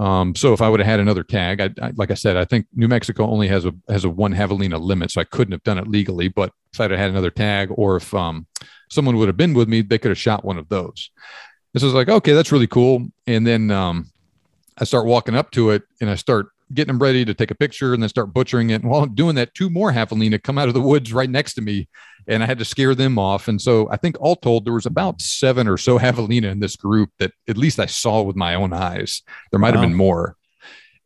Um, 0.00 0.34
so 0.34 0.54
if 0.54 0.62
I 0.62 0.68
would 0.70 0.80
have 0.80 0.86
had 0.86 1.00
another 1.00 1.22
tag, 1.22 1.60
I, 1.60 1.70
I, 1.82 1.92
like 1.94 2.10
I 2.10 2.14
said, 2.14 2.38
I 2.38 2.46
think 2.46 2.66
New 2.74 2.88
Mexico 2.88 3.28
only 3.28 3.48
has 3.48 3.66
a 3.66 3.74
has 3.88 4.04
a 4.04 4.10
one 4.10 4.32
javelina 4.32 4.80
limit, 4.80 5.10
so 5.10 5.20
I 5.20 5.24
couldn't 5.24 5.52
have 5.52 5.62
done 5.62 5.78
it 5.78 5.88
legally. 5.88 6.28
But 6.28 6.52
if 6.72 6.80
I'd 6.80 6.90
have 6.90 6.98
had 6.98 7.10
another 7.10 7.30
tag, 7.30 7.68
or 7.70 7.96
if 7.96 8.14
um, 8.14 8.46
someone 8.90 9.16
would 9.18 9.28
have 9.28 9.36
been 9.36 9.52
with 9.52 9.68
me, 9.68 9.82
they 9.82 9.98
could 9.98 10.10
have 10.10 10.18
shot 10.18 10.44
one 10.44 10.56
of 10.56 10.70
those. 10.70 11.10
This 11.72 11.82
was 11.82 11.94
like, 11.94 12.08
okay, 12.08 12.32
that's 12.32 12.52
really 12.52 12.66
cool. 12.66 13.06
And 13.26 13.46
then 13.46 13.70
um, 13.70 14.10
I 14.78 14.84
start 14.84 15.06
walking 15.06 15.36
up 15.36 15.50
to 15.52 15.70
it, 15.70 15.82
and 16.00 16.10
I 16.10 16.16
start 16.16 16.48
getting 16.72 16.94
them 16.94 17.02
ready 17.02 17.24
to 17.24 17.34
take 17.34 17.50
a 17.50 17.54
picture, 17.54 17.94
and 17.94 18.02
then 18.02 18.08
start 18.08 18.32
butchering 18.32 18.70
it. 18.70 18.82
And 18.82 18.90
while 18.90 19.02
I'm 19.02 19.14
doing 19.14 19.34
that, 19.36 19.54
two 19.54 19.70
more 19.70 19.92
javelina 19.92 20.42
come 20.42 20.58
out 20.58 20.68
of 20.68 20.74
the 20.74 20.80
woods 20.80 21.12
right 21.12 21.30
next 21.30 21.54
to 21.54 21.62
me, 21.62 21.88
and 22.26 22.42
I 22.42 22.46
had 22.46 22.58
to 22.58 22.64
scare 22.64 22.94
them 22.94 23.18
off. 23.18 23.48
And 23.48 23.60
so 23.60 23.88
I 23.90 23.96
think 23.96 24.16
all 24.20 24.36
told, 24.36 24.64
there 24.64 24.72
was 24.72 24.86
about 24.86 25.20
seven 25.20 25.68
or 25.68 25.76
so 25.76 25.98
javelina 25.98 26.50
in 26.50 26.60
this 26.60 26.76
group 26.76 27.10
that 27.18 27.32
at 27.48 27.56
least 27.56 27.78
I 27.78 27.86
saw 27.86 28.22
with 28.22 28.36
my 28.36 28.54
own 28.54 28.72
eyes. 28.72 29.22
There 29.50 29.60
might 29.60 29.74
wow. 29.74 29.80
have 29.80 29.88
been 29.88 29.96
more. 29.96 30.36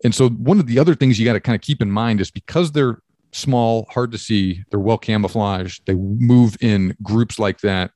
And 0.03 0.15
so 0.15 0.29
one 0.29 0.61
of 0.61 0.67
the 0.67 0.79
other 0.79 0.95
things 0.95 1.19
you 1.19 1.25
got 1.25 1.33
to 1.33 1.41
kind 1.41 1.57
of 1.57 1.63
keep 1.63 1.81
in 1.81 1.91
mind 1.91 2.21
is 2.21 2.31
because 2.31 2.73
they're 2.73 3.01
small, 3.33 3.87
hard 3.91 4.13
to 4.13 4.19
see, 4.19 4.63
they're 4.71 4.79
well 4.79 4.99
camouflaged, 4.99 5.87
they 5.87 5.95
move 5.95 6.57
in 6.61 6.95
groups 7.03 7.39
like 7.39 7.61
that. 7.61 7.91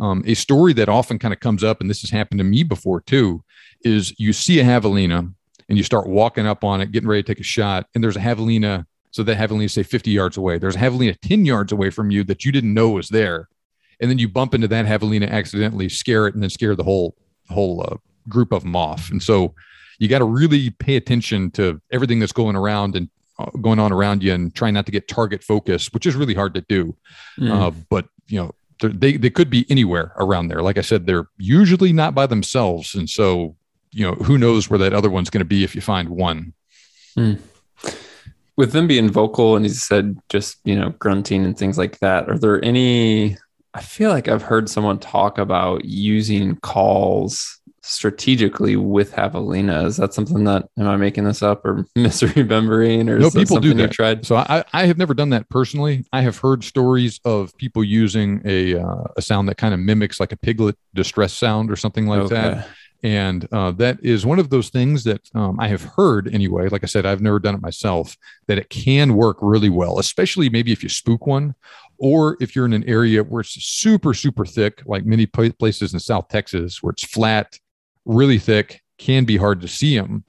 Um, 0.00 0.22
a 0.26 0.34
story 0.34 0.72
that 0.74 0.88
often 0.88 1.18
kind 1.18 1.34
of 1.34 1.40
comes 1.40 1.62
up, 1.62 1.80
and 1.80 1.88
this 1.88 2.00
has 2.00 2.10
happened 2.10 2.38
to 2.38 2.44
me 2.44 2.62
before 2.62 3.00
too, 3.00 3.44
is 3.82 4.18
you 4.18 4.32
see 4.32 4.60
a 4.60 4.64
javelina 4.64 5.32
and 5.68 5.78
you 5.78 5.84
start 5.84 6.06
walking 6.06 6.46
up 6.46 6.64
on 6.64 6.80
it, 6.80 6.92
getting 6.92 7.08
ready 7.08 7.22
to 7.22 7.26
take 7.26 7.40
a 7.40 7.44
shot, 7.44 7.86
and 7.94 8.02
there's 8.02 8.16
a 8.16 8.20
javelina 8.20 8.86
so 9.10 9.22
that 9.22 9.36
javelina 9.36 9.70
say 9.70 9.82
50 9.82 10.10
yards 10.10 10.36
away. 10.36 10.58
There's 10.58 10.74
a 10.74 10.78
javelina 10.78 11.16
10 11.20 11.44
yards 11.44 11.70
away 11.70 11.90
from 11.90 12.10
you 12.10 12.24
that 12.24 12.44
you 12.44 12.52
didn't 12.52 12.74
know 12.74 12.90
was 12.90 13.10
there. 13.10 13.48
And 14.00 14.10
then 14.10 14.18
you 14.18 14.28
bump 14.28 14.54
into 14.54 14.66
that 14.68 14.86
javelina 14.86 15.28
accidentally, 15.30 15.88
scare 15.88 16.26
it, 16.26 16.34
and 16.34 16.42
then 16.42 16.50
scare 16.50 16.74
the 16.74 16.82
whole 16.82 17.14
whole 17.48 17.84
uh, 17.86 17.96
group 18.28 18.52
of 18.52 18.62
them 18.62 18.74
off. 18.74 19.10
And 19.10 19.22
so 19.22 19.54
you 19.98 20.08
got 20.08 20.18
to 20.18 20.24
really 20.24 20.70
pay 20.70 20.96
attention 20.96 21.50
to 21.52 21.80
everything 21.92 22.18
that's 22.18 22.32
going 22.32 22.56
around 22.56 22.96
and 22.96 23.08
uh, 23.38 23.50
going 23.60 23.78
on 23.78 23.92
around 23.92 24.22
you 24.22 24.32
and 24.32 24.54
try 24.54 24.70
not 24.70 24.86
to 24.86 24.92
get 24.92 25.08
target 25.08 25.44
focus, 25.44 25.92
which 25.92 26.06
is 26.06 26.16
really 26.16 26.34
hard 26.34 26.54
to 26.54 26.60
do. 26.62 26.96
Mm. 27.38 27.50
Uh, 27.50 27.70
but 27.88 28.06
you 28.28 28.40
know, 28.40 28.52
they 28.88 29.16
they 29.16 29.30
could 29.30 29.50
be 29.50 29.66
anywhere 29.68 30.12
around 30.16 30.48
there. 30.48 30.62
Like 30.62 30.78
I 30.78 30.82
said, 30.82 31.06
they're 31.06 31.28
usually 31.38 31.92
not 31.92 32.14
by 32.14 32.26
themselves, 32.26 32.94
and 32.94 33.08
so 33.08 33.56
you 33.90 34.06
know 34.06 34.14
who 34.14 34.38
knows 34.38 34.70
where 34.70 34.78
that 34.78 34.92
other 34.92 35.10
one's 35.10 35.30
going 35.30 35.40
to 35.40 35.44
be 35.44 35.64
if 35.64 35.74
you 35.74 35.80
find 35.80 36.08
one. 36.08 36.52
Mm 37.16 37.38
with 38.56 38.72
them 38.72 38.86
being 38.86 39.10
vocal 39.10 39.56
and 39.56 39.64
he 39.64 39.70
said 39.70 40.16
just 40.28 40.58
you 40.64 40.78
know 40.78 40.90
grunting 40.98 41.44
and 41.44 41.56
things 41.56 41.78
like 41.78 41.98
that 42.00 42.28
are 42.28 42.38
there 42.38 42.64
any 42.64 43.36
i 43.74 43.80
feel 43.80 44.10
like 44.10 44.28
i've 44.28 44.42
heard 44.42 44.68
someone 44.68 44.98
talk 44.98 45.38
about 45.38 45.84
using 45.84 46.56
calls 46.56 47.60
strategically 47.82 48.76
with 48.76 49.12
javelina. 49.12 49.86
Is 49.86 49.96
that 49.96 50.14
something 50.14 50.44
that 50.44 50.68
am 50.78 50.86
i 50.86 50.96
making 50.96 51.24
this 51.24 51.42
up 51.42 51.64
or 51.64 51.84
misremembering 51.96 53.08
or 53.08 53.18
no 53.18 53.30
people 53.30 53.58
do 53.58 53.74
that. 53.74 53.92
tried? 53.92 54.24
So 54.24 54.36
I, 54.36 54.64
I 54.72 54.86
have 54.86 54.98
never 54.98 55.14
done 55.14 55.30
that 55.30 55.48
personally. 55.48 56.04
I 56.12 56.22
have 56.22 56.38
heard 56.38 56.64
stories 56.64 57.20
of 57.24 57.56
people 57.56 57.84
using 57.84 58.40
a, 58.44 58.76
uh, 58.76 59.04
a 59.16 59.22
sound 59.22 59.48
that 59.48 59.56
kind 59.56 59.74
of 59.74 59.80
mimics 59.80 60.20
like 60.20 60.32
a 60.32 60.36
piglet 60.36 60.76
distress 60.94 61.32
sound 61.32 61.70
or 61.70 61.76
something 61.76 62.06
like 62.06 62.20
okay. 62.20 62.34
that 62.34 62.68
and 63.02 63.48
uh, 63.50 63.72
that 63.72 63.98
is 64.02 64.24
one 64.24 64.38
of 64.38 64.48
those 64.48 64.68
things 64.68 65.02
that 65.04 65.28
um, 65.34 65.58
I 65.58 65.68
have 65.68 65.82
heard 65.82 66.32
anyway. 66.32 66.68
Like 66.68 66.84
I 66.84 66.86
said, 66.86 67.04
I've 67.04 67.20
never 67.20 67.40
done 67.40 67.54
it 67.56 67.60
myself, 67.60 68.16
that 68.46 68.58
it 68.58 68.70
can 68.70 69.14
work 69.14 69.38
really 69.40 69.70
well, 69.70 69.98
especially 69.98 70.48
maybe 70.48 70.70
if 70.70 70.82
you 70.84 70.88
spook 70.88 71.26
one 71.26 71.54
or 71.98 72.36
if 72.40 72.54
you're 72.54 72.64
in 72.64 72.72
an 72.72 72.88
area 72.88 73.24
where 73.24 73.40
it's 73.40 73.50
super, 73.64 74.14
super 74.14 74.44
thick, 74.44 74.82
like 74.86 75.04
many 75.04 75.26
places 75.26 75.94
in 75.94 76.00
South 76.00 76.28
Texas 76.28 76.82
where 76.82 76.92
it's 76.92 77.04
flat, 77.04 77.58
really 78.04 78.38
thick, 78.38 78.82
can 78.98 79.24
be 79.24 79.36
hard 79.36 79.60
to 79.60 79.68
see 79.68 79.96
them. 79.96 80.24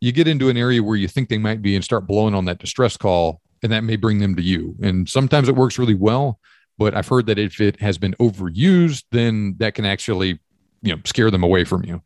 You 0.00 0.12
get 0.12 0.28
into 0.28 0.48
an 0.48 0.56
area 0.56 0.82
where 0.82 0.96
you 0.96 1.08
think 1.08 1.28
they 1.28 1.38
might 1.38 1.62
be 1.62 1.74
and 1.74 1.84
start 1.84 2.06
blowing 2.06 2.34
on 2.34 2.44
that 2.46 2.58
distress 2.58 2.96
call, 2.96 3.40
and 3.62 3.72
that 3.72 3.84
may 3.84 3.96
bring 3.96 4.18
them 4.18 4.36
to 4.36 4.42
you. 4.42 4.76
And 4.82 5.08
sometimes 5.08 5.48
it 5.48 5.56
works 5.56 5.78
really 5.78 5.94
well. 5.94 6.38
But 6.76 6.96
I've 6.96 7.08
heard 7.08 7.26
that 7.26 7.38
if 7.38 7.60
it 7.60 7.80
has 7.80 7.98
been 7.98 8.14
overused, 8.14 9.04
then 9.12 9.54
that 9.58 9.74
can 9.74 9.84
actually, 9.84 10.40
you 10.82 10.94
know, 10.94 11.00
scare 11.04 11.30
them 11.30 11.44
away 11.44 11.64
from 11.64 11.84
you. 11.84 12.02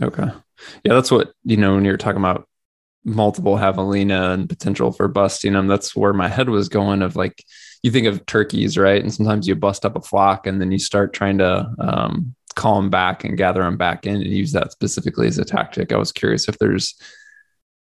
Okay. 0.00 0.28
Yeah, 0.84 0.94
that's 0.94 1.10
what, 1.10 1.32
you 1.44 1.56
know, 1.56 1.74
when 1.74 1.84
you're 1.84 1.96
talking 1.96 2.20
about 2.20 2.46
multiple 3.04 3.56
javelina 3.56 4.32
and 4.32 4.48
potential 4.48 4.92
for 4.92 5.08
busting 5.08 5.54
them, 5.54 5.66
that's 5.66 5.96
where 5.96 6.12
my 6.12 6.28
head 6.28 6.48
was 6.48 6.68
going 6.68 7.02
of 7.02 7.16
like, 7.16 7.44
you 7.82 7.90
think 7.90 8.06
of 8.06 8.24
turkeys, 8.26 8.78
right? 8.78 9.02
And 9.02 9.12
sometimes 9.12 9.48
you 9.48 9.56
bust 9.56 9.84
up 9.84 9.96
a 9.96 10.00
flock 10.00 10.46
and 10.46 10.60
then 10.60 10.70
you 10.70 10.78
start 10.78 11.12
trying 11.12 11.38
to 11.38 11.68
um, 11.80 12.36
call 12.52 12.76
them 12.76 12.90
back 12.90 13.24
and 13.24 13.36
gather 13.36 13.62
them 13.62 13.76
back 13.76 14.06
in 14.06 14.16
and 14.16 14.26
use 14.26 14.52
that 14.52 14.72
specifically 14.72 15.26
as 15.26 15.38
a 15.38 15.44
tactic. 15.44 15.92
I 15.92 15.96
was 15.96 16.12
curious 16.12 16.48
if 16.48 16.58
there's 16.58 16.94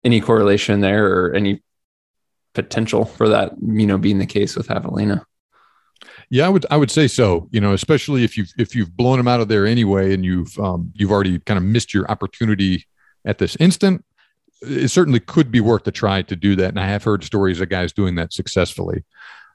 any 0.03 0.21
correlation 0.21 0.81
there 0.81 1.07
or 1.07 1.33
any 1.33 1.61
potential 2.53 3.05
for 3.05 3.29
that, 3.29 3.53
you 3.61 3.85
know, 3.85 3.97
being 3.97 4.19
the 4.19 4.25
case 4.25 4.55
with 4.55 4.67
javelina. 4.67 5.23
Yeah, 6.29 6.45
I 6.45 6.49
would 6.49 6.65
I 6.71 6.77
would 6.77 6.89
say 6.89 7.07
so. 7.07 7.49
You 7.51 7.59
know, 7.59 7.73
especially 7.73 8.23
if 8.23 8.37
you've 8.37 8.49
if 8.57 8.73
you've 8.73 8.95
blown 8.95 9.17
them 9.17 9.27
out 9.27 9.41
of 9.41 9.49
there 9.49 9.65
anyway, 9.65 10.13
and 10.13 10.23
you've 10.23 10.57
um, 10.59 10.91
you've 10.95 11.11
already 11.11 11.39
kind 11.39 11.57
of 11.57 11.63
missed 11.63 11.93
your 11.93 12.09
opportunity 12.09 12.85
at 13.25 13.37
this 13.37 13.57
instant. 13.57 14.03
It 14.61 14.89
certainly 14.89 15.19
could 15.19 15.51
be 15.51 15.59
worth 15.59 15.85
a 15.87 15.91
try 15.91 16.21
to 16.21 16.35
do 16.35 16.55
that, 16.55 16.69
and 16.69 16.79
I 16.79 16.87
have 16.87 17.03
heard 17.03 17.23
stories 17.23 17.59
of 17.59 17.69
guys 17.69 17.91
doing 17.91 18.15
that 18.15 18.31
successfully. 18.31 19.03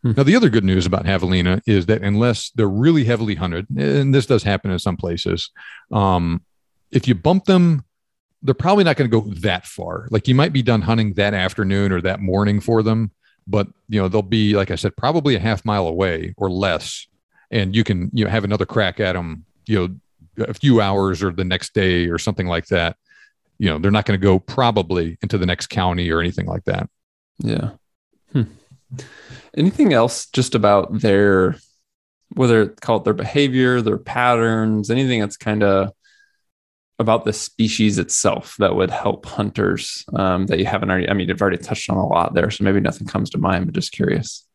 Hmm. 0.06 0.12
Now, 0.16 0.22
the 0.22 0.36
other 0.36 0.48
good 0.48 0.64
news 0.64 0.86
about 0.86 1.04
javelina 1.04 1.60
is 1.66 1.86
that 1.86 2.02
unless 2.02 2.50
they're 2.50 2.68
really 2.68 3.04
heavily 3.04 3.34
hunted, 3.34 3.66
and 3.76 4.14
this 4.14 4.26
does 4.26 4.44
happen 4.44 4.70
in 4.70 4.78
some 4.78 4.96
places, 4.96 5.50
um, 5.90 6.44
if 6.92 7.08
you 7.08 7.14
bump 7.14 7.46
them, 7.46 7.84
they're 8.42 8.54
probably 8.54 8.84
not 8.84 8.96
going 8.96 9.10
to 9.10 9.20
go 9.20 9.28
that 9.40 9.66
far. 9.66 10.06
Like 10.10 10.28
you 10.28 10.34
might 10.34 10.52
be 10.52 10.62
done 10.62 10.82
hunting 10.82 11.14
that 11.14 11.34
afternoon 11.34 11.90
or 11.90 12.00
that 12.02 12.20
morning 12.20 12.60
for 12.60 12.82
them, 12.82 13.10
but 13.48 13.66
you 13.88 14.00
know 14.00 14.08
they'll 14.08 14.22
be, 14.22 14.54
like 14.54 14.70
I 14.70 14.76
said, 14.76 14.96
probably 14.96 15.34
a 15.34 15.40
half 15.40 15.64
mile 15.64 15.88
away 15.88 16.34
or 16.36 16.50
less, 16.50 17.08
and 17.50 17.74
you 17.74 17.82
can 17.82 18.10
you 18.12 18.24
know 18.24 18.30
have 18.30 18.44
another 18.44 18.66
crack 18.66 19.00
at 19.00 19.14
them. 19.14 19.44
You 19.66 20.00
know, 20.36 20.44
a 20.44 20.54
few 20.54 20.80
hours 20.80 21.24
or 21.24 21.32
the 21.32 21.44
next 21.44 21.74
day 21.74 22.06
or 22.06 22.18
something 22.18 22.46
like 22.46 22.66
that. 22.66 22.96
You 23.58 23.70
know, 23.70 23.78
they're 23.78 23.90
not 23.90 24.04
going 24.04 24.20
to 24.20 24.24
go 24.24 24.38
probably 24.38 25.18
into 25.22 25.38
the 25.38 25.46
next 25.46 25.68
county 25.68 26.10
or 26.10 26.20
anything 26.20 26.46
like 26.46 26.64
that. 26.66 26.88
Yeah. 27.38 27.70
Hmm. 28.32 28.42
Anything 29.56 29.92
else 29.92 30.26
just 30.26 30.54
about 30.54 31.00
their, 31.00 31.56
whether 32.34 32.68
call 32.68 32.98
it 32.98 33.04
their 33.04 33.14
behavior, 33.14 33.80
their 33.80 33.98
patterns, 33.98 34.90
anything 34.90 35.20
that's 35.20 35.36
kind 35.36 35.62
of 35.62 35.92
about 36.98 37.24
the 37.24 37.32
species 37.32 37.98
itself 37.98 38.56
that 38.58 38.74
would 38.74 38.90
help 38.90 39.26
hunters 39.26 40.04
um, 40.14 40.46
that 40.46 40.58
you 40.58 40.64
haven't 40.66 40.90
already? 40.90 41.08
I 41.08 41.12
mean, 41.12 41.28
you've 41.28 41.40
already 41.40 41.58
touched 41.58 41.90
on 41.90 41.96
a 41.96 42.06
lot 42.06 42.34
there, 42.34 42.50
so 42.50 42.64
maybe 42.64 42.80
nothing 42.80 43.06
comes 43.06 43.30
to 43.30 43.38
mind, 43.38 43.66
but 43.66 43.74
just 43.74 43.92
curious. 43.92 44.46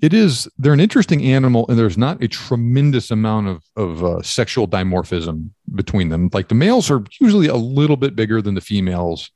It 0.00 0.14
is. 0.14 0.48
They're 0.58 0.72
an 0.72 0.80
interesting 0.80 1.24
animal, 1.24 1.66
and 1.68 1.76
there's 1.76 1.98
not 1.98 2.22
a 2.22 2.28
tremendous 2.28 3.10
amount 3.10 3.48
of 3.48 3.64
of 3.76 4.04
uh, 4.04 4.22
sexual 4.22 4.68
dimorphism 4.68 5.50
between 5.74 6.08
them. 6.08 6.30
Like 6.32 6.48
the 6.48 6.54
males 6.54 6.90
are 6.90 7.02
usually 7.20 7.48
a 7.48 7.56
little 7.56 7.96
bit 7.96 8.14
bigger 8.14 8.40
than 8.40 8.54
the 8.54 8.60
females, 8.60 9.30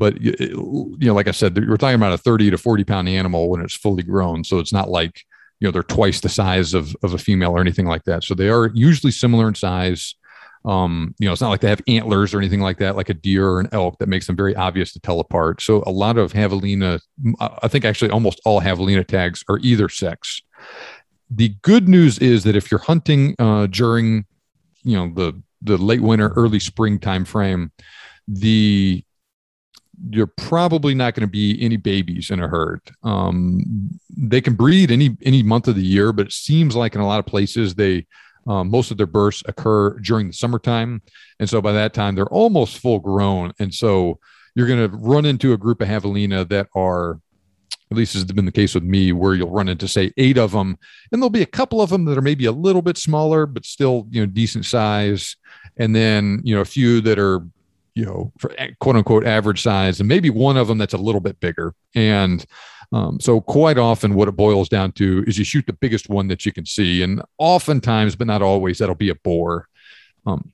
but 0.00 0.18
you 0.18 0.96
know, 0.98 1.12
like 1.12 1.28
I 1.28 1.32
said, 1.32 1.54
we're 1.54 1.76
talking 1.76 1.94
about 1.94 2.14
a 2.14 2.18
30 2.18 2.50
to 2.52 2.58
40 2.58 2.84
pound 2.84 3.06
animal 3.06 3.50
when 3.50 3.60
it's 3.60 3.76
fully 3.76 4.02
grown. 4.02 4.42
So 4.44 4.58
it's 4.58 4.72
not 4.72 4.88
like, 4.88 5.26
you 5.60 5.68
know, 5.68 5.72
they're 5.72 5.82
twice 5.82 6.20
the 6.20 6.30
size 6.30 6.72
of, 6.72 6.96
of 7.02 7.12
a 7.12 7.18
female 7.18 7.52
or 7.52 7.60
anything 7.60 7.84
like 7.84 8.04
that. 8.04 8.24
So 8.24 8.34
they 8.34 8.48
are 8.48 8.70
usually 8.72 9.12
similar 9.12 9.46
in 9.46 9.54
size. 9.54 10.14
Um, 10.64 11.14
you 11.18 11.26
know, 11.26 11.32
it's 11.32 11.42
not 11.42 11.50
like 11.50 11.60
they 11.60 11.68
have 11.68 11.82
antlers 11.86 12.32
or 12.32 12.38
anything 12.38 12.62
like 12.62 12.78
that, 12.78 12.96
like 12.96 13.10
a 13.10 13.14
deer 13.14 13.46
or 13.46 13.60
an 13.60 13.68
elk 13.72 13.98
that 13.98 14.08
makes 14.08 14.26
them 14.26 14.36
very 14.36 14.56
obvious 14.56 14.90
to 14.94 15.00
tell 15.00 15.20
apart. 15.20 15.60
So 15.60 15.82
a 15.86 15.90
lot 15.90 16.16
of 16.16 16.32
javelina, 16.32 17.00
I 17.38 17.68
think 17.68 17.84
actually 17.84 18.10
almost 18.10 18.40
all 18.46 18.62
javelina 18.62 19.06
tags 19.06 19.44
are 19.50 19.58
either 19.58 19.90
sex. 19.90 20.40
The 21.28 21.50
good 21.60 21.90
news 21.90 22.18
is 22.20 22.44
that 22.44 22.56
if 22.56 22.70
you're 22.70 22.80
hunting 22.80 23.36
uh, 23.38 23.66
during, 23.66 24.24
you 24.82 24.96
know, 24.96 25.12
the 25.14 25.42
the 25.62 25.76
late 25.76 26.00
winter, 26.00 26.32
early 26.36 26.58
spring 26.58 26.98
time 26.98 27.26
frame, 27.26 27.70
the 28.26 29.04
you're 30.08 30.26
probably 30.26 30.94
not 30.94 31.14
going 31.14 31.26
to 31.26 31.30
be 31.30 31.58
any 31.60 31.76
babies 31.76 32.30
in 32.30 32.40
a 32.40 32.48
herd. 32.48 32.80
Um, 33.02 33.90
they 34.08 34.40
can 34.40 34.54
breed 34.54 34.90
any 34.90 35.16
any 35.22 35.42
month 35.42 35.68
of 35.68 35.76
the 35.76 35.84
year, 35.84 36.12
but 36.12 36.26
it 36.26 36.32
seems 36.32 36.74
like 36.74 36.94
in 36.94 37.00
a 37.00 37.06
lot 37.06 37.20
of 37.20 37.26
places 37.26 37.74
they 37.74 38.06
um, 38.46 38.70
most 38.70 38.90
of 38.90 38.96
their 38.96 39.06
births 39.06 39.42
occur 39.46 39.98
during 39.98 40.28
the 40.28 40.32
summertime, 40.32 41.02
and 41.38 41.48
so 41.48 41.60
by 41.60 41.72
that 41.72 41.92
time 41.92 42.14
they're 42.14 42.26
almost 42.26 42.78
full 42.78 42.98
grown, 42.98 43.52
and 43.58 43.74
so 43.74 44.18
you're 44.54 44.66
going 44.66 44.90
to 44.90 44.96
run 44.96 45.26
into 45.26 45.52
a 45.52 45.58
group 45.58 45.80
of 45.80 45.88
javelina 45.88 46.48
that 46.48 46.68
are 46.74 47.20
at 47.90 47.96
least 47.96 48.14
has 48.14 48.24
been 48.24 48.44
the 48.44 48.52
case 48.52 48.74
with 48.74 48.84
me 48.84 49.12
where 49.12 49.34
you'll 49.34 49.50
run 49.50 49.68
into 49.68 49.88
say 49.88 50.12
eight 50.16 50.38
of 50.38 50.52
them. 50.52 50.78
And 51.10 51.20
there'll 51.20 51.30
be 51.30 51.42
a 51.42 51.46
couple 51.46 51.82
of 51.82 51.90
them 51.90 52.04
that 52.04 52.16
are 52.16 52.22
maybe 52.22 52.44
a 52.44 52.52
little 52.52 52.82
bit 52.82 52.96
smaller 52.96 53.46
but 53.46 53.64
still 53.64 54.06
you 54.10 54.20
know 54.20 54.26
decent 54.26 54.64
size. 54.64 55.36
And 55.76 55.94
then 55.94 56.40
you 56.44 56.54
know 56.54 56.60
a 56.60 56.66
few 56.66 57.00
that 57.02 57.18
are 57.18 57.40
you 57.94 58.04
know, 58.04 58.32
for 58.38 58.54
quote 58.80 58.96
unquote 58.96 59.26
average 59.26 59.62
size, 59.62 60.00
and 60.00 60.08
maybe 60.08 60.30
one 60.30 60.56
of 60.56 60.68
them 60.68 60.78
that's 60.78 60.94
a 60.94 60.98
little 60.98 61.20
bit 61.20 61.40
bigger. 61.40 61.74
And 61.94 62.44
um, 62.92 63.20
so, 63.20 63.40
quite 63.40 63.78
often, 63.78 64.14
what 64.14 64.28
it 64.28 64.36
boils 64.36 64.68
down 64.68 64.92
to 64.92 65.24
is 65.26 65.38
you 65.38 65.44
shoot 65.44 65.66
the 65.66 65.72
biggest 65.72 66.08
one 66.08 66.28
that 66.28 66.44
you 66.44 66.52
can 66.52 66.66
see, 66.66 67.02
and 67.02 67.22
oftentimes, 67.38 68.16
but 68.16 68.26
not 68.26 68.42
always, 68.42 68.78
that'll 68.78 68.94
be 68.94 69.10
a 69.10 69.14
boar. 69.14 69.68
Um, 70.26 70.52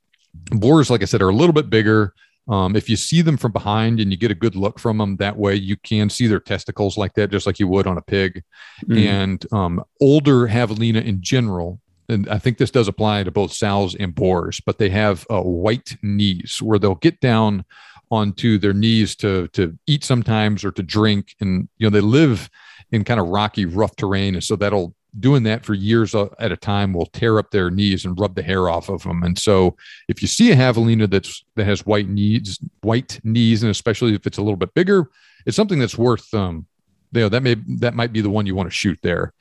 boars, 0.50 0.90
like 0.90 1.02
I 1.02 1.06
said, 1.06 1.22
are 1.22 1.28
a 1.28 1.34
little 1.34 1.54
bit 1.54 1.70
bigger. 1.70 2.14
Um, 2.48 2.76
if 2.76 2.88
you 2.88 2.96
see 2.96 3.22
them 3.22 3.36
from 3.36 3.52
behind 3.52 3.98
and 3.98 4.12
you 4.12 4.16
get 4.16 4.30
a 4.30 4.34
good 4.34 4.54
look 4.54 4.78
from 4.78 4.98
them, 4.98 5.16
that 5.16 5.36
way 5.36 5.56
you 5.56 5.76
can 5.76 6.08
see 6.08 6.28
their 6.28 6.38
testicles 6.38 6.96
like 6.96 7.14
that, 7.14 7.30
just 7.30 7.46
like 7.46 7.58
you 7.58 7.66
would 7.68 7.88
on 7.88 7.98
a 7.98 8.02
pig. 8.02 8.44
Mm. 8.84 9.06
And 9.06 9.52
um, 9.52 9.84
older 10.00 10.46
javelina 10.46 11.04
in 11.04 11.22
general 11.22 11.80
and 12.08 12.28
I 12.28 12.38
think 12.38 12.58
this 12.58 12.70
does 12.70 12.88
apply 12.88 13.24
to 13.24 13.30
both 13.30 13.52
sows 13.52 13.94
and 13.94 14.14
boars, 14.14 14.60
but 14.64 14.78
they 14.78 14.90
have 14.90 15.26
uh, 15.30 15.42
white 15.42 15.96
knees 16.02 16.58
where 16.62 16.78
they'll 16.78 16.94
get 16.96 17.20
down 17.20 17.64
onto 18.10 18.58
their 18.58 18.72
knees 18.72 19.16
to 19.16 19.48
to 19.48 19.76
eat 19.86 20.04
sometimes 20.04 20.64
or 20.64 20.72
to 20.72 20.82
drink, 20.82 21.34
and 21.40 21.68
you 21.78 21.86
know 21.86 21.90
they 21.90 22.00
live 22.00 22.50
in 22.92 23.04
kind 23.04 23.20
of 23.20 23.28
rocky, 23.28 23.64
rough 23.64 23.96
terrain, 23.96 24.34
and 24.34 24.44
so 24.44 24.56
that'll 24.56 24.94
doing 25.18 25.44
that 25.44 25.64
for 25.64 25.74
years 25.74 26.14
uh, 26.14 26.28
at 26.38 26.52
a 26.52 26.56
time 26.56 26.92
will 26.92 27.06
tear 27.06 27.38
up 27.38 27.50
their 27.50 27.70
knees 27.70 28.04
and 28.04 28.20
rub 28.20 28.34
the 28.34 28.42
hair 28.42 28.68
off 28.68 28.88
of 28.88 29.02
them. 29.02 29.22
And 29.22 29.38
so, 29.38 29.76
if 30.08 30.20
you 30.20 30.28
see 30.28 30.52
a 30.52 30.56
javelina 30.56 31.08
that's 31.10 31.44
that 31.56 31.64
has 31.64 31.86
white 31.86 32.08
knees, 32.08 32.58
white 32.82 33.20
knees, 33.24 33.62
and 33.62 33.70
especially 33.70 34.14
if 34.14 34.26
it's 34.26 34.38
a 34.38 34.42
little 34.42 34.56
bit 34.56 34.74
bigger, 34.74 35.10
it's 35.44 35.56
something 35.56 35.78
that's 35.78 35.98
worth 35.98 36.32
um, 36.34 36.66
you 37.12 37.20
know 37.20 37.28
that 37.28 37.42
may 37.42 37.56
that 37.78 37.94
might 37.94 38.12
be 38.12 38.20
the 38.20 38.30
one 38.30 38.46
you 38.46 38.54
want 38.54 38.68
to 38.68 38.74
shoot 38.74 38.98
there. 39.02 39.32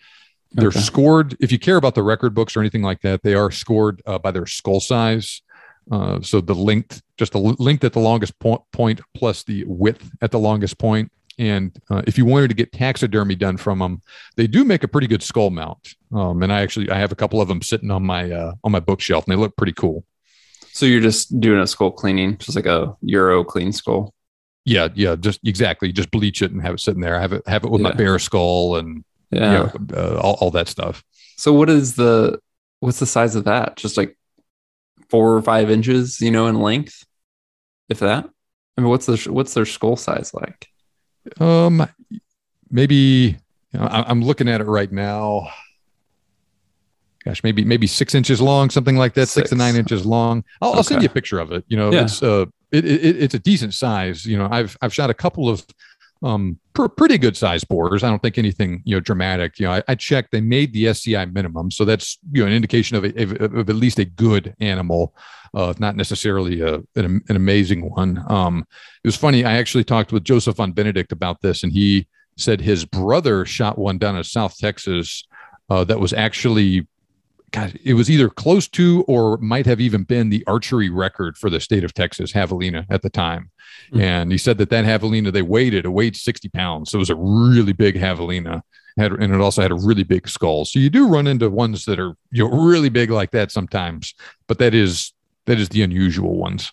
They're 0.55 0.69
okay. 0.69 0.79
scored. 0.79 1.35
If 1.41 1.51
you 1.51 1.59
care 1.59 1.75
about 1.75 1.95
the 1.95 2.03
record 2.03 2.33
books 2.33 2.55
or 2.55 2.61
anything 2.61 2.81
like 2.81 3.01
that, 3.01 3.23
they 3.23 3.33
are 3.33 3.51
scored 3.51 4.01
uh, 4.05 4.17
by 4.19 4.31
their 4.31 4.45
skull 4.45 4.79
size. 4.79 5.41
Uh, 5.91 6.21
so 6.21 6.41
the 6.41 6.55
length, 6.55 7.01
just 7.17 7.33
the 7.33 7.39
length 7.39 7.83
at 7.83 7.93
the 7.93 7.99
longest 7.99 8.39
point, 8.39 8.61
point 8.71 9.01
plus 9.13 9.43
the 9.43 9.65
width 9.67 10.09
at 10.21 10.31
the 10.31 10.39
longest 10.39 10.77
point. 10.77 11.11
And 11.37 11.77
uh, 11.89 12.01
if 12.07 12.17
you 12.17 12.23
wanted 12.23 12.47
to 12.47 12.53
get 12.53 12.71
taxidermy 12.71 13.35
done 13.35 13.57
from 13.57 13.79
them, 13.79 14.01
they 14.37 14.47
do 14.47 14.63
make 14.63 14.83
a 14.83 14.87
pretty 14.87 15.07
good 15.07 15.21
skull 15.21 15.49
mount. 15.49 15.95
Um, 16.13 16.41
and 16.41 16.53
I 16.53 16.61
actually 16.61 16.89
I 16.89 16.97
have 16.97 17.11
a 17.11 17.15
couple 17.15 17.41
of 17.41 17.49
them 17.49 17.61
sitting 17.61 17.91
on 17.91 18.03
my 18.03 18.31
uh, 18.31 18.53
on 18.63 18.71
my 18.71 18.79
bookshelf, 18.79 19.25
and 19.25 19.33
they 19.33 19.39
look 19.39 19.57
pretty 19.57 19.73
cool. 19.73 20.05
So 20.71 20.85
you're 20.85 21.01
just 21.01 21.37
doing 21.39 21.59
a 21.59 21.67
skull 21.67 21.91
cleaning, 21.91 22.37
just 22.37 22.55
like 22.55 22.65
a 22.65 22.95
Euro 23.01 23.43
clean 23.43 23.73
skull. 23.73 24.13
Yeah, 24.63 24.87
yeah, 24.95 25.15
just 25.15 25.45
exactly. 25.45 25.91
Just 25.91 26.09
bleach 26.09 26.41
it 26.41 26.51
and 26.51 26.61
have 26.61 26.75
it 26.75 26.79
sitting 26.79 27.01
there. 27.01 27.17
I 27.17 27.21
have 27.21 27.33
it 27.33 27.43
have 27.47 27.65
it 27.65 27.69
with 27.69 27.81
yeah. 27.81 27.89
my 27.89 27.93
bear 27.95 28.17
skull 28.17 28.77
and 28.77 29.03
yeah, 29.31 29.71
you 29.73 29.85
know, 29.89 29.97
uh, 29.97 30.19
all, 30.19 30.37
all 30.41 30.51
that 30.51 30.67
stuff. 30.67 31.03
So 31.37 31.53
what 31.53 31.69
is 31.69 31.95
the 31.95 32.39
what's 32.79 32.99
the 32.99 33.05
size 33.05 33.35
of 33.35 33.45
that? 33.45 33.75
Just 33.77 33.97
like 33.97 34.17
four 35.09 35.35
or 35.35 35.41
five 35.41 35.69
inches, 35.69 36.21
you 36.21 36.31
know, 36.31 36.47
in 36.47 36.59
length, 36.59 37.05
if 37.89 37.99
that. 37.99 38.29
I 38.77 38.81
mean, 38.81 38.89
what's 38.89 39.05
the 39.05 39.17
what's 39.31 39.53
their 39.53 39.65
skull 39.65 39.95
size 39.95 40.33
like? 40.33 40.67
Um, 41.39 41.87
maybe 42.69 43.37
you 43.71 43.79
know, 43.79 43.85
I, 43.85 44.09
I'm 44.09 44.21
looking 44.21 44.47
at 44.47 44.61
it 44.61 44.65
right 44.65 44.91
now. 44.91 45.49
Gosh, 47.23 47.43
maybe 47.43 47.63
maybe 47.63 47.87
six 47.87 48.13
inches 48.13 48.39
long, 48.39 48.69
something 48.69 48.97
like 48.97 49.13
that, 49.15 49.27
six, 49.27 49.33
six 49.33 49.49
to 49.49 49.55
nine 49.55 49.75
inches 49.75 50.05
long. 50.05 50.43
I'll, 50.61 50.69
okay. 50.69 50.77
I'll, 50.77 50.83
send 50.83 51.01
you 51.01 51.07
a 51.07 51.11
picture 51.11 51.39
of 51.39 51.51
it. 51.51 51.63
You 51.67 51.77
know, 51.77 51.91
yeah. 51.91 52.03
it's 52.03 52.21
uh, 52.21 52.45
it, 52.71 52.85
it, 52.85 53.23
it's 53.23 53.33
a 53.33 53.39
decent 53.39 53.73
size. 53.73 54.25
You 54.25 54.37
know, 54.37 54.47
I've 54.51 54.77
I've 54.81 54.93
shot 54.93 55.09
a 55.09 55.13
couple 55.13 55.49
of 55.49 55.65
um, 56.25 56.59
pr- 56.73 56.87
pretty 56.87 57.19
good 57.19 57.37
sized 57.37 57.67
boars. 57.67 58.03
I 58.03 58.09
don't 58.09 58.21
think 58.21 58.37
anything 58.37 58.81
you 58.83 58.95
know 58.95 58.99
dramatic. 58.99 59.59
You 59.59 59.67
know, 59.67 59.73
I, 59.73 59.83
I, 59.87 59.95
checked; 59.95 60.31
they 60.31 60.41
made 60.41 60.73
the 60.73 60.87
SCI 60.87 61.25
minimum, 61.25 61.69
so 61.69 61.85
that's 61.85 62.17
you 62.31 62.41
know 62.41 62.47
an 62.47 62.53
indication 62.53 62.97
of, 62.97 63.05
a, 63.05 63.23
of, 63.23 63.55
of 63.55 63.69
at 63.69 63.75
least 63.75 63.99
a 63.99 64.05
good 64.05 64.55
animal, 64.59 65.15
uh, 65.53 65.73
not 65.77 65.95
necessarily 65.95 66.61
a, 66.61 66.77
an, 66.95 67.21
an 67.29 67.35
amazing 67.35 67.89
one. 67.91 68.23
Um, 68.27 68.65
it 69.03 69.07
was 69.07 69.15
funny. 69.15 69.45
I 69.45 69.57
actually 69.57 69.83
talked 69.83 70.11
with 70.11 70.23
Joseph 70.23 70.55
von 70.55 70.73
Benedikt 70.73 71.11
about 71.11 71.41
this, 71.41 71.61
and 71.61 71.71
he 71.71 72.07
said 72.37 72.59
his 72.59 72.85
brother 72.85 73.45
shot 73.45 73.77
one 73.77 73.99
down 73.99 74.17
in 74.17 74.23
South 74.23 74.57
Texas 74.57 75.23
uh, 75.69 75.83
that 75.83 75.99
was 75.99 76.11
actually 76.11 76.87
God, 77.51 77.79
it 77.83 77.93
was 77.93 78.09
either 78.09 78.29
close 78.29 78.67
to 78.69 79.03
or 79.07 79.37
might 79.37 79.65
have 79.65 79.79
even 79.79 80.03
been 80.03 80.29
the 80.29 80.43
archery 80.47 80.89
record 80.89 81.37
for 81.37 81.49
the 81.49 81.59
state 81.59 81.83
of 81.83 81.93
Texas, 81.93 82.33
javelina 82.33 82.85
at 82.89 83.01
the 83.01 83.09
time. 83.09 83.51
Mm-hmm. 83.87 84.01
And 84.01 84.31
he 84.31 84.37
said 84.37 84.57
that 84.57 84.69
that 84.69 84.85
javelina, 84.85 85.31
they 85.31 85.41
weighed 85.41 85.73
it, 85.73 85.85
it 85.85 85.89
weighed 85.89 86.15
60 86.15 86.49
pounds. 86.49 86.91
So 86.91 86.97
it 86.97 86.99
was 86.99 87.09
a 87.09 87.15
really 87.15 87.73
big 87.73 87.95
javelina. 87.95 88.61
Had, 88.97 89.11
and 89.11 89.33
it 89.33 89.41
also 89.41 89.61
had 89.61 89.71
a 89.71 89.75
really 89.75 90.03
big 90.03 90.27
skull. 90.27 90.63
So 90.63 90.79
you 90.79 90.89
do 90.89 91.07
run 91.07 91.27
into 91.27 91.49
ones 91.49 91.83
that 91.83 91.99
are 91.99 92.15
you 92.31 92.47
know 92.47 92.65
really 92.65 92.87
big 92.87 93.11
like 93.11 93.31
that 93.31 93.51
sometimes, 93.51 94.13
but 94.47 94.57
that 94.59 94.73
is 94.73 95.11
that 95.47 95.59
is 95.59 95.67
the 95.67 95.81
unusual 95.81 96.37
ones. 96.37 96.71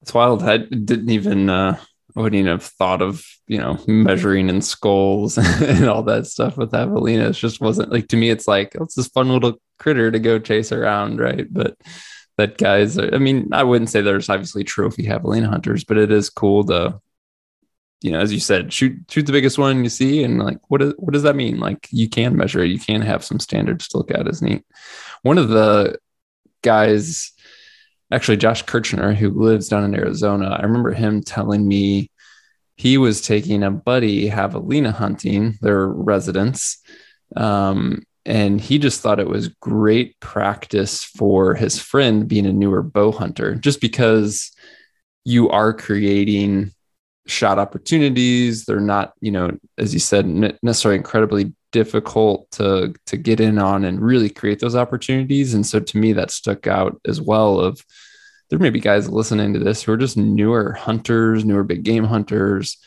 It's 0.00 0.14
wild. 0.14 0.42
I 0.42 0.56
didn't 0.56 1.10
even 1.10 1.50
uh, 1.50 1.76
I 1.78 1.86
wouldn't 2.16 2.48
have 2.48 2.64
thought 2.64 3.02
of 3.02 3.24
you 3.46 3.58
know 3.58 3.78
measuring 3.86 4.48
in 4.48 4.60
skulls 4.62 5.38
and 5.38 5.88
all 5.88 6.02
that 6.04 6.26
stuff 6.26 6.56
with 6.56 6.72
javelina. 6.72 7.30
It 7.30 7.32
just 7.32 7.60
wasn't 7.60 7.92
like 7.92 8.08
to 8.08 8.16
me. 8.16 8.30
It's 8.30 8.48
like 8.48 8.76
oh, 8.78 8.84
it's 8.84 8.94
this 8.94 9.08
fun 9.08 9.28
little 9.28 9.60
critter 9.78 10.10
to 10.10 10.18
go 10.18 10.38
chase 10.38 10.72
around, 10.72 11.20
right? 11.20 11.46
But 11.52 11.76
that 12.38 12.58
guys, 12.58 12.98
I 12.98 13.18
mean, 13.18 13.50
I 13.52 13.62
wouldn't 13.62 13.90
say 13.90 14.00
there's 14.02 14.28
obviously 14.28 14.64
trophy 14.64 15.04
javelina 15.04 15.48
hunters, 15.48 15.84
but 15.84 15.96
it 15.96 16.10
is 16.10 16.28
cool 16.28 16.64
to, 16.64 17.00
you 18.02 18.12
know, 18.12 18.20
as 18.20 18.32
you 18.32 18.40
said, 18.40 18.72
shoot 18.72 18.98
shoot 19.08 19.24
the 19.24 19.32
biggest 19.32 19.58
one 19.58 19.84
you 19.84 19.90
see, 19.90 20.22
and 20.22 20.38
like, 20.38 20.58
what 20.68 20.82
is, 20.82 20.94
what 20.98 21.12
does 21.12 21.22
that 21.22 21.36
mean? 21.36 21.58
Like, 21.58 21.88
you 21.90 22.08
can 22.08 22.36
measure 22.36 22.60
it, 22.62 22.70
you 22.70 22.78
can 22.78 23.00
have 23.02 23.24
some 23.24 23.40
standards 23.40 23.88
to 23.88 23.98
look 23.98 24.10
at. 24.10 24.28
Is 24.28 24.42
neat. 24.42 24.64
One 25.22 25.38
of 25.38 25.48
the 25.48 25.98
guys 26.62 27.32
actually 28.12 28.36
Josh 28.36 28.62
Kirchner, 28.62 29.14
who 29.14 29.30
lives 29.30 29.68
down 29.68 29.84
in 29.84 29.94
Arizona, 29.94 30.48
I 30.48 30.62
remember 30.62 30.92
him 30.92 31.22
telling 31.22 31.66
me 31.66 32.10
he 32.76 32.98
was 32.98 33.20
taking 33.20 33.62
a 33.62 33.70
buddy 33.70 34.30
javelina 34.30 34.92
hunting, 34.92 35.56
their 35.60 35.86
residents. 35.86 36.78
Um, 37.34 38.02
and 38.24 38.60
he 38.60 38.78
just 38.78 39.00
thought 39.00 39.20
it 39.20 39.28
was 39.28 39.48
great 39.60 40.18
practice 40.20 41.04
for 41.04 41.54
his 41.54 41.80
friend 41.80 42.28
being 42.28 42.46
a 42.46 42.52
newer 42.52 42.82
bow 42.82 43.12
hunter, 43.12 43.54
just 43.54 43.80
because 43.80 44.52
you 45.24 45.48
are 45.50 45.72
creating 45.72 46.72
shot 47.26 47.58
opportunities. 47.58 48.64
They're 48.64 48.80
not, 48.80 49.12
you 49.20 49.30
know, 49.30 49.56
as 49.78 49.92
you 49.92 50.00
said, 50.00 50.26
necessarily 50.62 50.96
incredibly 50.96 51.54
difficult 51.76 52.50
to 52.52 52.94
to 53.04 53.16
get 53.18 53.38
in 53.38 53.58
on 53.58 53.84
and 53.84 54.00
really 54.00 54.30
create 54.30 54.60
those 54.60 54.74
opportunities. 54.74 55.52
And 55.52 55.66
so 55.66 55.78
to 55.78 55.98
me, 55.98 56.14
that 56.14 56.30
stuck 56.30 56.66
out 56.66 56.98
as 57.06 57.20
well. 57.20 57.60
Of 57.60 57.84
there 58.48 58.58
may 58.58 58.70
be 58.70 58.80
guys 58.80 59.10
listening 59.10 59.52
to 59.52 59.58
this 59.58 59.82
who 59.82 59.92
are 59.92 59.98
just 59.98 60.16
newer 60.16 60.72
hunters, 60.72 61.44
newer 61.44 61.64
big 61.64 61.82
game 61.82 62.04
hunters, 62.04 62.78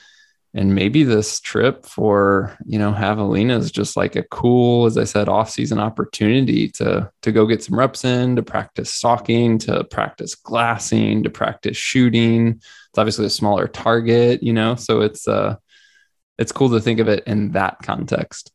and 0.56 0.74
maybe 0.74 1.04
this 1.04 1.40
trip 1.40 1.86
for 1.86 2.58
you 2.66 2.80
know 2.80 2.92
javelina 2.92 3.56
is 3.60 3.72
just 3.72 3.96
like 3.96 4.16
a 4.16 4.24
cool 4.24 4.88
as 4.88 4.98
i 4.98 5.04
said 5.04 5.30
off-season 5.30 5.78
opportunity 5.78 6.68
to 6.70 7.08
to 7.22 7.32
go 7.32 7.46
get 7.46 7.64
some 7.64 7.78
reps 7.78 8.04
in 8.04 8.36
to 8.36 8.42
practice 8.42 8.92
stalking 8.92 9.60
to 9.60 9.84
practice 9.86 10.34
glassing 10.34 11.22
to 11.22 11.30
practice 11.30 11.78
shooting 11.78 12.48
it's 12.48 12.98
obviously 12.98 13.28
a 13.28 13.30
smaller 13.30 13.68
target 13.68 14.42
you 14.42 14.54
know 14.54 14.74
so 14.74 15.02
it's 15.02 15.28
uh 15.28 15.56
it's 16.40 16.52
cool 16.52 16.70
to 16.70 16.80
think 16.80 17.00
of 17.00 17.08
it 17.08 17.24
in 17.28 17.52
that 17.52 17.78
context 17.84 18.52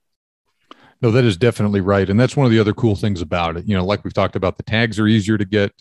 no 1.04 1.10
that 1.10 1.24
is 1.24 1.36
definitely 1.36 1.82
right 1.82 2.08
and 2.08 2.18
that's 2.18 2.34
one 2.34 2.46
of 2.46 2.50
the 2.50 2.58
other 2.58 2.72
cool 2.72 2.96
things 2.96 3.20
about 3.20 3.56
it. 3.58 3.68
You 3.68 3.76
know 3.76 3.84
like 3.84 4.02
we've 4.02 4.14
talked 4.14 4.36
about 4.36 4.56
the 4.56 4.62
tags 4.62 4.98
are 4.98 5.06
easier 5.06 5.36
to 5.36 5.44
get. 5.44 5.72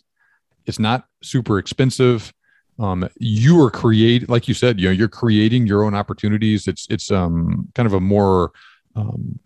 It's 0.66 0.80
not 0.80 1.06
super 1.24 1.58
expensive. 1.58 2.34
Um, 2.78 3.08
you 3.20 3.62
are 3.64 3.72
create 3.72 4.30
like 4.30 4.48
you 4.48 4.54
said 4.54 4.80
you 4.80 4.90
know 4.90 4.92
you're 4.92 5.08
creating 5.08 5.66
your 5.66 5.84
own 5.84 5.96
opportunities. 5.96 6.68
It's 6.68 6.86
it's 6.90 7.10
um 7.10 7.70
kind 7.74 7.88
of 7.88 7.94
a 7.94 8.02
more 8.02 8.52
um, 8.96 9.40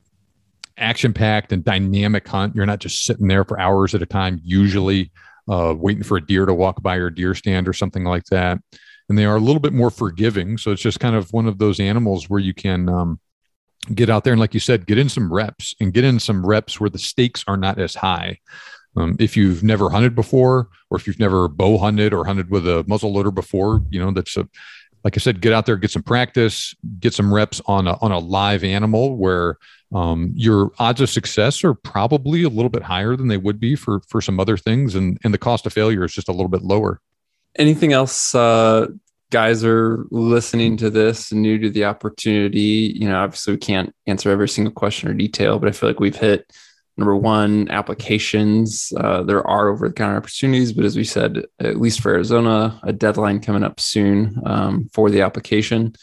action 0.78 1.14
packed 1.14 1.54
and 1.54 1.64
dynamic 1.64 2.28
hunt. 2.28 2.56
You're 2.56 2.66
not 2.66 2.80
just 2.80 3.04
sitting 3.04 3.28
there 3.28 3.46
for 3.46 3.60
hours 3.60 3.94
at 3.94 4.02
a 4.02 4.06
time 4.06 4.42
usually 4.44 5.12
uh, 5.48 5.76
waiting 5.78 6.04
for 6.04 6.18
a 6.18 6.26
deer 6.26 6.46
to 6.46 6.54
walk 6.54 6.82
by 6.82 6.98
your 6.98 7.12
deer 7.12 7.36
stand 7.36 7.68
or 7.68 7.74
something 7.74 8.04
like 8.04 8.26
that. 8.26 8.60
And 9.10 9.18
they 9.18 9.26
are 9.26 9.38
a 9.38 9.40
little 9.40 9.62
bit 9.62 9.74
more 9.74 9.92
forgiving 9.92 10.58
so 10.58 10.72
it's 10.72 10.82
just 10.82 11.00
kind 11.00 11.16
of 11.16 11.32
one 11.32 11.48
of 11.48 11.60
those 11.60 11.80
animals 11.80 12.30
where 12.30 12.42
you 12.42 12.54
can 12.54 12.90
um, 12.90 13.20
get 13.96 14.10
out 14.10 14.24
there 14.24 14.34
and 14.34 14.40
like 14.40 14.54
you 14.54 14.60
said 14.60 14.86
get 14.86 14.98
in 14.98 15.10
some 15.10 15.32
reps 15.32 15.76
and 15.80 15.94
get 15.94 16.04
in 16.04 16.20
some 16.20 16.46
reps 16.46 16.80
where 16.80 16.90
the 16.90 17.00
stakes 17.00 17.44
are 17.48 17.58
not 17.58 17.80
as 17.80 17.96
high 17.96 18.38
um, 18.98 19.16
if 19.20 19.38
you've 19.38 19.64
never 19.64 19.90
hunted 19.90 20.16
before, 20.16 20.70
or 20.90 20.98
if 20.98 21.06
you've 21.06 21.20
never 21.20 21.48
bow 21.48 21.78
hunted 21.78 22.14
or 22.14 22.26
hunted 22.26 22.50
with 22.50 22.68
a 22.68 22.84
muzzle 22.88 23.14
loader 23.14 23.32
before, 23.32 23.82
you 23.90 24.00
know 24.00 24.12
that's 24.12 24.36
a 24.38 24.48
like 25.04 25.16
I 25.16 25.20
said, 25.20 25.40
get 25.40 25.54
out 25.54 25.66
there, 25.66 25.78
get 25.78 25.92
some 25.92 26.04
practice, 26.04 26.74
get 27.00 27.14
some 27.14 27.34
reps 27.34 27.62
on 27.68 27.88
a 27.88 27.94
on 28.02 28.12
a 28.12 28.18
live 28.18 28.64
animal 28.64 29.16
where 29.16 29.58
um, 29.94 30.34
your 30.36 30.72
odds 30.80 31.00
of 31.00 31.10
success 31.10 31.64
are 31.64 31.76
probably 31.76 32.44
a 32.44 32.50
little 32.50 32.70
bit 32.70 32.84
higher 32.84 33.16
than 33.16 33.28
they 33.28 33.38
would 33.38 33.60
be 33.60 33.76
for 33.76 34.02
for 34.08 34.20
some 34.20 34.40
other 34.40 34.58
things, 34.58 34.96
and 34.96 35.20
and 35.24 35.34
the 35.34 35.38
cost 35.38 35.66
of 35.66 35.74
failure 35.74 36.04
is 36.04 36.14
just 36.14 36.28
a 36.28 36.34
little 36.34 36.50
bit 36.50 36.64
lower. 36.64 37.00
Anything 37.56 37.94
else? 37.94 38.34
Uh, 38.34 38.88
guys 39.32 39.64
are 39.64 40.06
listening 40.10 40.78
to 40.78 40.90
this 40.90 41.32
new 41.32 41.58
to 41.58 41.70
the 41.70 41.86
opportunity 41.86 42.94
you 42.96 43.08
know 43.08 43.20
obviously 43.20 43.54
we 43.54 43.58
can't 43.58 43.94
answer 44.06 44.32
every 44.32 44.50
single 44.50 44.74
question 44.74 45.10
or 45.10 45.14
detail 45.14 45.60
but 45.60 45.70
i 45.70 45.72
feel 45.72 45.90
like 45.90 46.00
we've 46.00 46.16
hit 46.16 46.52
Number 46.98 47.16
one, 47.16 47.70
applications. 47.70 48.92
Uh, 48.98 49.22
there 49.22 49.46
are 49.46 49.70
over 49.70 49.88
the 49.88 49.94
counter 49.94 50.18
opportunities, 50.18 50.74
but 50.74 50.84
as 50.84 50.98
we 50.98 51.04
said, 51.04 51.46
at 51.60 51.80
least 51.80 52.02
for 52.02 52.12
Arizona, 52.12 52.80
a 52.82 52.92
deadline 52.92 53.40
coming 53.40 53.64
up 53.64 53.80
soon 53.80 54.42
um, 54.46 54.90
for 54.92 55.12
the 55.12 55.22
application. 55.22 55.94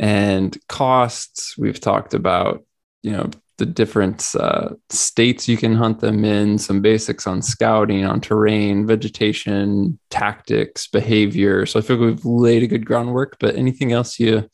And 0.00 0.56
costs, 0.68 1.56
we've 1.56 1.80
talked 1.80 2.14
about, 2.14 2.64
you 3.02 3.12
know, 3.12 3.30
the 3.58 3.66
different 3.66 4.34
uh, 4.38 4.70
states 4.88 5.48
you 5.48 5.56
can 5.56 5.74
hunt 5.74 6.00
them 6.00 6.24
in, 6.24 6.58
some 6.58 6.80
basics 6.80 7.26
on 7.26 7.42
scouting, 7.42 8.04
on 8.04 8.20
terrain, 8.20 8.86
vegetation, 8.86 9.98
tactics, 10.10 10.86
behavior. 10.86 11.66
So 11.66 11.80
I 11.80 11.82
feel 11.82 11.96
we've 11.96 12.24
laid 12.24 12.62
a 12.62 12.68
good 12.68 12.86
groundwork, 12.86 13.36
but 13.40 13.56
anything 13.56 13.92
else 13.92 14.18
you 14.18 14.48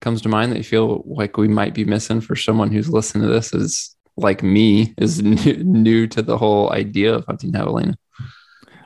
comes 0.00 0.20
to 0.22 0.28
mind 0.28 0.50
that 0.50 0.58
you 0.58 0.64
feel 0.64 1.04
like 1.06 1.36
we 1.36 1.46
might 1.46 1.72
be 1.72 1.84
missing 1.84 2.20
for 2.20 2.34
someone 2.34 2.72
who's 2.72 2.90
listening 2.90 3.22
to 3.22 3.32
this 3.32 3.54
is 3.54 3.96
like 4.16 4.42
me 4.42 4.92
is 4.98 5.22
new, 5.22 5.56
new 5.64 6.06
to 6.08 6.20
the 6.20 6.36
whole 6.36 6.70
idea 6.72 7.14
of 7.14 7.24
hunting 7.26 7.52
javelina. 7.52 7.94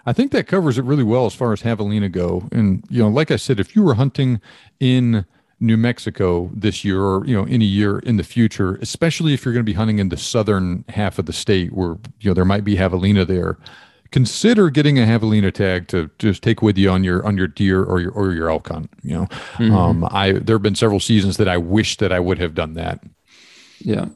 I 0.05 0.13
think 0.13 0.31
that 0.33 0.47
covers 0.47 0.79
it 0.79 0.85
really 0.85 1.03
well 1.03 1.27
as 1.27 1.35
far 1.35 1.53
as 1.53 1.63
javelina 1.63 2.13
go. 2.13 2.47
And 2.53 2.85
you 2.91 3.03
know, 3.03 3.09
like 3.09 3.31
I 3.31 3.37
said, 3.37 3.59
if 3.59 3.75
you 3.75 3.83
were 3.83 3.95
hunting 3.95 4.41
in 4.79 5.25
New 5.59 5.77
Mexico 5.77 6.51
this 6.55 6.85
year 6.85 7.01
or 7.01 7.27
you 7.27 7.35
know 7.35 7.45
any 7.45 7.65
year 7.65 7.99
in 8.01 8.17
the 8.17 8.25
future, 8.25 8.77
especially 8.77 9.33
if 9.33 9.45
you're 9.45 9.55
going 9.55 9.65
to 9.65 9.71
be 9.71 9.77
hunting 9.77 9.99
in 9.99 10.11
the 10.11 10.17
southern 10.17 10.85
half 10.89 11.19
of 11.19 11.27
the 11.27 11.33
state 11.33 11.73
where 11.73 11.97
you 12.21 12.31
know 12.31 12.35
there 12.35 12.45
might 12.45 12.65
be 12.65 12.77
javelina 12.77 13.27
there, 13.27 13.57
consider 14.11 14.69
getting 14.69 14.99
a 14.99 15.03
javelina 15.03 15.53
tag 15.53 15.89
to 15.89 16.11
just 16.19 16.43
take 16.43 16.61
with 16.61 16.77
you 16.77 16.91
on 16.91 17.05
your 17.05 17.25
on 17.27 17.39
your 17.39 17.49
deer 17.49 17.83
or 17.83 18.01
your 18.01 18.13
or 18.13 18.33
your 18.33 18.51
elk 18.51 18.69
hunt. 18.69 18.91
You 19.03 19.15
know, 19.15 19.27
mm-hmm. 19.55 19.75
um, 19.75 20.09
I 20.11 20.33
there 20.33 20.57
have 20.57 20.63
been 20.63 20.75
several 20.75 21.01
seasons 21.01 21.39
that 21.39 21.49
I 21.49 21.57
wish 21.57 21.97
that 21.99 22.13
I 22.13 22.21
would 22.21 22.39
have 22.39 22.55
done 22.55 22.75
that. 22.75 23.03
Yeah. 23.79 24.07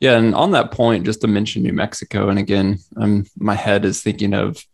Yeah, 0.00 0.16
and 0.16 0.34
on 0.36 0.52
that 0.52 0.70
point, 0.70 1.04
just 1.04 1.20
to 1.22 1.26
mention 1.26 1.64
New 1.64 1.72
Mexico, 1.72 2.28
and 2.28 2.38
again, 2.38 2.78
um, 2.96 3.26
my 3.36 3.54
head 3.54 3.84
is 3.84 4.00
thinking 4.00 4.32
of 4.32 4.64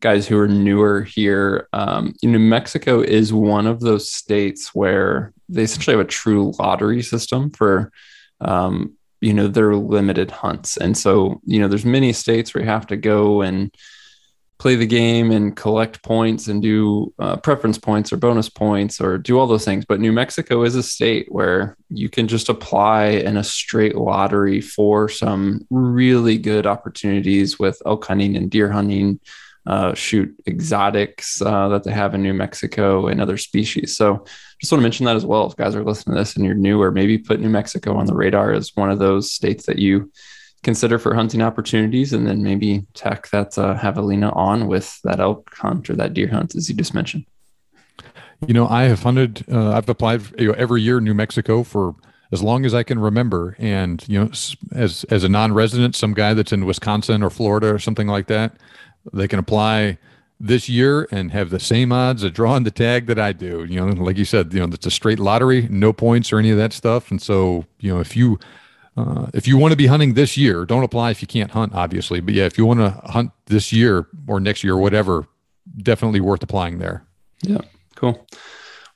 guys 0.00 0.26
who 0.26 0.38
are 0.38 0.48
newer 0.48 1.02
here. 1.02 1.68
Um, 1.72 2.14
New 2.22 2.38
Mexico 2.38 3.00
is 3.00 3.32
one 3.32 3.66
of 3.66 3.80
those 3.80 4.10
states 4.10 4.74
where 4.74 5.32
they 5.50 5.62
essentially 5.62 5.96
have 5.96 6.06
a 6.06 6.08
true 6.08 6.52
lottery 6.58 7.02
system 7.02 7.50
for, 7.50 7.92
um, 8.40 8.94
you 9.20 9.34
know, 9.34 9.48
their 9.48 9.74
limited 9.74 10.30
hunts, 10.30 10.76
and 10.76 10.96
so 10.96 11.40
you 11.44 11.60
know, 11.60 11.68
there's 11.68 11.84
many 11.84 12.12
states 12.12 12.54
where 12.54 12.64
you 12.64 12.70
have 12.70 12.86
to 12.88 12.96
go 12.96 13.42
and 13.42 13.74
play 14.60 14.76
the 14.76 14.86
game 14.86 15.30
and 15.30 15.56
collect 15.56 16.02
points 16.02 16.46
and 16.46 16.60
do 16.60 17.12
uh, 17.18 17.34
preference 17.38 17.78
points 17.78 18.12
or 18.12 18.18
bonus 18.18 18.50
points 18.50 19.00
or 19.00 19.16
do 19.16 19.38
all 19.38 19.46
those 19.46 19.64
things. 19.64 19.86
But 19.86 20.00
New 20.00 20.12
Mexico 20.12 20.64
is 20.64 20.76
a 20.76 20.82
state 20.82 21.32
where 21.32 21.78
you 21.88 22.10
can 22.10 22.28
just 22.28 22.50
apply 22.50 23.06
in 23.06 23.38
a 23.38 23.42
straight 23.42 23.96
lottery 23.96 24.60
for 24.60 25.08
some 25.08 25.66
really 25.70 26.36
good 26.36 26.66
opportunities 26.66 27.58
with 27.58 27.80
elk 27.86 28.04
hunting 28.04 28.36
and 28.36 28.50
deer 28.50 28.70
hunting, 28.70 29.18
uh, 29.66 29.94
shoot 29.94 30.34
exotics 30.46 31.42
uh, 31.42 31.68
that 31.68 31.84
they 31.84 31.92
have 31.92 32.14
in 32.14 32.22
New 32.22 32.34
Mexico 32.34 33.06
and 33.06 33.20
other 33.20 33.36
species. 33.36 33.96
So 33.96 34.24
just 34.60 34.72
want 34.72 34.80
to 34.80 34.82
mention 34.82 35.06
that 35.06 35.16
as 35.16 35.26
well. 35.26 35.46
If 35.46 35.56
guys 35.56 35.74
are 35.74 35.84
listening 35.84 36.16
to 36.16 36.20
this 36.20 36.36
and 36.36 36.44
you're 36.44 36.54
new, 36.54 36.80
or 36.80 36.90
maybe 36.90 37.18
put 37.18 37.40
New 37.40 37.48
Mexico 37.48 37.96
on 37.96 38.06
the 38.06 38.14
radar 38.14 38.52
as 38.52 38.72
one 38.74 38.90
of 38.90 38.98
those 38.98 39.30
states 39.30 39.66
that 39.66 39.78
you 39.78 40.10
consider 40.62 40.98
for 40.98 41.14
hunting 41.14 41.40
opportunities 41.40 42.12
and 42.12 42.26
then 42.26 42.42
maybe 42.42 42.86
tack 42.94 43.30
that 43.30 43.56
uh, 43.56 43.74
javelina 43.78 44.34
on 44.36 44.66
with 44.66 45.00
that 45.02 45.20
elk 45.20 45.50
hunt 45.54 45.88
or 45.88 45.94
that 45.94 46.12
deer 46.12 46.28
hunt 46.28 46.54
as 46.54 46.68
you 46.68 46.74
just 46.74 46.94
mentioned 46.94 47.24
you 48.46 48.54
know 48.54 48.66
i 48.68 48.82
have 48.82 49.02
hunted 49.02 49.44
uh, 49.50 49.72
i've 49.72 49.88
applied 49.88 50.22
you 50.38 50.48
know, 50.48 50.54
every 50.54 50.82
year 50.82 51.00
new 51.00 51.14
mexico 51.14 51.62
for 51.62 51.94
as 52.32 52.42
long 52.42 52.66
as 52.66 52.74
i 52.74 52.82
can 52.82 52.98
remember 52.98 53.56
and 53.58 54.06
you 54.06 54.18
know 54.18 54.30
as 54.74 55.04
as 55.10 55.24
a 55.24 55.28
non-resident 55.28 55.94
some 55.94 56.12
guy 56.12 56.34
that's 56.34 56.52
in 56.52 56.66
wisconsin 56.66 57.22
or 57.22 57.30
florida 57.30 57.72
or 57.72 57.78
something 57.78 58.06
like 58.06 58.26
that 58.26 58.54
they 59.12 59.28
can 59.28 59.38
apply 59.38 59.98
this 60.38 60.68
year 60.68 61.06
and 61.10 61.32
have 61.32 61.50
the 61.50 61.60
same 61.60 61.92
odds 61.92 62.22
of 62.22 62.32
drawing 62.32 62.64
the 62.64 62.70
tag 62.70 63.06
that 63.06 63.18
I 63.18 63.32
do. 63.32 63.64
You 63.64 63.84
know, 63.84 64.02
like 64.02 64.16
you 64.16 64.24
said, 64.24 64.52
you 64.54 64.60
know, 64.60 64.72
it's 64.72 64.86
a 64.86 64.90
straight 64.90 65.18
lottery, 65.18 65.68
no 65.70 65.92
points 65.92 66.32
or 66.32 66.38
any 66.38 66.50
of 66.50 66.56
that 66.56 66.72
stuff. 66.72 67.10
And 67.10 67.20
so, 67.20 67.66
you 67.78 67.92
know, 67.92 68.00
if 68.00 68.16
you 68.16 68.38
uh, 68.96 69.26
if 69.34 69.46
you 69.46 69.56
want 69.56 69.72
to 69.72 69.76
be 69.76 69.86
hunting 69.86 70.14
this 70.14 70.36
year, 70.36 70.64
don't 70.64 70.82
apply 70.82 71.10
if 71.10 71.22
you 71.22 71.28
can't 71.28 71.50
hunt, 71.50 71.74
obviously. 71.74 72.20
But 72.20 72.34
yeah, 72.34 72.44
if 72.44 72.58
you 72.58 72.66
want 72.66 72.80
to 72.80 72.90
hunt 73.10 73.32
this 73.46 73.72
year 73.72 74.06
or 74.26 74.40
next 74.40 74.64
year, 74.64 74.74
or 74.74 74.80
whatever, 74.80 75.26
definitely 75.78 76.20
worth 76.20 76.42
applying 76.42 76.78
there. 76.78 77.04
Yeah, 77.42 77.60
cool. 77.94 78.26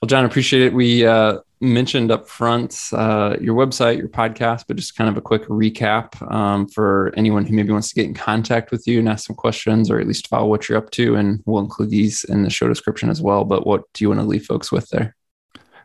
Well, 0.00 0.06
John, 0.06 0.24
appreciate 0.24 0.62
it. 0.62 0.74
We 0.74 1.06
uh, 1.06 1.38
mentioned 1.64 2.10
up 2.10 2.28
front 2.28 2.78
uh, 2.92 3.36
your 3.40 3.54
website, 3.54 3.98
your 3.98 4.08
podcast, 4.08 4.64
but 4.68 4.76
just 4.76 4.96
kind 4.96 5.10
of 5.10 5.16
a 5.16 5.20
quick 5.20 5.42
recap 5.48 6.20
um, 6.32 6.68
for 6.68 7.12
anyone 7.16 7.44
who 7.44 7.54
maybe 7.54 7.72
wants 7.72 7.88
to 7.88 7.94
get 7.94 8.04
in 8.04 8.14
contact 8.14 8.70
with 8.70 8.86
you 8.86 8.98
and 8.98 9.08
ask 9.08 9.26
some 9.26 9.36
questions 9.36 9.90
or 9.90 9.98
at 9.98 10.06
least 10.06 10.28
follow 10.28 10.46
what 10.46 10.68
you're 10.68 10.78
up 10.78 10.90
to. 10.90 11.16
And 11.16 11.42
we'll 11.46 11.62
include 11.62 11.90
these 11.90 12.24
in 12.24 12.42
the 12.42 12.50
show 12.50 12.68
description 12.68 13.10
as 13.10 13.20
well. 13.20 13.44
But 13.44 13.66
what 13.66 13.82
do 13.94 14.04
you 14.04 14.08
want 14.08 14.20
to 14.20 14.26
leave 14.26 14.46
folks 14.46 14.70
with 14.70 14.88
there? 14.90 15.16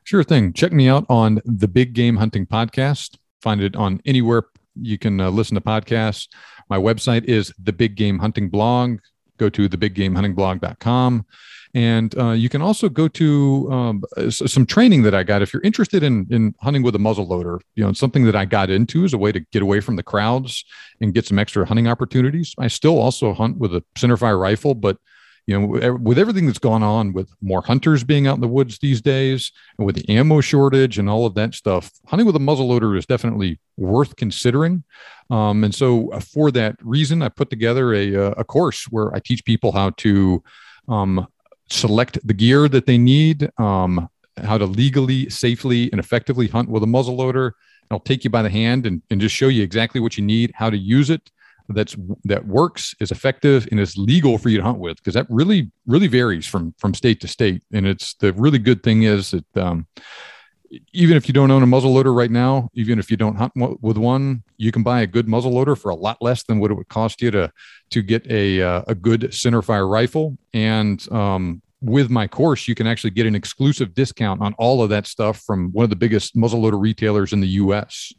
Sure 0.03 0.23
thing. 0.23 0.53
Check 0.53 0.71
me 0.71 0.88
out 0.88 1.05
on 1.09 1.41
the 1.45 1.67
Big 1.67 1.93
Game 1.93 2.17
Hunting 2.17 2.45
Podcast 2.45 3.17
find 3.41 3.61
it 3.61 3.75
on 3.75 4.01
anywhere 4.05 4.43
you 4.75 4.97
can 4.97 5.19
uh, 5.19 5.30
listen 5.30 5.55
to 5.55 5.61
podcasts. 5.61 6.27
My 6.69 6.77
website 6.77 7.25
is 7.25 7.53
the 7.61 7.73
Big 7.73 7.95
Game 7.95 8.19
Hunting 8.19 8.49
Blog. 8.49 8.99
Go 9.40 9.50
to 9.50 9.68
thebiggamehuntingblog.com. 9.68 11.26
And 11.76 12.18
uh, 12.18 12.32
you 12.32 12.50
can 12.50 12.64
also 12.64 12.90
go 12.90 13.08
to 13.08 13.72
um, 13.72 14.04
some 14.30 14.66
training 14.66 15.04
that 15.04 15.14
I 15.14 15.24
got. 15.24 15.44
If 15.44 15.54
you're 15.54 15.62
interested 15.62 16.02
in, 16.02 16.26
in 16.32 16.56
hunting 16.62 16.82
with 16.82 16.96
a 16.96 17.00
muzzle 17.00 17.28
loader, 17.28 17.62
you 17.76 17.84
know, 17.84 17.94
something 17.94 18.26
that 18.26 18.36
I 18.36 18.46
got 18.46 18.72
into 18.72 19.04
as 19.04 19.14
a 19.14 19.20
way 19.20 19.32
to 19.32 19.40
get 19.52 19.62
away 19.62 19.80
from 19.80 19.96
the 19.96 20.04
crowds 20.04 20.66
and 21.00 21.14
get 21.14 21.28
some 21.28 21.38
extra 21.38 21.66
hunting 21.66 21.88
opportunities. 21.88 22.56
I 22.58 22.68
still 22.70 23.00
also 23.00 23.34
hunt 23.34 23.58
with 23.58 23.76
a 23.76 23.84
centerfire 23.96 24.40
rifle, 24.40 24.74
but 24.74 24.98
you 25.50 25.60
know, 25.60 25.97
with 25.97 26.20
everything 26.20 26.45
that's 26.45 26.60
gone 26.60 26.84
on 26.84 27.12
with 27.12 27.34
more 27.41 27.64
hunters 27.64 28.04
being 28.04 28.28
out 28.28 28.36
in 28.36 28.41
the 28.41 28.47
woods 28.47 28.78
these 28.78 29.02
days 29.02 29.52
and 29.80 29.86
with 29.88 29.95
the 29.95 30.08
ammo 30.08 30.41
shortage 30.41 31.00
and 31.00 31.10
all 31.10 31.26
of 31.26 31.34
that 31.34 31.56
stuff, 31.56 31.89
hunting 32.06 32.28
with 32.28 32.36
a 32.36 32.39
muzzleloader 32.39 32.95
is 32.95 33.08
definitely 33.08 33.60
worth 33.76 34.16
considering. 34.16 34.84
Um, 35.32 35.64
and 35.64 35.74
so, 35.74 36.12
uh, 36.12 36.20
for 36.20 36.52
that 36.52 36.76
reason, 36.84 37.24
I 37.24 37.30
put 37.30 37.50
together 37.50 37.95
a, 37.95 38.16
uh, 38.16 38.34
a 38.38 38.43
course 38.43 38.84
where 38.91 39.12
I 39.16 39.20
teach 39.20 39.43
people 39.43 39.72
how 39.72 39.89
to 39.97 40.43
um, 40.88 41.28
select 41.72 42.20
the 42.24 42.36
gear 42.36 42.70
that 42.70 42.86
they 42.86 43.00
need, 43.00 43.50
um, 43.58 44.08
how 44.38 44.60
to 44.60 44.68
legally, 44.68 45.32
safely, 45.32 45.91
and 45.91 46.00
effectively 46.00 46.47
hunt 46.47 46.70
with 46.70 46.84
a 46.84 46.88
muzzleloader. 46.88 47.54
I'll 47.89 48.00
take 48.00 48.24
you 48.24 48.30
by 48.30 48.43
the 48.43 48.52
hand 48.52 48.86
and, 48.86 49.02
and 49.10 49.20
just 49.20 49.34
show 49.34 49.47
you 49.47 49.64
exactly 49.64 50.00
what 50.00 50.16
you 50.16 50.24
need, 50.24 50.52
how 50.54 50.70
to 50.70 50.78
use 50.78 51.10
it, 51.10 51.32
that's 51.70 51.95
that 52.24 52.45
works 52.45 52.95
is 52.99 53.11
effective 53.11 53.67
and 53.72 53.80
is 53.80 53.97
legal 53.97 54.38
for 54.38 54.49
you 54.49 54.57
to 54.57 54.63
hunt 54.63 54.80
with 54.80 54.97
because 54.97 55.13
that 55.13 55.28
really 55.30 55.72
really 55.86 56.07
varies 56.07 56.45
from 56.45 56.74
from 56.78 56.93
state 56.93 57.22
to 57.22 57.28
state 57.28 57.63
and 57.72 57.88
it's 57.88 58.13
the 58.15 58.34
really 58.34 58.59
good 58.59 58.84
thing 58.84 59.03
is 59.03 59.32
that 59.32 59.57
um, 59.57 59.88
even 60.93 61.17
if 61.17 61.28
you 61.28 61.34
don't 61.34 61.51
own 61.51 61.63
a 61.63 61.67
muzzle 61.67 61.93
loader 61.93 62.13
right 62.13 62.32
now 62.32 62.70
even 62.74 62.99
if 62.99 63.09
you 63.09 63.17
don't 63.17 63.36
hunt 63.36 63.53
with 63.82 63.97
one 63.97 64.43
you 64.57 64.72
can 64.72 64.84
buy 64.84 65.01
a 65.01 65.07
good 65.07 65.28
muzzle 65.28 65.51
loader 65.51 65.76
for 65.76 65.89
a 65.89 65.95
lot 65.95 66.17
less 66.22 66.43
than 66.43 66.59
what 66.59 66.72
it 66.72 66.76
would 66.76 66.89
cost 66.89 67.22
you 67.22 67.32
to 67.32 67.51
to 67.89 68.01
get 68.01 68.26
a 68.30 68.61
uh, 68.61 68.82
a 68.88 68.95
good 68.95 69.22
centerfire 69.32 69.89
rifle 69.89 70.38
and 70.53 71.11
um, 71.11 71.61
with 71.82 72.09
my 72.09 72.28
course, 72.28 72.67
you 72.67 72.76
can 72.76 72.88
actually 72.88 73.11
get 73.11 73.26
an 73.26 73.36
exclusive 73.36 73.93
discount 73.93 74.41
on 74.41 74.53
all 74.57 74.84
of 74.84 74.89
that 74.89 75.07
stuff 75.07 75.41
from 75.41 75.72
one 75.72 75.84
of 75.84 75.89
the 75.89 75.95
biggest 75.95 76.36
muzzleloader 76.36 76.80
retailers 76.80 77.32
in 77.32 77.39
the 77.39 77.47
US. 77.47 78.11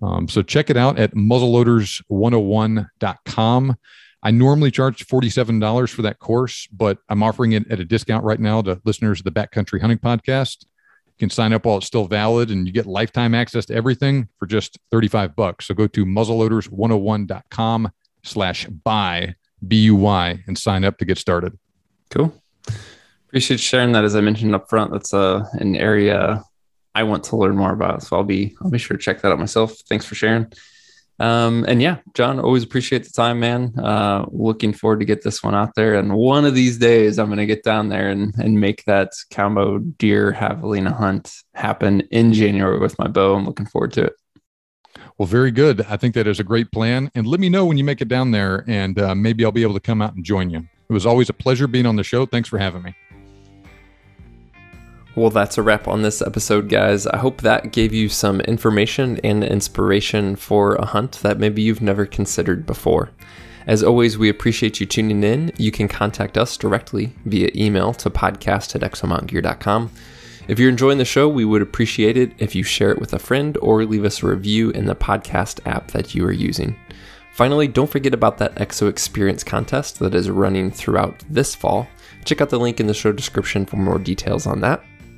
Um, 0.00 0.28
so 0.28 0.42
check 0.42 0.70
it 0.70 0.76
out 0.76 0.96
at 0.98 1.14
muzzleloaders101.com. 1.14 3.76
I 4.22 4.30
normally 4.32 4.70
charge 4.70 5.06
$47 5.06 5.90
for 5.90 6.02
that 6.02 6.18
course, 6.18 6.68
but 6.72 6.98
I'm 7.08 7.22
offering 7.22 7.52
it 7.52 7.70
at 7.70 7.80
a 7.80 7.84
discount 7.84 8.24
right 8.24 8.40
now 8.40 8.62
to 8.62 8.80
listeners 8.84 9.20
of 9.20 9.24
the 9.24 9.30
Backcountry 9.30 9.80
Hunting 9.80 9.98
Podcast. 9.98 10.64
You 11.06 11.12
can 11.18 11.30
sign 11.30 11.52
up 11.52 11.64
while 11.64 11.78
it's 11.78 11.86
still 11.86 12.06
valid 12.06 12.50
and 12.50 12.66
you 12.66 12.72
get 12.72 12.86
lifetime 12.86 13.34
access 13.34 13.66
to 13.66 13.74
everything 13.74 14.28
for 14.38 14.46
just 14.46 14.78
35 14.90 15.36
bucks. 15.36 15.66
So 15.66 15.74
go 15.74 15.86
to 15.86 16.04
muzzleloaders101.com 16.04 17.92
slash 18.24 18.66
buy, 18.66 19.36
B-U-Y, 19.66 20.44
and 20.46 20.58
sign 20.58 20.84
up 20.84 20.98
to 20.98 21.04
get 21.04 21.18
started. 21.18 21.56
Cool. 22.10 22.34
Appreciate 23.28 23.60
sharing 23.60 23.92
that. 23.92 24.04
As 24.04 24.16
I 24.16 24.20
mentioned 24.20 24.54
up 24.54 24.68
front, 24.68 24.92
that's 24.92 25.14
uh, 25.14 25.44
an 25.54 25.76
area 25.76 26.42
I 26.98 27.04
want 27.04 27.22
to 27.24 27.36
learn 27.36 27.56
more 27.56 27.72
about. 27.72 28.02
So 28.02 28.16
I'll 28.16 28.24
be 28.24 28.56
I'll 28.60 28.70
be 28.70 28.78
sure 28.78 28.96
to 28.96 29.02
check 29.02 29.22
that 29.22 29.30
out 29.30 29.38
myself. 29.38 29.76
Thanks 29.88 30.04
for 30.04 30.16
sharing. 30.16 30.52
Um, 31.20 31.64
and 31.68 31.80
yeah, 31.80 31.98
John, 32.14 32.40
always 32.40 32.64
appreciate 32.64 33.04
the 33.04 33.10
time, 33.10 33.38
man. 33.38 33.72
Uh, 33.78 34.26
looking 34.30 34.72
forward 34.72 34.98
to 35.00 35.06
get 35.06 35.22
this 35.22 35.42
one 35.42 35.54
out 35.54 35.74
there. 35.76 35.94
And 35.94 36.14
one 36.14 36.44
of 36.44 36.54
these 36.54 36.76
days, 36.78 37.18
I'm 37.18 37.26
going 37.26 37.38
to 37.38 37.46
get 37.46 37.62
down 37.62 37.88
there 37.88 38.08
and, 38.08 38.34
and 38.36 38.60
make 38.60 38.84
that 38.84 39.12
combo 39.32 39.78
deer 39.78 40.32
javelina 40.32 40.92
hunt 40.92 41.32
happen 41.54 42.00
in 42.10 42.32
January 42.32 42.78
with 42.80 42.98
my 42.98 43.06
bow. 43.06 43.34
I'm 43.34 43.46
looking 43.46 43.66
forward 43.66 43.92
to 43.94 44.04
it. 44.04 44.14
Well, 45.18 45.26
very 45.26 45.52
good. 45.52 45.82
I 45.88 45.96
think 45.96 46.14
that 46.14 46.26
is 46.26 46.40
a 46.40 46.44
great 46.44 46.70
plan. 46.72 47.10
And 47.14 47.26
let 47.28 47.38
me 47.38 47.48
know 47.48 47.64
when 47.64 47.78
you 47.78 47.84
make 47.84 48.00
it 48.00 48.08
down 48.08 48.32
there, 48.32 48.64
and 48.68 48.98
uh, 48.98 49.14
maybe 49.14 49.44
I'll 49.44 49.52
be 49.52 49.62
able 49.62 49.74
to 49.74 49.80
come 49.80 50.02
out 50.02 50.14
and 50.14 50.24
join 50.24 50.50
you. 50.50 50.60
It 50.88 50.92
was 50.92 51.06
always 51.06 51.28
a 51.28 51.34
pleasure 51.34 51.68
being 51.68 51.86
on 51.86 51.96
the 51.96 52.04
show. 52.04 52.26
Thanks 52.26 52.48
for 52.48 52.58
having 52.58 52.82
me. 52.82 52.94
Well, 55.18 55.30
that's 55.30 55.58
a 55.58 55.64
wrap 55.64 55.88
on 55.88 56.02
this 56.02 56.22
episode, 56.22 56.68
guys. 56.68 57.04
I 57.04 57.16
hope 57.16 57.42
that 57.42 57.72
gave 57.72 57.92
you 57.92 58.08
some 58.08 58.40
information 58.42 59.18
and 59.24 59.42
inspiration 59.42 60.36
for 60.36 60.76
a 60.76 60.84
hunt 60.84 61.18
that 61.22 61.40
maybe 61.40 61.60
you've 61.60 61.82
never 61.82 62.06
considered 62.06 62.64
before. 62.64 63.10
As 63.66 63.82
always, 63.82 64.16
we 64.16 64.28
appreciate 64.28 64.78
you 64.78 64.86
tuning 64.86 65.24
in. 65.24 65.50
You 65.56 65.72
can 65.72 65.88
contact 65.88 66.38
us 66.38 66.56
directly 66.56 67.14
via 67.24 67.50
email 67.52 67.92
to 67.94 68.10
podcast 68.10 68.76
at 68.76 68.88
exomtngear.com. 68.88 69.90
If 70.46 70.60
you're 70.60 70.70
enjoying 70.70 70.98
the 70.98 71.04
show, 71.04 71.28
we 71.28 71.44
would 71.44 71.62
appreciate 71.62 72.16
it 72.16 72.30
if 72.38 72.54
you 72.54 72.62
share 72.62 72.92
it 72.92 73.00
with 73.00 73.12
a 73.12 73.18
friend 73.18 73.58
or 73.60 73.84
leave 73.84 74.04
us 74.04 74.22
a 74.22 74.28
review 74.28 74.70
in 74.70 74.86
the 74.86 74.94
podcast 74.94 75.58
app 75.66 75.90
that 75.90 76.14
you 76.14 76.24
are 76.26 76.32
using. 76.32 76.76
Finally, 77.32 77.66
don't 77.66 77.90
forget 77.90 78.14
about 78.14 78.38
that 78.38 78.54
EXO 78.54 78.88
Experience 78.88 79.42
contest 79.42 79.98
that 79.98 80.14
is 80.14 80.30
running 80.30 80.70
throughout 80.70 81.24
this 81.28 81.56
fall. 81.56 81.88
Check 82.24 82.40
out 82.40 82.50
the 82.50 82.60
link 82.60 82.78
in 82.78 82.86
the 82.86 82.94
show 82.94 83.10
description 83.10 83.66
for 83.66 83.78
more 83.78 83.98
details 83.98 84.46
on 84.46 84.60
that 84.60 84.80